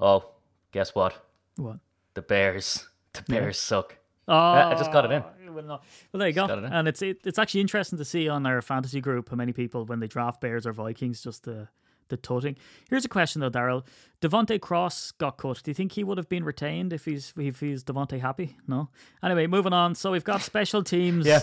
Oh, 0.00 0.24
guess 0.72 0.94
what? 0.94 1.26
what? 1.56 1.78
The 2.14 2.22
Bears. 2.22 2.86
The 3.12 3.22
Bears 3.22 3.58
suck. 3.58 3.96
Oh, 4.28 4.36
I 4.36 4.76
just 4.76 4.92
got 4.92 5.04
it 5.04 5.10
in. 5.10 5.24
Well, 5.52 5.64
no. 5.64 5.80
well, 6.12 6.20
there 6.20 6.28
you 6.28 6.32
go. 6.32 6.44
it. 6.44 6.64
And 6.72 6.86
it's 6.86 7.02
it, 7.02 7.18
it's 7.24 7.40
actually 7.40 7.62
interesting 7.62 7.98
to 7.98 8.04
see 8.04 8.28
on 8.28 8.46
our 8.46 8.62
fantasy 8.62 9.00
group 9.00 9.30
how 9.30 9.34
many 9.34 9.52
people 9.52 9.84
when 9.84 9.98
they 9.98 10.06
draft 10.06 10.40
Bears 10.40 10.64
or 10.64 10.72
Vikings 10.72 11.20
just 11.20 11.42
to 11.44 11.68
the 12.10 12.16
tutting. 12.16 12.56
Here's 12.88 13.04
a 13.04 13.08
question 13.08 13.40
though, 13.40 13.50
Daryl. 13.50 13.84
Devonte 14.20 14.60
Cross 14.60 15.12
got 15.12 15.38
cut. 15.38 15.62
Do 15.62 15.70
you 15.70 15.74
think 15.74 15.92
he 15.92 16.04
would 16.04 16.18
have 16.18 16.28
been 16.28 16.44
retained 16.44 16.92
if 16.92 17.06
he's 17.06 17.32
if 17.38 17.60
he's 17.60 17.82
Devonte 17.82 18.20
happy? 18.20 18.56
No. 18.68 18.90
Anyway, 19.22 19.46
moving 19.46 19.72
on. 19.72 19.94
So 19.94 20.12
we've 20.12 20.24
got 20.24 20.42
special 20.42 20.82
teams. 20.84 21.24
Yeah. 21.24 21.40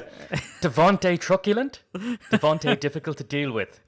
Devonte 0.61 1.19
truculent. 1.19 1.81
Devonte 1.95 2.79
difficult 2.79 3.17
to 3.17 3.23
deal 3.23 3.51
with. 3.51 3.79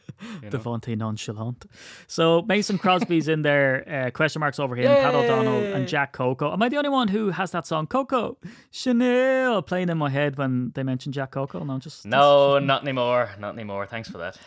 Devonte 0.41 0.97
nonchalant. 0.97 1.65
So 2.07 2.41
Mason 2.41 2.79
Crosby's 2.79 3.27
in 3.27 3.43
there. 3.43 4.07
Uh, 4.07 4.09
question 4.11 4.39
marks 4.39 4.57
over 4.59 4.75
him. 4.75 4.87
Pat 4.87 5.13
O'Donnell 5.13 5.75
and 5.75 5.87
Jack 5.87 6.13
Coco. 6.13 6.51
Am 6.51 6.61
I 6.63 6.67
the 6.69 6.77
only 6.77 6.89
one 6.89 7.09
who 7.09 7.29
has 7.29 7.51
that 7.51 7.67
song 7.67 7.85
Coco 7.85 8.37
Chanel 8.71 9.61
playing 9.61 9.89
in 9.89 9.99
my 9.99 10.09
head 10.09 10.37
when 10.37 10.71
they 10.73 10.81
mention 10.81 11.11
Jack 11.11 11.29
Coco? 11.31 11.63
No, 11.63 11.77
just 11.77 12.07
No, 12.07 12.57
not 12.57 12.81
anymore. 12.81 13.29
Not 13.39 13.53
anymore. 13.53 13.85
Thanks 13.85 14.09
for 14.09 14.17
that. 14.17 14.37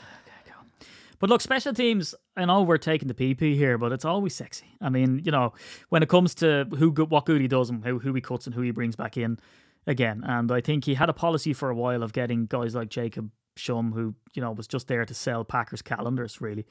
But 1.22 1.30
look, 1.30 1.40
special 1.40 1.72
teams. 1.72 2.16
I 2.36 2.44
know 2.46 2.62
we're 2.62 2.78
taking 2.78 3.06
the 3.06 3.14
PP 3.14 3.54
here, 3.54 3.78
but 3.78 3.92
it's 3.92 4.04
always 4.04 4.34
sexy. 4.34 4.66
I 4.80 4.88
mean, 4.88 5.22
you 5.24 5.30
know, 5.30 5.52
when 5.88 6.02
it 6.02 6.08
comes 6.08 6.34
to 6.36 6.66
who 6.76 6.90
what 6.90 7.26
good 7.26 7.40
he 7.40 7.46
does 7.46 7.70
and 7.70 7.84
who 7.84 8.00
who 8.00 8.12
he 8.12 8.20
cuts 8.20 8.46
and 8.46 8.54
who 8.56 8.62
he 8.62 8.72
brings 8.72 8.96
back 8.96 9.16
in 9.16 9.38
again. 9.86 10.24
And 10.26 10.50
I 10.50 10.60
think 10.60 10.84
he 10.84 10.94
had 10.94 11.08
a 11.08 11.12
policy 11.12 11.52
for 11.52 11.70
a 11.70 11.76
while 11.76 12.02
of 12.02 12.12
getting 12.12 12.46
guys 12.46 12.74
like 12.74 12.88
Jacob 12.88 13.30
Schum, 13.56 13.92
who 13.94 14.16
you 14.34 14.42
know 14.42 14.50
was 14.50 14.66
just 14.66 14.88
there 14.88 15.04
to 15.04 15.14
sell 15.14 15.44
Packers 15.44 15.80
calendars. 15.80 16.40
Really, 16.40 16.66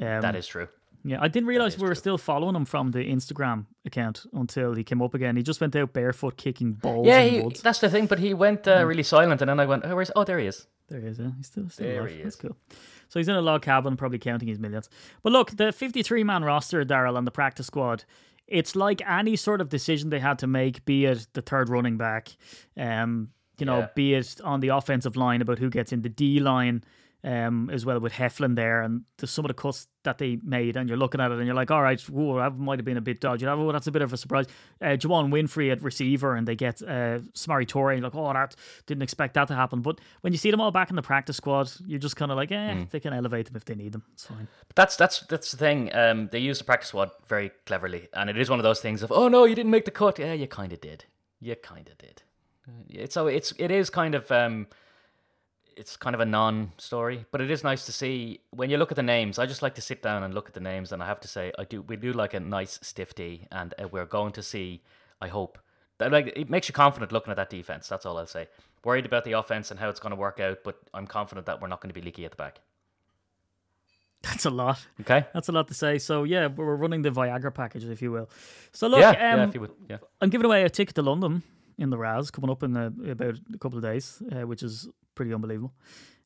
um, 0.00 0.20
That 0.22 0.34
is 0.34 0.48
true. 0.48 0.66
yeah, 1.04 1.18
I 1.20 1.28
didn't 1.28 1.46
realize 1.46 1.76
we 1.78 1.82
were 1.82 1.88
true. 1.94 1.94
still 1.94 2.18
following 2.18 2.56
him 2.56 2.64
from 2.64 2.90
the 2.90 3.04
Instagram 3.04 3.66
account 3.86 4.26
until 4.32 4.74
he 4.74 4.82
came 4.82 5.00
up 5.00 5.14
again. 5.14 5.36
He 5.36 5.44
just 5.44 5.60
went 5.60 5.76
out 5.76 5.92
barefoot 5.92 6.36
kicking 6.36 6.72
balls 6.72 7.06
Yeah, 7.06 7.22
he, 7.22 7.48
that's 7.62 7.78
the 7.78 7.88
thing. 7.88 8.06
But 8.06 8.18
he 8.18 8.34
went 8.34 8.66
uh, 8.66 8.84
really 8.84 9.04
silent, 9.04 9.42
and 9.42 9.48
then 9.48 9.60
I 9.60 9.66
went, 9.66 9.84
"Oh, 9.86 9.94
where's? 9.94 10.10
Oh, 10.16 10.24
there 10.24 10.40
he 10.40 10.46
is." 10.48 10.66
There 10.88 11.00
he 11.00 11.06
is. 11.06 11.18
Yeah. 11.18 11.30
He's 11.36 11.46
still, 11.46 11.68
still 11.70 11.86
There 11.86 12.00
alive. 12.00 12.10
he 12.16 12.22
That's 12.22 12.34
is. 12.34 12.40
cool. 12.40 12.56
So 13.12 13.20
he's 13.20 13.28
in 13.28 13.34
a 13.36 13.42
log 13.42 13.60
cabin, 13.60 13.94
probably 13.98 14.18
counting 14.18 14.48
his 14.48 14.58
millions. 14.58 14.88
But 15.22 15.32
look, 15.34 15.50
the 15.50 15.70
53 15.70 16.24
man 16.24 16.44
roster, 16.44 16.82
Daryl, 16.82 17.18
and 17.18 17.26
the 17.26 17.30
practice 17.30 17.66
squad, 17.66 18.04
it's 18.46 18.74
like 18.74 19.02
any 19.06 19.36
sort 19.36 19.60
of 19.60 19.68
decision 19.68 20.08
they 20.08 20.18
had 20.18 20.38
to 20.38 20.46
make, 20.46 20.82
be 20.86 21.04
it 21.04 21.26
the 21.34 21.42
third 21.42 21.68
running 21.68 21.98
back, 21.98 22.30
um, 22.78 23.28
you 23.58 23.66
know, 23.66 23.80
Yeah. 23.80 23.88
be 23.94 24.14
it 24.14 24.40
on 24.42 24.60
the 24.60 24.68
offensive 24.68 25.14
line 25.14 25.42
about 25.42 25.58
who 25.58 25.68
gets 25.68 25.92
in 25.92 26.00
the 26.00 26.08
D 26.08 26.40
line. 26.40 26.84
Um, 27.24 27.70
as 27.70 27.86
well 27.86 28.00
with 28.00 28.14
Heflin 28.14 28.56
there, 28.56 28.82
and 28.82 29.02
the, 29.18 29.28
some 29.28 29.44
of 29.44 29.48
the 29.48 29.54
cuts 29.54 29.86
that 30.02 30.18
they 30.18 30.40
made, 30.42 30.76
and 30.76 30.88
you're 30.88 30.98
looking 30.98 31.20
at 31.20 31.30
it, 31.30 31.36
and 31.38 31.46
you're 31.46 31.54
like, 31.54 31.70
all 31.70 31.80
right, 31.80 32.00
whoa, 32.08 32.38
that 32.38 32.58
might 32.58 32.80
have 32.80 32.84
been 32.84 32.96
a 32.96 33.00
bit 33.00 33.20
dodgy. 33.20 33.44
That, 33.46 33.52
oh, 33.52 33.70
that's 33.70 33.86
a 33.86 33.92
bit 33.92 34.02
of 34.02 34.12
a 34.12 34.16
surprise. 34.16 34.46
Uh, 34.80 34.96
Juwann 34.96 35.30
Winfree 35.30 35.70
at 35.70 35.80
receiver, 35.82 36.34
and 36.34 36.48
they 36.48 36.56
get 36.56 36.82
uh, 36.82 37.20
Samori 37.36 37.64
Toure, 37.64 37.92
and 37.92 38.00
you're 38.02 38.10
like, 38.10 38.16
oh, 38.16 38.32
that 38.32 38.56
didn't 38.86 39.02
expect 39.04 39.34
that 39.34 39.46
to 39.46 39.54
happen. 39.54 39.82
But 39.82 40.00
when 40.22 40.32
you 40.32 40.36
see 40.36 40.50
them 40.50 40.60
all 40.60 40.72
back 40.72 40.90
in 40.90 40.96
the 40.96 41.02
practice 41.02 41.36
squad, 41.36 41.70
you're 41.86 42.00
just 42.00 42.16
kind 42.16 42.32
of 42.32 42.36
like, 42.36 42.50
eh, 42.50 42.74
Hmm. 42.74 42.82
they 42.90 42.98
can 42.98 43.12
elevate 43.12 43.46
them 43.46 43.54
if 43.54 43.66
they 43.66 43.76
need 43.76 43.92
them. 43.92 44.02
It's 44.14 44.26
fine. 44.26 44.48
But 44.66 44.74
that's 44.74 44.96
that's 44.96 45.20
that's 45.20 45.52
the 45.52 45.56
thing. 45.58 45.94
Um, 45.94 46.28
they 46.32 46.40
use 46.40 46.58
the 46.58 46.64
practice 46.64 46.88
squad 46.88 47.12
very 47.28 47.52
cleverly, 47.66 48.08
and 48.14 48.30
it 48.30 48.36
is 48.36 48.50
one 48.50 48.58
of 48.58 48.64
those 48.64 48.80
things 48.80 49.00
of, 49.00 49.12
"Oh 49.12 49.28
no, 49.28 49.44
you 49.44 49.54
didn't 49.54 49.70
make 49.70 49.84
the 49.84 49.92
cut." 49.92 50.18
Yeah, 50.18 50.32
you 50.32 50.48
kind 50.48 50.72
of 50.72 50.80
did. 50.80 51.04
You 51.40 51.54
kind 51.54 51.86
of 51.88 51.96
did. 51.98 52.22
Uh, 52.66 52.72
It's 52.88 53.14
so 53.14 53.28
it's 53.28 53.52
it 53.58 53.70
is 53.70 53.90
kind 53.90 54.16
of 54.16 54.28
um, 54.32 54.66
it's 55.76 55.96
kind 55.96 56.14
of 56.14 56.20
a 56.20 56.24
non-story, 56.26 57.26
but 57.30 57.40
it 57.40 57.50
is 57.50 57.64
nice 57.64 57.86
to 57.86 57.92
see 57.92 58.40
when 58.50 58.70
you 58.70 58.76
look 58.76 58.92
at 58.92 58.96
the 58.96 59.02
names. 59.02 59.38
I 59.38 59.46
just 59.46 59.62
like 59.62 59.74
to 59.76 59.80
sit 59.80 60.02
down 60.02 60.22
and 60.22 60.34
look 60.34 60.48
at 60.48 60.54
the 60.54 60.60
names, 60.60 60.92
and 60.92 61.02
I 61.02 61.06
have 61.06 61.20
to 61.20 61.28
say, 61.28 61.52
I 61.58 61.64
do. 61.64 61.82
We 61.82 61.96
do 61.96 62.12
like 62.12 62.34
a 62.34 62.40
nice 62.40 62.78
stiff 62.82 63.14
D, 63.14 63.46
and 63.50 63.74
uh, 63.80 63.88
we're 63.88 64.06
going 64.06 64.32
to 64.32 64.42
see. 64.42 64.82
I 65.20 65.28
hope 65.28 65.58
that 65.98 66.10
like 66.10 66.32
it 66.34 66.50
makes 66.50 66.68
you 66.68 66.74
confident 66.74 67.12
looking 67.12 67.30
at 67.30 67.36
that 67.36 67.50
defense. 67.50 67.88
That's 67.88 68.04
all 68.04 68.18
I'll 68.18 68.26
say. 68.26 68.48
Worried 68.84 69.06
about 69.06 69.24
the 69.24 69.32
offense 69.32 69.70
and 69.70 69.78
how 69.78 69.88
it's 69.88 70.00
going 70.00 70.10
to 70.10 70.16
work 70.16 70.40
out, 70.40 70.58
but 70.64 70.80
I'm 70.92 71.06
confident 71.06 71.46
that 71.46 71.60
we're 71.60 71.68
not 71.68 71.80
going 71.80 71.90
to 71.90 71.98
be 71.98 72.04
leaky 72.04 72.24
at 72.24 72.32
the 72.32 72.36
back. 72.36 72.60
That's 74.22 74.44
a 74.44 74.50
lot. 74.50 74.84
Okay. 75.00 75.26
That's 75.34 75.48
a 75.48 75.52
lot 75.52 75.68
to 75.68 75.74
say. 75.74 75.98
So 75.98 76.24
yeah, 76.24 76.46
we're 76.46 76.76
running 76.76 77.02
the 77.02 77.10
Viagra 77.10 77.54
package, 77.54 77.84
if 77.84 78.02
you 78.02 78.10
will. 78.12 78.28
So 78.72 78.88
look, 78.88 79.00
yeah, 79.00 79.10
um, 79.10 79.16
yeah. 79.16 79.44
If 79.44 79.54
you 79.54 79.60
would, 79.60 79.70
yeah. 79.88 79.98
I'm 80.20 80.30
giving 80.30 80.44
away 80.44 80.64
a 80.64 80.70
ticket 80.70 80.94
to 80.96 81.02
London 81.02 81.42
in 81.78 81.90
the 81.90 81.98
Raz 81.98 82.30
coming 82.30 82.50
up 82.50 82.62
in 82.62 82.76
uh 82.76 82.90
about 83.10 83.38
a 83.54 83.58
couple 83.58 83.78
of 83.78 83.84
days, 83.84 84.22
uh, 84.32 84.46
which 84.46 84.62
is 84.62 84.88
pretty 85.14 85.32
unbelievable. 85.34 85.72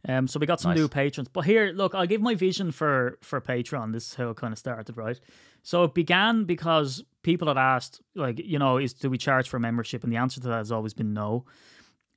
Um, 0.08 0.28
so 0.28 0.38
we 0.38 0.46
got 0.46 0.60
some 0.60 0.70
Nice. 0.70 0.78
new 0.78 0.88
patrons, 0.88 1.28
but 1.28 1.40
here, 1.44 1.72
look, 1.74 1.92
I'll 1.94 2.06
give 2.06 2.20
my 2.20 2.34
vision 2.36 2.70
for 2.70 3.18
for 3.22 3.40
Patreon. 3.40 3.92
This 3.92 4.08
is 4.08 4.14
how 4.14 4.30
it 4.30 4.36
kind 4.36 4.52
of 4.52 4.58
started, 4.58 4.96
right? 4.96 5.18
So 5.62 5.82
it 5.82 5.94
began 5.94 6.44
because 6.44 7.02
people 7.22 7.48
had 7.48 7.56
asked, 7.58 8.00
like, 8.14 8.38
you 8.38 8.58
know, 8.58 8.78
is 8.78 8.94
do 8.94 9.10
we 9.10 9.18
charge 9.18 9.48
for 9.48 9.58
membership? 9.58 10.04
And 10.04 10.12
the 10.12 10.16
answer 10.18 10.40
to 10.40 10.48
that 10.48 10.58
has 10.58 10.70
always 10.70 10.94
been 10.94 11.12
no. 11.12 11.44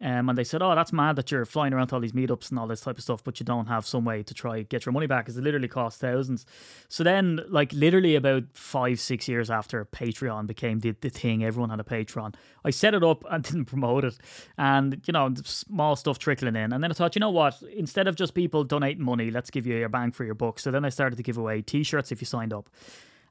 Um, 0.02 0.30
and 0.30 0.38
they 0.38 0.46
said, 0.46 0.62
"Oh, 0.62 0.76
that's 0.76 0.94
mad 0.94 1.18
that 1.18 1.30
you're 1.30 1.46
flying 1.46 1.74
around 1.74 1.88
to 1.88 1.96
all 1.96 2.02
these 2.02 2.14
meetups 2.14 2.50
and 2.50 2.60
all 2.60 2.68
this 2.68 2.82
type 2.82 2.98
of 2.98 3.04
stuff, 3.04 3.22
but 3.22 3.40
you 3.40 3.46
don't 3.46 3.66
have 3.66 3.86
some 3.86 4.06
way 4.06 4.24
to 4.24 4.34
try 4.34 4.62
get 4.62 4.86
your 4.86 4.94
money 4.94 5.08
back, 5.08 5.26
because 5.26 5.38
it 5.38 5.44
literally 5.44 5.68
costs 5.68 6.00
thousands." 6.00 6.46
So 6.88 7.04
then, 7.04 7.42
like 7.50 7.74
literally 7.74 8.16
about 8.16 8.44
five, 8.54 9.02
six 9.02 9.28
years 9.28 9.50
after 9.52 9.84
Patreon 9.84 10.48
became 10.48 10.80
the, 10.80 10.92
the 11.02 11.10
thing, 11.10 11.44
everyone 11.44 11.70
had 11.70 11.82
a 11.82 11.84
Patreon. 11.84 12.36
I 12.64 12.70
set 12.70 12.94
it 12.94 13.04
up 13.04 13.26
and 13.30 13.44
didn't 13.44 13.66
promote 13.66 14.06
it, 14.06 14.18
and 14.58 15.02
you 15.06 15.12
know, 15.12 15.34
small 15.44 15.98
stuff 15.98 16.18
trickling 16.18 16.56
in. 16.56 16.72
And 16.72 16.82
then 16.82 16.92
I 16.92 16.94
thought, 16.94 17.16
you 17.16 17.20
know 17.20 17.32
what? 17.32 17.62
Instead 17.76 18.08
of 18.08 18.16
just 18.16 18.34
people 18.34 18.64
donating 18.64 19.04
money, 19.04 19.32
let's 19.32 19.50
give 19.50 19.68
you 19.68 19.76
your 19.76 19.90
bang 19.90 20.12
for 20.12 20.24
your 20.24 20.36
buck. 20.36 20.60
So 20.60 20.72
then 20.72 20.86
I 20.86 20.90
started 20.90 21.18
to 21.18 21.24
give 21.24 21.38
away 21.38 21.62
T-shirts 21.62 22.12
if 22.12 22.22
you 22.22 22.26
signed 22.26 22.54
up. 22.54 22.70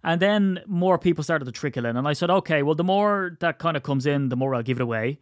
And 0.05 0.21
then 0.21 0.61
more 0.67 0.99
people 0.99 1.25
started 1.25 1.47
to 1.47 1.53
trickle 1.53 1.85
in. 1.85 1.97
And 1.97 2.07
I 2.07 2.13
said, 2.13 2.31
okay, 2.31 2.63
well, 2.63 2.77
the 2.77 2.85
more 2.85 3.37
that 3.41 3.59
kind 3.59 3.77
of 3.77 3.83
comes 3.83 4.07
in, 4.07 4.29
the 4.29 4.37
more 4.37 4.55
I'll 4.55 4.63
give 4.63 4.79
it 4.79 4.83
away 4.83 5.19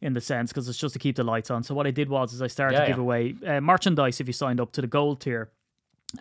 in 0.00 0.12
the 0.14 0.20
sense 0.20 0.50
because 0.50 0.68
it's 0.68 0.78
just 0.78 0.94
to 0.94 0.98
keep 0.98 1.16
the 1.16 1.24
lights 1.24 1.50
on. 1.50 1.62
So 1.62 1.74
what 1.74 1.86
I 1.86 1.90
did 1.90 2.08
was 2.08 2.32
is 2.32 2.42
I 2.42 2.46
started 2.46 2.74
Yeah, 2.76 2.80
to 2.82 2.86
give 2.86 2.96
yeah. 2.96 3.02
away 3.02 3.34
uh, 3.46 3.60
merchandise 3.60 4.20
if 4.20 4.26
you 4.26 4.32
signed 4.32 4.60
up 4.60 4.72
to 4.72 4.80
the 4.80 4.86
gold 4.86 5.20
tier. 5.20 5.50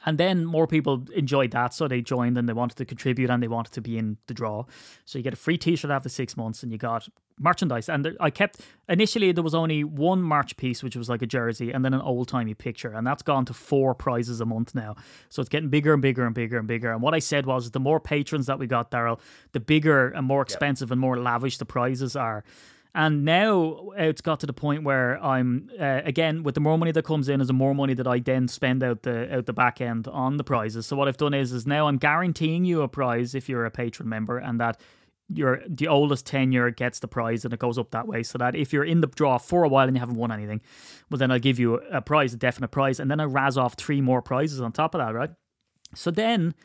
And 0.06 0.20
then 0.20 0.46
more 0.46 0.68
people 0.68 1.06
enjoyed 1.16 1.50
that, 1.52 1.74
so 1.74 1.88
they 1.88 2.02
joined 2.02 2.38
and 2.38 2.48
they 2.48 2.54
wanted 2.54 2.78
to 2.78 2.86
contribute 2.86 3.32
and 3.32 3.42
they 3.42 3.48
wanted 3.48 3.74
to 3.74 3.82
be 3.82 3.98
in 3.98 4.18
the 4.28 4.36
draw. 4.36 4.66
So 5.06 5.18
you 5.18 5.24
get 5.24 5.34
a 5.34 5.36
free 5.36 5.58
T-shirt 5.58 5.90
after 5.90 6.10
six 6.10 6.38
months, 6.38 6.62
and 6.62 6.72
you 6.72 6.78
got 6.78 7.10
merchandise. 7.40 7.90
And 7.90 8.16
I 8.20 8.30
kept 8.30 8.62
initially 8.88 9.32
there 9.32 9.44
was 9.44 9.56
only 9.56 9.84
one 9.84 10.22
merch 10.22 10.58
piece, 10.58 10.84
which 10.84 10.96
was 10.96 11.10
like 11.10 11.24
a 11.24 11.26
jersey, 11.26 11.72
and 11.72 11.84
then 11.84 11.96
an 11.96 12.02
old 12.02 12.28
timey 12.28 12.54
picture, 12.54 12.92
and 12.94 13.08
that's 13.08 13.24
gone 13.24 13.46
to 13.46 13.54
four 13.54 13.96
prizes 13.96 14.40
a 14.40 14.46
month 14.46 14.76
now. 14.76 14.96
So 15.30 15.42
it's 15.42 15.50
getting 15.50 15.70
bigger 15.70 15.94
and 15.94 16.04
bigger 16.04 16.24
and 16.24 16.36
bigger 16.36 16.60
and 16.60 16.68
bigger. 16.68 16.92
And 16.92 17.02
what 17.02 17.16
I 17.16 17.20
said 17.20 17.48
was, 17.48 17.72
the 17.72 17.80
more 17.80 18.00
patrons 18.00 18.46
that 18.46 18.60
we 18.60 18.68
got, 18.68 18.92
Daryl, 18.92 19.20
the 19.54 19.60
bigger 19.60 20.10
and 20.10 20.28
more 20.28 20.44
expensive 20.44 20.92
and 20.92 21.02
more 21.02 21.18
lavish 21.18 21.58
the 21.58 21.66
prizes 21.66 22.16
are. 22.16 22.44
And 22.96 23.24
now 23.24 23.92
it's 23.98 24.22
got 24.22 24.40
to 24.40 24.48
the 24.48 24.54
point 24.54 24.84
where 24.84 25.24
I'm 25.24 25.70
uh, 25.80 26.02
again 26.04 26.42
with 26.42 26.56
the 26.56 26.62
more 26.62 26.78
money 26.78 26.92
that 26.92 27.06
comes 27.06 27.30
in 27.30 27.40
is 27.40 27.48
the 27.48 27.54
more 27.54 27.76
money 27.76 27.94
that 27.94 28.08
I 28.08 28.20
then 28.20 28.48
spend 28.48 28.84
out 28.84 29.04
the 29.04 29.32
out 29.36 29.46
the 29.46 29.54
back 29.54 29.80
end 29.80 30.08
on 30.08 30.38
the 30.38 30.44
prizes. 30.44 30.88
So 30.88 30.96
what 30.96 31.08
I've 31.08 31.18
done 31.18 31.36
is 31.36 31.52
is 31.52 31.68
now 31.68 31.88
I'm 31.88 31.98
guaranteeing 31.98 32.66
you 32.66 32.82
a 32.82 32.88
prize 32.88 33.36
if 33.36 33.48
you're 33.48 33.66
a 33.66 33.72
patron 33.72 34.10
member, 34.10 34.40
and 34.40 34.60
that 34.60 34.82
your 35.32 35.62
the 35.68 35.88
oldest 35.88 36.26
tenure 36.26 36.72
gets 36.72 37.00
the 37.00 37.08
prize, 37.08 37.46
and 37.46 37.54
it 37.54 37.60
goes 37.60 37.78
up 37.78 37.92
that 37.92 38.08
way. 38.08 38.24
So 38.24 38.40
that 38.40 38.56
if 38.56 38.74
you're 38.74 38.84
in 38.86 39.02
the 39.02 39.08
draw 39.08 39.38
for 39.38 39.64
a 39.64 39.70
while 39.70 39.88
and 39.88 39.96
you 39.96 40.00
haven't 40.00 40.18
won 40.18 40.32
anything, 40.32 40.60
well 41.12 41.20
then 41.20 41.30
I'll 41.30 41.38
give 41.38 41.60
you 41.60 41.76
a 41.76 42.02
prize, 42.02 42.34
a 42.34 42.38
definite 42.38 42.70
prize, 42.70 43.00
and 43.00 43.12
then 43.12 43.20
I 43.20 43.26
razz 43.26 43.56
off 43.56 43.76
three 43.76 44.02
more 44.02 44.24
prizes 44.24 44.62
on 44.62 44.72
top 44.72 44.96
of 44.96 45.00
that, 45.00 45.14
right? 45.14 45.30
So 45.94 46.10
then 46.10 46.56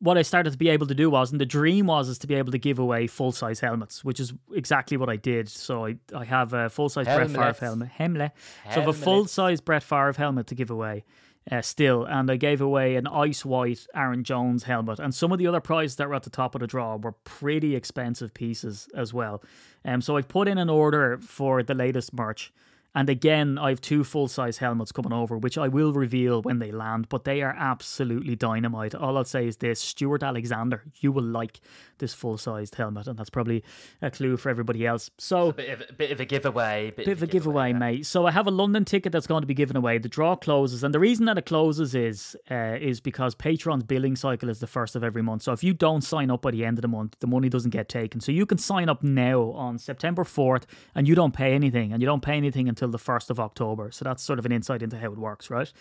what 0.00 0.16
I 0.16 0.22
started 0.22 0.52
to 0.52 0.58
be 0.58 0.68
able 0.68 0.86
to 0.86 0.94
do 0.94 1.10
was, 1.10 1.32
and 1.32 1.40
the 1.40 1.46
dream 1.46 1.86
was, 1.86 2.08
is 2.08 2.18
to 2.18 2.26
be 2.26 2.34
able 2.34 2.52
to 2.52 2.58
give 2.58 2.78
away 2.78 3.06
full 3.06 3.32
size 3.32 3.60
helmets, 3.60 4.04
which 4.04 4.20
is 4.20 4.32
exactly 4.54 4.96
what 4.96 5.08
I 5.08 5.16
did. 5.16 5.48
So 5.48 5.86
I, 5.86 5.96
I 6.14 6.24
have 6.24 6.52
a 6.52 6.70
full 6.70 6.88
size 6.88 7.06
Brett 7.06 7.30
Favre 7.30 7.66
helmet, 7.66 7.90
Hemle. 7.98 8.30
So 8.64 8.70
I 8.70 8.72
have 8.74 8.88
a 8.88 8.92
full 8.92 9.26
size 9.26 9.60
Brett 9.60 9.82
Favre 9.82 10.12
helmet 10.12 10.46
to 10.48 10.54
give 10.54 10.70
away. 10.70 11.04
Uh, 11.50 11.62
still, 11.62 12.04
and 12.04 12.30
I 12.30 12.36
gave 12.36 12.60
away 12.60 12.96
an 12.96 13.06
ice 13.06 13.42
white 13.42 13.86
Aaron 13.94 14.22
Jones 14.22 14.64
helmet, 14.64 14.98
and 14.98 15.14
some 15.14 15.32
of 15.32 15.38
the 15.38 15.46
other 15.46 15.60
prizes 15.60 15.96
that 15.96 16.06
were 16.06 16.14
at 16.14 16.24
the 16.24 16.30
top 16.30 16.54
of 16.54 16.60
the 16.60 16.66
draw 16.66 16.96
were 16.96 17.12
pretty 17.12 17.74
expensive 17.74 18.34
pieces 18.34 18.86
as 18.94 19.14
well. 19.14 19.42
Um, 19.82 20.02
so 20.02 20.18
I've 20.18 20.28
put 20.28 20.46
in 20.46 20.58
an 20.58 20.68
order 20.68 21.16
for 21.22 21.62
the 21.62 21.72
latest 21.72 22.12
merch, 22.12 22.52
and 22.94 23.10
again, 23.10 23.58
I 23.58 23.68
have 23.68 23.80
two 23.80 24.02
full 24.02 24.28
size 24.28 24.58
helmets 24.58 24.92
coming 24.92 25.12
over, 25.12 25.36
which 25.36 25.58
I 25.58 25.68
will 25.68 25.92
reveal 25.92 26.42
when 26.42 26.58
they 26.58 26.72
land, 26.72 27.08
but 27.08 27.24
they 27.24 27.42
are 27.42 27.54
absolutely 27.56 28.34
dynamite. 28.34 28.94
All 28.94 29.18
I'll 29.18 29.24
say 29.24 29.46
is 29.46 29.58
this 29.58 29.78
Stuart 29.78 30.22
Alexander, 30.22 30.82
you 31.00 31.12
will 31.12 31.22
like 31.22 31.60
this 31.98 32.14
full 32.14 32.38
sized 32.38 32.76
helmet, 32.76 33.06
and 33.06 33.18
that's 33.18 33.30
probably 33.30 33.62
a 34.00 34.10
clue 34.10 34.36
for 34.36 34.48
everybody 34.48 34.86
else. 34.86 35.10
So, 35.18 35.52
bit 35.52 35.68
of, 35.68 35.82
a 35.88 35.92
bit 35.92 36.10
of 36.12 36.20
a 36.20 36.24
giveaway. 36.24 36.92
Bit, 36.96 37.06
bit 37.06 37.12
of 37.12 37.22
a 37.22 37.26
giveaway, 37.26 37.72
yeah. 37.72 37.78
mate. 37.78 38.06
So 38.06 38.26
I 38.26 38.30
have 38.30 38.46
a 38.46 38.50
London 38.50 38.84
ticket 38.84 39.12
that's 39.12 39.26
going 39.26 39.42
to 39.42 39.46
be 39.46 39.54
given 39.54 39.76
away. 39.76 39.98
The 39.98 40.08
draw 40.08 40.34
closes, 40.34 40.82
and 40.82 40.94
the 40.94 41.00
reason 41.00 41.26
that 41.26 41.36
it 41.36 41.46
closes 41.46 41.94
is 41.94 42.36
uh, 42.50 42.78
is 42.80 43.00
because 43.00 43.34
Patreon's 43.34 43.84
billing 43.84 44.16
cycle 44.16 44.48
is 44.48 44.60
the 44.60 44.66
first 44.66 44.96
of 44.96 45.04
every 45.04 45.22
month. 45.22 45.42
So 45.42 45.52
if 45.52 45.62
you 45.62 45.74
don't 45.74 46.02
sign 46.02 46.30
up 46.30 46.42
by 46.42 46.52
the 46.52 46.64
end 46.64 46.78
of 46.78 46.82
the 46.82 46.88
month, 46.88 47.16
the 47.20 47.26
money 47.26 47.48
doesn't 47.48 47.70
get 47.70 47.88
taken. 47.88 48.20
So 48.20 48.32
you 48.32 48.46
can 48.46 48.58
sign 48.58 48.88
up 48.88 49.02
now 49.02 49.52
on 49.52 49.78
September 49.78 50.24
fourth, 50.24 50.66
and 50.94 51.06
you 51.06 51.14
don't 51.14 51.34
pay 51.34 51.52
anything, 51.52 51.92
and 51.92 52.00
you 52.00 52.06
don't 52.06 52.22
pay 52.22 52.36
anything 52.36 52.68
until 52.68 52.77
the 52.86 52.98
first 52.98 53.30
of 53.30 53.40
October. 53.40 53.90
So 53.90 54.04
that's 54.04 54.22
sort 54.22 54.38
of 54.38 54.46
an 54.46 54.52
insight 54.52 54.82
into 54.82 54.98
how 54.98 55.12
it 55.12 55.18
works, 55.18 55.50
right? 55.50 55.72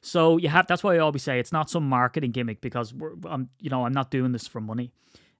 So 0.00 0.36
you 0.36 0.48
have 0.48 0.66
that's 0.66 0.82
why 0.82 0.96
I 0.96 0.98
always 0.98 1.22
say 1.22 1.38
it's 1.38 1.52
not 1.52 1.70
some 1.70 1.88
marketing 1.88 2.32
gimmick 2.32 2.60
because 2.60 2.92
we're 2.92 3.14
I'm, 3.24 3.48
you 3.58 3.70
know 3.70 3.86
I'm 3.86 3.92
not 3.92 4.10
doing 4.10 4.32
this 4.32 4.46
for 4.46 4.60
money. 4.60 4.92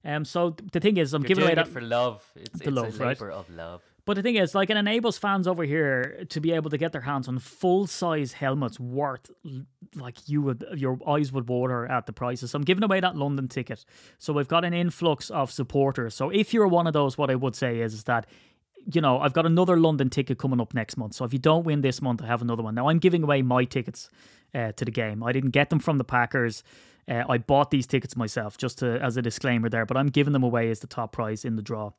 Um, 0.05 0.25
so 0.25 0.49
th- 0.49 0.71
the 0.71 0.79
thing 0.81 0.97
is, 0.97 1.13
I'm 1.13 1.21
You're 1.21 1.29
giving 1.29 1.43
away 1.45 1.55
that 1.55 1.67
for 1.67 1.79
love. 1.79 2.29
It's, 2.35 2.59
it's 2.59 2.69
love, 2.69 2.99
a 2.99 3.03
right? 3.03 3.21
of 3.21 3.49
love. 3.49 3.81
But 4.05 4.15
the 4.15 4.21
thing 4.21 4.35
is, 4.35 4.53
like, 4.53 4.69
it 4.69 4.75
enables 4.75 5.17
fans 5.17 5.47
over 5.47 5.63
here 5.63 6.25
to 6.27 6.41
be 6.41 6.51
able 6.51 6.69
to 6.71 6.77
get 6.77 6.91
their 6.91 7.01
hands 7.01 7.29
on 7.29 7.39
full 7.39 7.87
size 7.87 8.33
helmets 8.33 8.77
worth, 8.77 9.31
like, 9.95 10.27
you 10.27 10.41
would, 10.41 10.65
your 10.75 10.99
eyes 11.07 11.31
would 11.31 11.47
water 11.47 11.85
at 11.89 12.05
the 12.05 12.11
prices. 12.11 12.51
So 12.51 12.57
I'm 12.57 12.65
giving 12.65 12.83
away 12.83 12.99
that 12.99 13.15
London 13.15 13.47
ticket. 13.47 13.85
So 14.17 14.33
we've 14.33 14.49
got 14.49 14.65
an 14.65 14.73
influx 14.73 15.29
of 15.29 15.51
supporters. 15.51 16.15
So 16.15 16.29
if 16.29 16.53
you're 16.53 16.67
one 16.67 16.85
of 16.85 16.91
those, 16.91 17.17
what 17.17 17.31
I 17.31 17.35
would 17.35 17.55
say 17.55 17.79
is, 17.79 17.93
is 17.93 18.03
that, 18.03 18.27
you 18.91 19.01
know, 19.01 19.19
I've 19.19 19.33
got 19.33 19.45
another 19.45 19.77
London 19.77 20.09
ticket 20.09 20.37
coming 20.37 20.59
up 20.59 20.73
next 20.73 20.97
month. 20.97 21.13
So 21.15 21.25
if 21.25 21.33
you 21.33 21.39
don't 21.39 21.63
win 21.63 21.81
this 21.81 22.01
month, 22.01 22.21
I 22.21 22.27
have 22.27 22.41
another 22.41 22.63
one. 22.63 22.75
Now 22.75 22.89
I'm 22.89 22.99
giving 22.99 23.23
away 23.23 23.41
my 23.41 23.65
tickets 23.65 24.09
uh, 24.53 24.71
to 24.73 24.85
the 24.85 24.91
game. 24.91 25.23
I 25.23 25.31
didn't 25.31 25.51
get 25.51 25.69
them 25.69 25.79
from 25.79 25.97
the 25.97 26.03
Packers. 26.03 26.63
Uh, 27.07 27.23
I 27.27 27.37
bought 27.37 27.71
these 27.71 27.87
tickets 27.87 28.15
myself, 28.15 28.57
just 28.57 28.79
to, 28.79 28.99
as 29.01 29.17
a 29.17 29.21
disclaimer 29.21 29.69
there, 29.69 29.85
but 29.85 29.97
I'm 29.97 30.07
giving 30.07 30.33
them 30.33 30.43
away 30.43 30.69
as 30.69 30.79
the 30.79 30.87
top 30.87 31.11
prize 31.11 31.43
in 31.43 31.55
the 31.55 31.61
draw. 31.61 31.91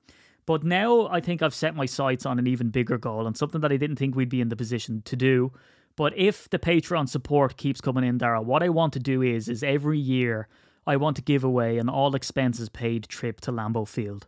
But 0.46 0.62
now 0.62 1.08
I 1.08 1.20
think 1.20 1.42
I've 1.42 1.54
set 1.54 1.74
my 1.74 1.86
sights 1.86 2.26
on 2.26 2.38
an 2.38 2.46
even 2.46 2.70
bigger 2.70 2.98
goal 2.98 3.26
and 3.26 3.36
something 3.36 3.60
that 3.62 3.72
I 3.72 3.76
didn't 3.76 3.96
think 3.96 4.14
we'd 4.14 4.28
be 4.28 4.40
in 4.40 4.48
the 4.48 4.56
position 4.56 5.02
to 5.06 5.16
do. 5.16 5.52
But 5.96 6.16
if 6.16 6.50
the 6.50 6.58
Patreon 6.58 7.08
support 7.08 7.56
keeps 7.56 7.80
coming 7.80 8.04
in, 8.04 8.18
Dara, 8.18 8.42
what 8.42 8.62
I 8.62 8.68
want 8.68 8.92
to 8.94 8.98
do 8.98 9.22
is 9.22 9.48
is 9.48 9.62
every 9.62 9.98
year 9.98 10.48
I 10.86 10.96
want 10.96 11.16
to 11.16 11.22
give 11.22 11.44
away 11.44 11.78
an 11.78 11.88
all 11.88 12.14
expenses 12.14 12.68
paid 12.68 13.04
trip 13.08 13.40
to 13.42 13.52
Lambeau 13.52 13.86
Field. 13.86 14.26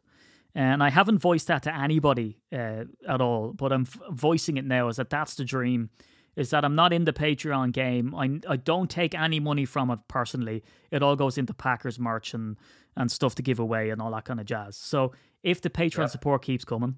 And 0.56 0.82
I 0.82 0.88
haven't 0.88 1.18
voiced 1.18 1.48
that 1.48 1.62
to 1.64 1.76
anybody 1.76 2.38
uh, 2.50 2.84
at 3.06 3.20
all, 3.20 3.52
but 3.52 3.74
I'm 3.74 3.82
f- 3.82 3.98
voicing 4.10 4.56
it 4.56 4.64
now 4.64 4.88
is 4.88 4.96
that 4.96 5.10
that's 5.10 5.34
the 5.34 5.44
dream. 5.44 5.90
Is 6.34 6.48
that 6.48 6.64
I'm 6.64 6.74
not 6.74 6.94
in 6.94 7.04
the 7.04 7.12
Patreon 7.12 7.72
game. 7.72 8.14
I, 8.14 8.40
I 8.48 8.56
don't 8.56 8.90
take 8.90 9.14
any 9.14 9.38
money 9.38 9.66
from 9.66 9.90
it 9.90 9.98
personally. 10.08 10.64
It 10.90 11.02
all 11.02 11.14
goes 11.14 11.36
into 11.36 11.52
Packers 11.52 11.98
merch 11.98 12.32
and, 12.32 12.56
and 12.96 13.12
stuff 13.12 13.34
to 13.34 13.42
give 13.42 13.58
away 13.58 13.90
and 13.90 14.00
all 14.00 14.10
that 14.12 14.24
kind 14.24 14.40
of 14.40 14.46
jazz. 14.46 14.76
So 14.78 15.12
if 15.42 15.60
the 15.60 15.68
Patreon 15.68 16.08
support 16.10 16.42
keeps 16.42 16.64
coming, 16.64 16.96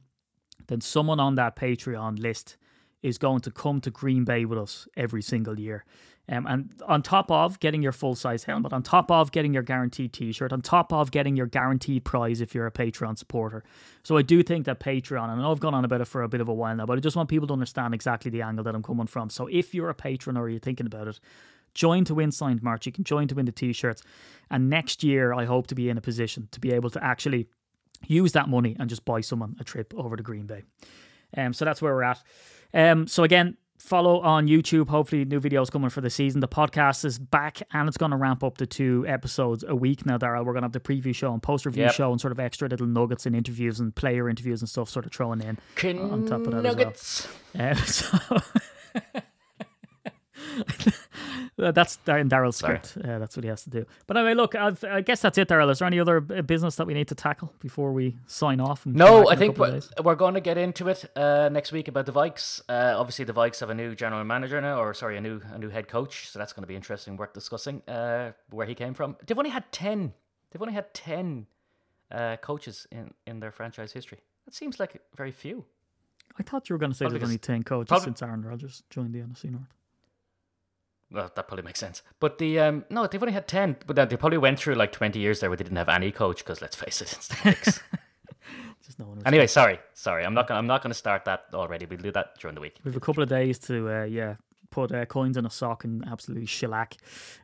then 0.69 0.81
someone 0.81 1.19
on 1.19 1.35
that 1.35 1.57
Patreon 1.57 2.21
list 2.21 2.57
is 3.03 3.19
going 3.19 3.41
to 3.41 3.51
come 3.51 3.81
to 3.81 3.91
Green 3.91 4.25
Bay 4.25 4.45
with 4.45 4.59
us 4.59 4.87
every 4.97 5.23
single 5.23 5.59
year. 5.59 5.85
Um, 6.31 6.47
and 6.47 6.75
on 6.87 7.03
top 7.03 7.31
of 7.31 7.59
getting 7.59 7.83
your 7.83 7.93
full 7.93 8.15
size 8.15 8.45
helmet, 8.45 8.73
on 8.73 8.83
top 8.83 9.11
of 9.11 9.33
getting 9.33 9.55
your 9.55 9.63
guaranteed 9.63 10.13
t 10.13 10.31
shirt, 10.33 10.53
on 10.53 10.61
top 10.61 10.93
of 10.93 11.11
getting 11.11 11.37
your 11.37 11.47
guaranteed 11.47 12.05
prize 12.05 12.41
if 12.41 12.55
you're 12.55 12.67
a 12.67 12.71
Patreon 12.71 13.17
supporter. 13.17 13.65
So 14.03 14.17
I 14.19 14.23
do 14.23 14.43
think 14.43 14.67
that 14.67 14.79
Patreon, 14.79 15.31
and 15.31 15.41
I've 15.41 15.61
gone 15.61 15.75
on 15.75 15.85
about 15.87 16.03
it 16.03 16.07
for 16.07 16.23
a 16.23 16.29
bit 16.29 16.43
of 16.43 16.49
a 16.49 16.55
while 16.55 16.77
now, 16.77 16.85
but 16.85 16.99
I 16.99 17.01
just 17.01 17.17
want 17.17 17.31
people 17.31 17.47
to 17.49 17.55
understand 17.55 17.95
exactly 17.95 18.31
the 18.31 18.43
angle 18.43 18.65
that 18.65 18.75
I'm 18.75 18.83
coming 18.83 19.07
from. 19.07 19.31
So 19.31 19.47
if 19.47 19.75
you're 19.75 19.89
a 19.89 19.95
patron 19.95 20.37
or 20.37 20.51
you're 20.51 20.61
thinking 20.61 20.87
about 20.87 21.09
it, 21.09 21.19
join 21.75 22.05
to 22.05 22.15
win 22.15 22.31
signed 22.31 22.63
merch. 22.63 22.85
You 22.85 22.93
can 22.93 23.05
join 23.05 23.27
to 23.29 23.35
win 23.35 23.47
the 23.47 23.53
t 23.53 23.73
shirts. 23.73 24.03
And 24.51 24.69
next 24.69 25.03
year, 25.03 25.33
I 25.33 25.47
hope 25.47 25.67
to 25.69 25.75
be 25.75 25.89
in 25.89 25.97
a 25.97 26.03
position 26.03 26.49
to 26.53 26.61
be 26.61 26.73
able 26.73 26.91
to 26.91 27.03
actually 27.03 27.49
use 28.07 28.33
that 28.33 28.49
money 28.49 28.77
and 28.79 28.91
just 28.91 29.05
buy 29.05 29.23
someone 29.23 29.57
a 29.61 29.65
trip 29.65 29.95
over 29.97 30.17
to 30.17 30.23
Green 30.23 30.47
Bay. 30.47 30.63
Um, 31.37 31.53
so 31.53 31.65
that's 31.65 31.81
where 31.81 31.95
we're 31.95 32.03
at. 32.03 32.23
Um, 32.75 33.07
so 33.07 33.25
again, 33.25 33.57
follow 33.79 34.21
on 34.21 34.47
YouTube. 34.49 34.89
Hopefully, 34.89 35.25
new 35.25 35.41
videos 35.41 35.71
coming 35.71 35.89
for 35.91 36.01
the 36.01 36.11
season. 36.11 36.41
The 36.41 36.49
podcast 36.49 37.05
is 37.05 37.19
back 37.19 37.63
and 37.73 37.89
it's 37.89 37.97
going 37.97 38.11
to 38.11 38.17
ramp 38.17 38.43
up 38.45 38.59
to 38.59 38.67
two 38.67 39.05
episodes 39.09 39.65
a 39.67 39.75
week 39.75 40.05
now. 40.05 40.19
Daryl, 40.19 40.45
we're 40.45 40.53
going 40.53 40.63
to 40.63 40.67
have 40.67 40.73
the 40.73 40.81
preview 40.81 41.15
show 41.15 41.33
and 41.33 41.43
post 41.43 41.65
review 41.67 41.85
Yep. 41.85 41.93
show 41.95 42.11
and 42.13 42.21
sort 42.21 42.33
of 42.33 42.41
extra 42.41 42.69
little 42.69 42.87
nuggets 42.87 43.25
and 43.27 43.35
interviews 43.37 43.81
and 43.81 43.95
player 43.95 44.29
interviews 44.29 44.61
and 44.61 44.69
stuff, 44.69 44.89
sort 44.89 45.07
of 45.07 45.13
throwing 45.13 45.41
in 45.41 45.59
on 45.99 46.27
top 46.27 46.41
of 46.47 46.53
that 46.53 46.63
Nuggets. 46.63 47.27
as 47.55 48.05
well. 48.29 48.39
Uh, 48.39 48.43
so. 49.15 49.23
Uh, 51.59 51.73
That's 51.73 51.99
in 52.07 52.29
Daryl's 52.29 52.57
script. 52.57 52.97
Uh, 53.03 53.19
that's 53.19 53.37
what 53.37 53.43
he 53.45 53.49
has 53.49 53.65
to 53.65 53.71
do. 53.71 53.85
But 54.07 54.17
anyway, 54.17 54.35
look, 54.35 54.55
I've, 54.55 54.83
I 54.85 55.01
guess 55.01 55.21
that's 55.21 55.37
it, 55.39 55.49
Daryl. 55.49 55.71
Is 55.71 55.81
there 55.81 55.87
any 55.87 55.99
other 55.99 56.19
uh, 56.19 56.43
business 56.43 56.77
that 56.77 56.87
we 56.87 56.95
need 56.95 57.09
to 57.09 57.15
tackle 57.15 57.53
before 57.61 57.93
we 57.93 58.17
sign 58.27 58.61
off? 58.61 58.87
No, 58.87 59.29
I 59.29 59.35
think 59.37 59.59
we're, 59.59 59.81
we're 60.03 60.15
going 60.15 60.35
to 60.35 60.41
get 60.41 60.57
into 60.57 60.89
it 60.89 61.05
uh, 61.17 61.49
next 61.51 61.73
week 61.73 61.89
about 61.89 62.07
the 62.07 62.13
Vikes. 62.13 62.61
Uh, 62.69 62.95
obviously, 62.99 63.25
the 63.25 63.33
Vikes 63.33 63.61
have 63.61 63.71
a 63.71 63.75
new 63.75 63.95
general 63.95 64.23
manager 64.25 64.61
now, 64.61 64.81
or 64.81 64.95
sorry, 64.95 65.17
a 65.17 65.21
new 65.21 65.41
a 65.53 65.59
new 65.59 65.69
head 65.69 65.89
coach. 65.89 66.29
So 66.29 66.39
that's 66.39 66.53
going 66.53 66.63
to 66.63 66.69
be 66.69 66.77
interesting, 66.77 67.17
worth 67.17 67.33
discussing 67.33 67.83
uh, 67.89 68.33
where 68.51 68.67
he 68.67 68.75
came 68.75 68.95
from. 68.95 69.17
They've 69.27 69.39
only 69.39 69.51
had 69.51 69.71
ten. 69.73 70.13
They've 70.51 70.63
only 70.63 70.75
had 70.75 70.95
ten 70.95 71.47
uh, 72.11 72.37
coaches 72.37 72.87
in 72.93 73.13
in 73.27 73.41
their 73.41 73.51
franchise 73.51 73.93
history. 73.93 74.19
That 74.45 74.55
seems 74.55 74.79
like 74.81 75.01
very 75.17 75.33
few. 75.33 75.65
I 76.39 76.43
thought 76.43 76.69
you 76.69 76.75
were 76.75 76.79
going 76.79 76.93
to 76.93 76.97
say 76.97 77.05
Probably 77.07 77.19
there's 77.19 77.29
only 77.31 77.39
10 77.39 77.63
coaches 77.65 77.89
probably- 77.89 78.05
since 78.05 78.23
Aaron 78.23 78.43
Rodgers 78.43 78.83
joined 78.91 79.13
the 79.13 79.19
NFC 79.19 79.51
North. 79.51 79.75
Well, 81.11 81.31
that 81.35 81.49
probably 81.49 81.65
makes 81.65 81.81
sense. 81.81 82.03
But 82.21 82.39
the 82.39 82.59
um, 82.61 82.85
no, 82.91 83.07
they've 83.07 83.23
only 83.23 83.33
had 83.33 83.49
ten. 83.49 83.77
But 83.87 83.97
then 83.97 84.09
they 84.09 84.17
probably 84.17 84.39
went 84.39 84.59
through 84.59 84.75
like 84.75 84.93
twenty 84.93 85.19
years 85.21 85.41
there 85.41 85.49
where 85.51 85.57
they 85.57 85.65
didn't 85.65 85.79
have 85.79 85.89
any 85.89 86.13
coach. 86.13 86.39
Because 86.39 86.61
let's 86.61 86.77
face 86.77 87.01
it, 87.01 87.13
it's 87.13 87.29
the 87.29 87.35
Vikes. 87.37 87.81
Just 88.85 88.99
no 88.99 89.07
one. 89.07 89.23
anyway, 89.27 89.47
sorry, 89.47 89.81
sorry. 89.95 90.25
I'm 90.25 90.35
not. 90.35 90.49
Gonna, 90.49 90.59
I'm 90.59 90.67
not 90.67 90.83
going 90.83 90.91
to 90.91 90.99
start 90.99 91.25
that 91.25 91.45
already. 91.55 91.87
We'll 91.87 91.99
do 91.99 92.13
that 92.13 92.39
during 92.39 92.55
the 92.55 92.61
week. 92.61 92.77
We 92.85 92.91
have 92.91 92.97
a 92.97 93.01
couple 93.01 93.23
of 93.23 93.29
days 93.29 93.59
to, 93.61 93.91
uh, 93.91 94.05
yeah, 94.05 94.37
put 94.71 94.93
uh, 94.93 95.05
coins 95.07 95.37
in 95.37 95.47
a 95.47 95.51
sock 95.51 95.85
and 95.85 96.05
absolutely 96.07 96.47
shellac 96.47 96.97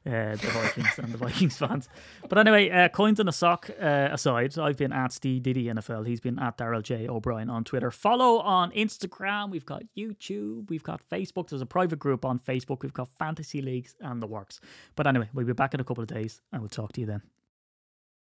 uh, 0.07 0.37
the 0.37 0.51
Vikings 0.53 0.99
and 0.99 1.13
the 1.13 1.19
Vikings 1.25 1.57
fans. 1.57 1.89
But 2.29 2.39
anyway, 2.39 2.71
uh, 2.71 2.89
coins 2.89 3.21
in 3.21 3.29
a 3.29 3.33
sock 3.33 3.71
uh, 3.81 4.09
aside, 4.13 4.59
I've 4.59 4.77
been 4.77 4.93
at 4.93 5.13
Steve 5.13 5.43
Diddy 5.43 5.67
NFL. 5.67 6.07
He's 6.07 6.21
been 6.21 6.39
at 6.39 6.59
Daryl 6.59 6.83
J 6.83 7.09
O'Brien 7.09 7.51
on 7.51 7.65
Twitter. 7.65 7.91
Follow 7.91 8.41
on 8.41 8.71
Instagram. 8.73 9.51
We've 9.51 9.67
got 9.67 9.83
YouTube. 9.97 10.69
We've 10.71 10.83
got 10.83 11.01
Facebook. 11.11 11.49
There's 11.49 11.63
a 11.63 11.67
private 11.67 11.99
group 11.99 12.25
on 12.25 12.39
Facebook. 12.39 12.83
We've 12.83 12.93
got 12.93 13.09
fantasy 13.09 13.63
leagues 13.63 13.95
and 14.01 14.23
the 14.23 14.27
works. 14.27 14.61
But 14.97 15.07
anyway, 15.07 15.29
we'll 15.33 15.47
be 15.47 15.53
back 15.53 15.75
in 15.75 15.81
a 15.81 15.85
couple 15.85 16.03
of 16.03 16.09
days 16.09 16.41
and 16.53 16.63
we'll 16.63 16.69
talk 16.69 16.93
to 16.93 17.01
you 17.01 17.07
then. 17.07 17.23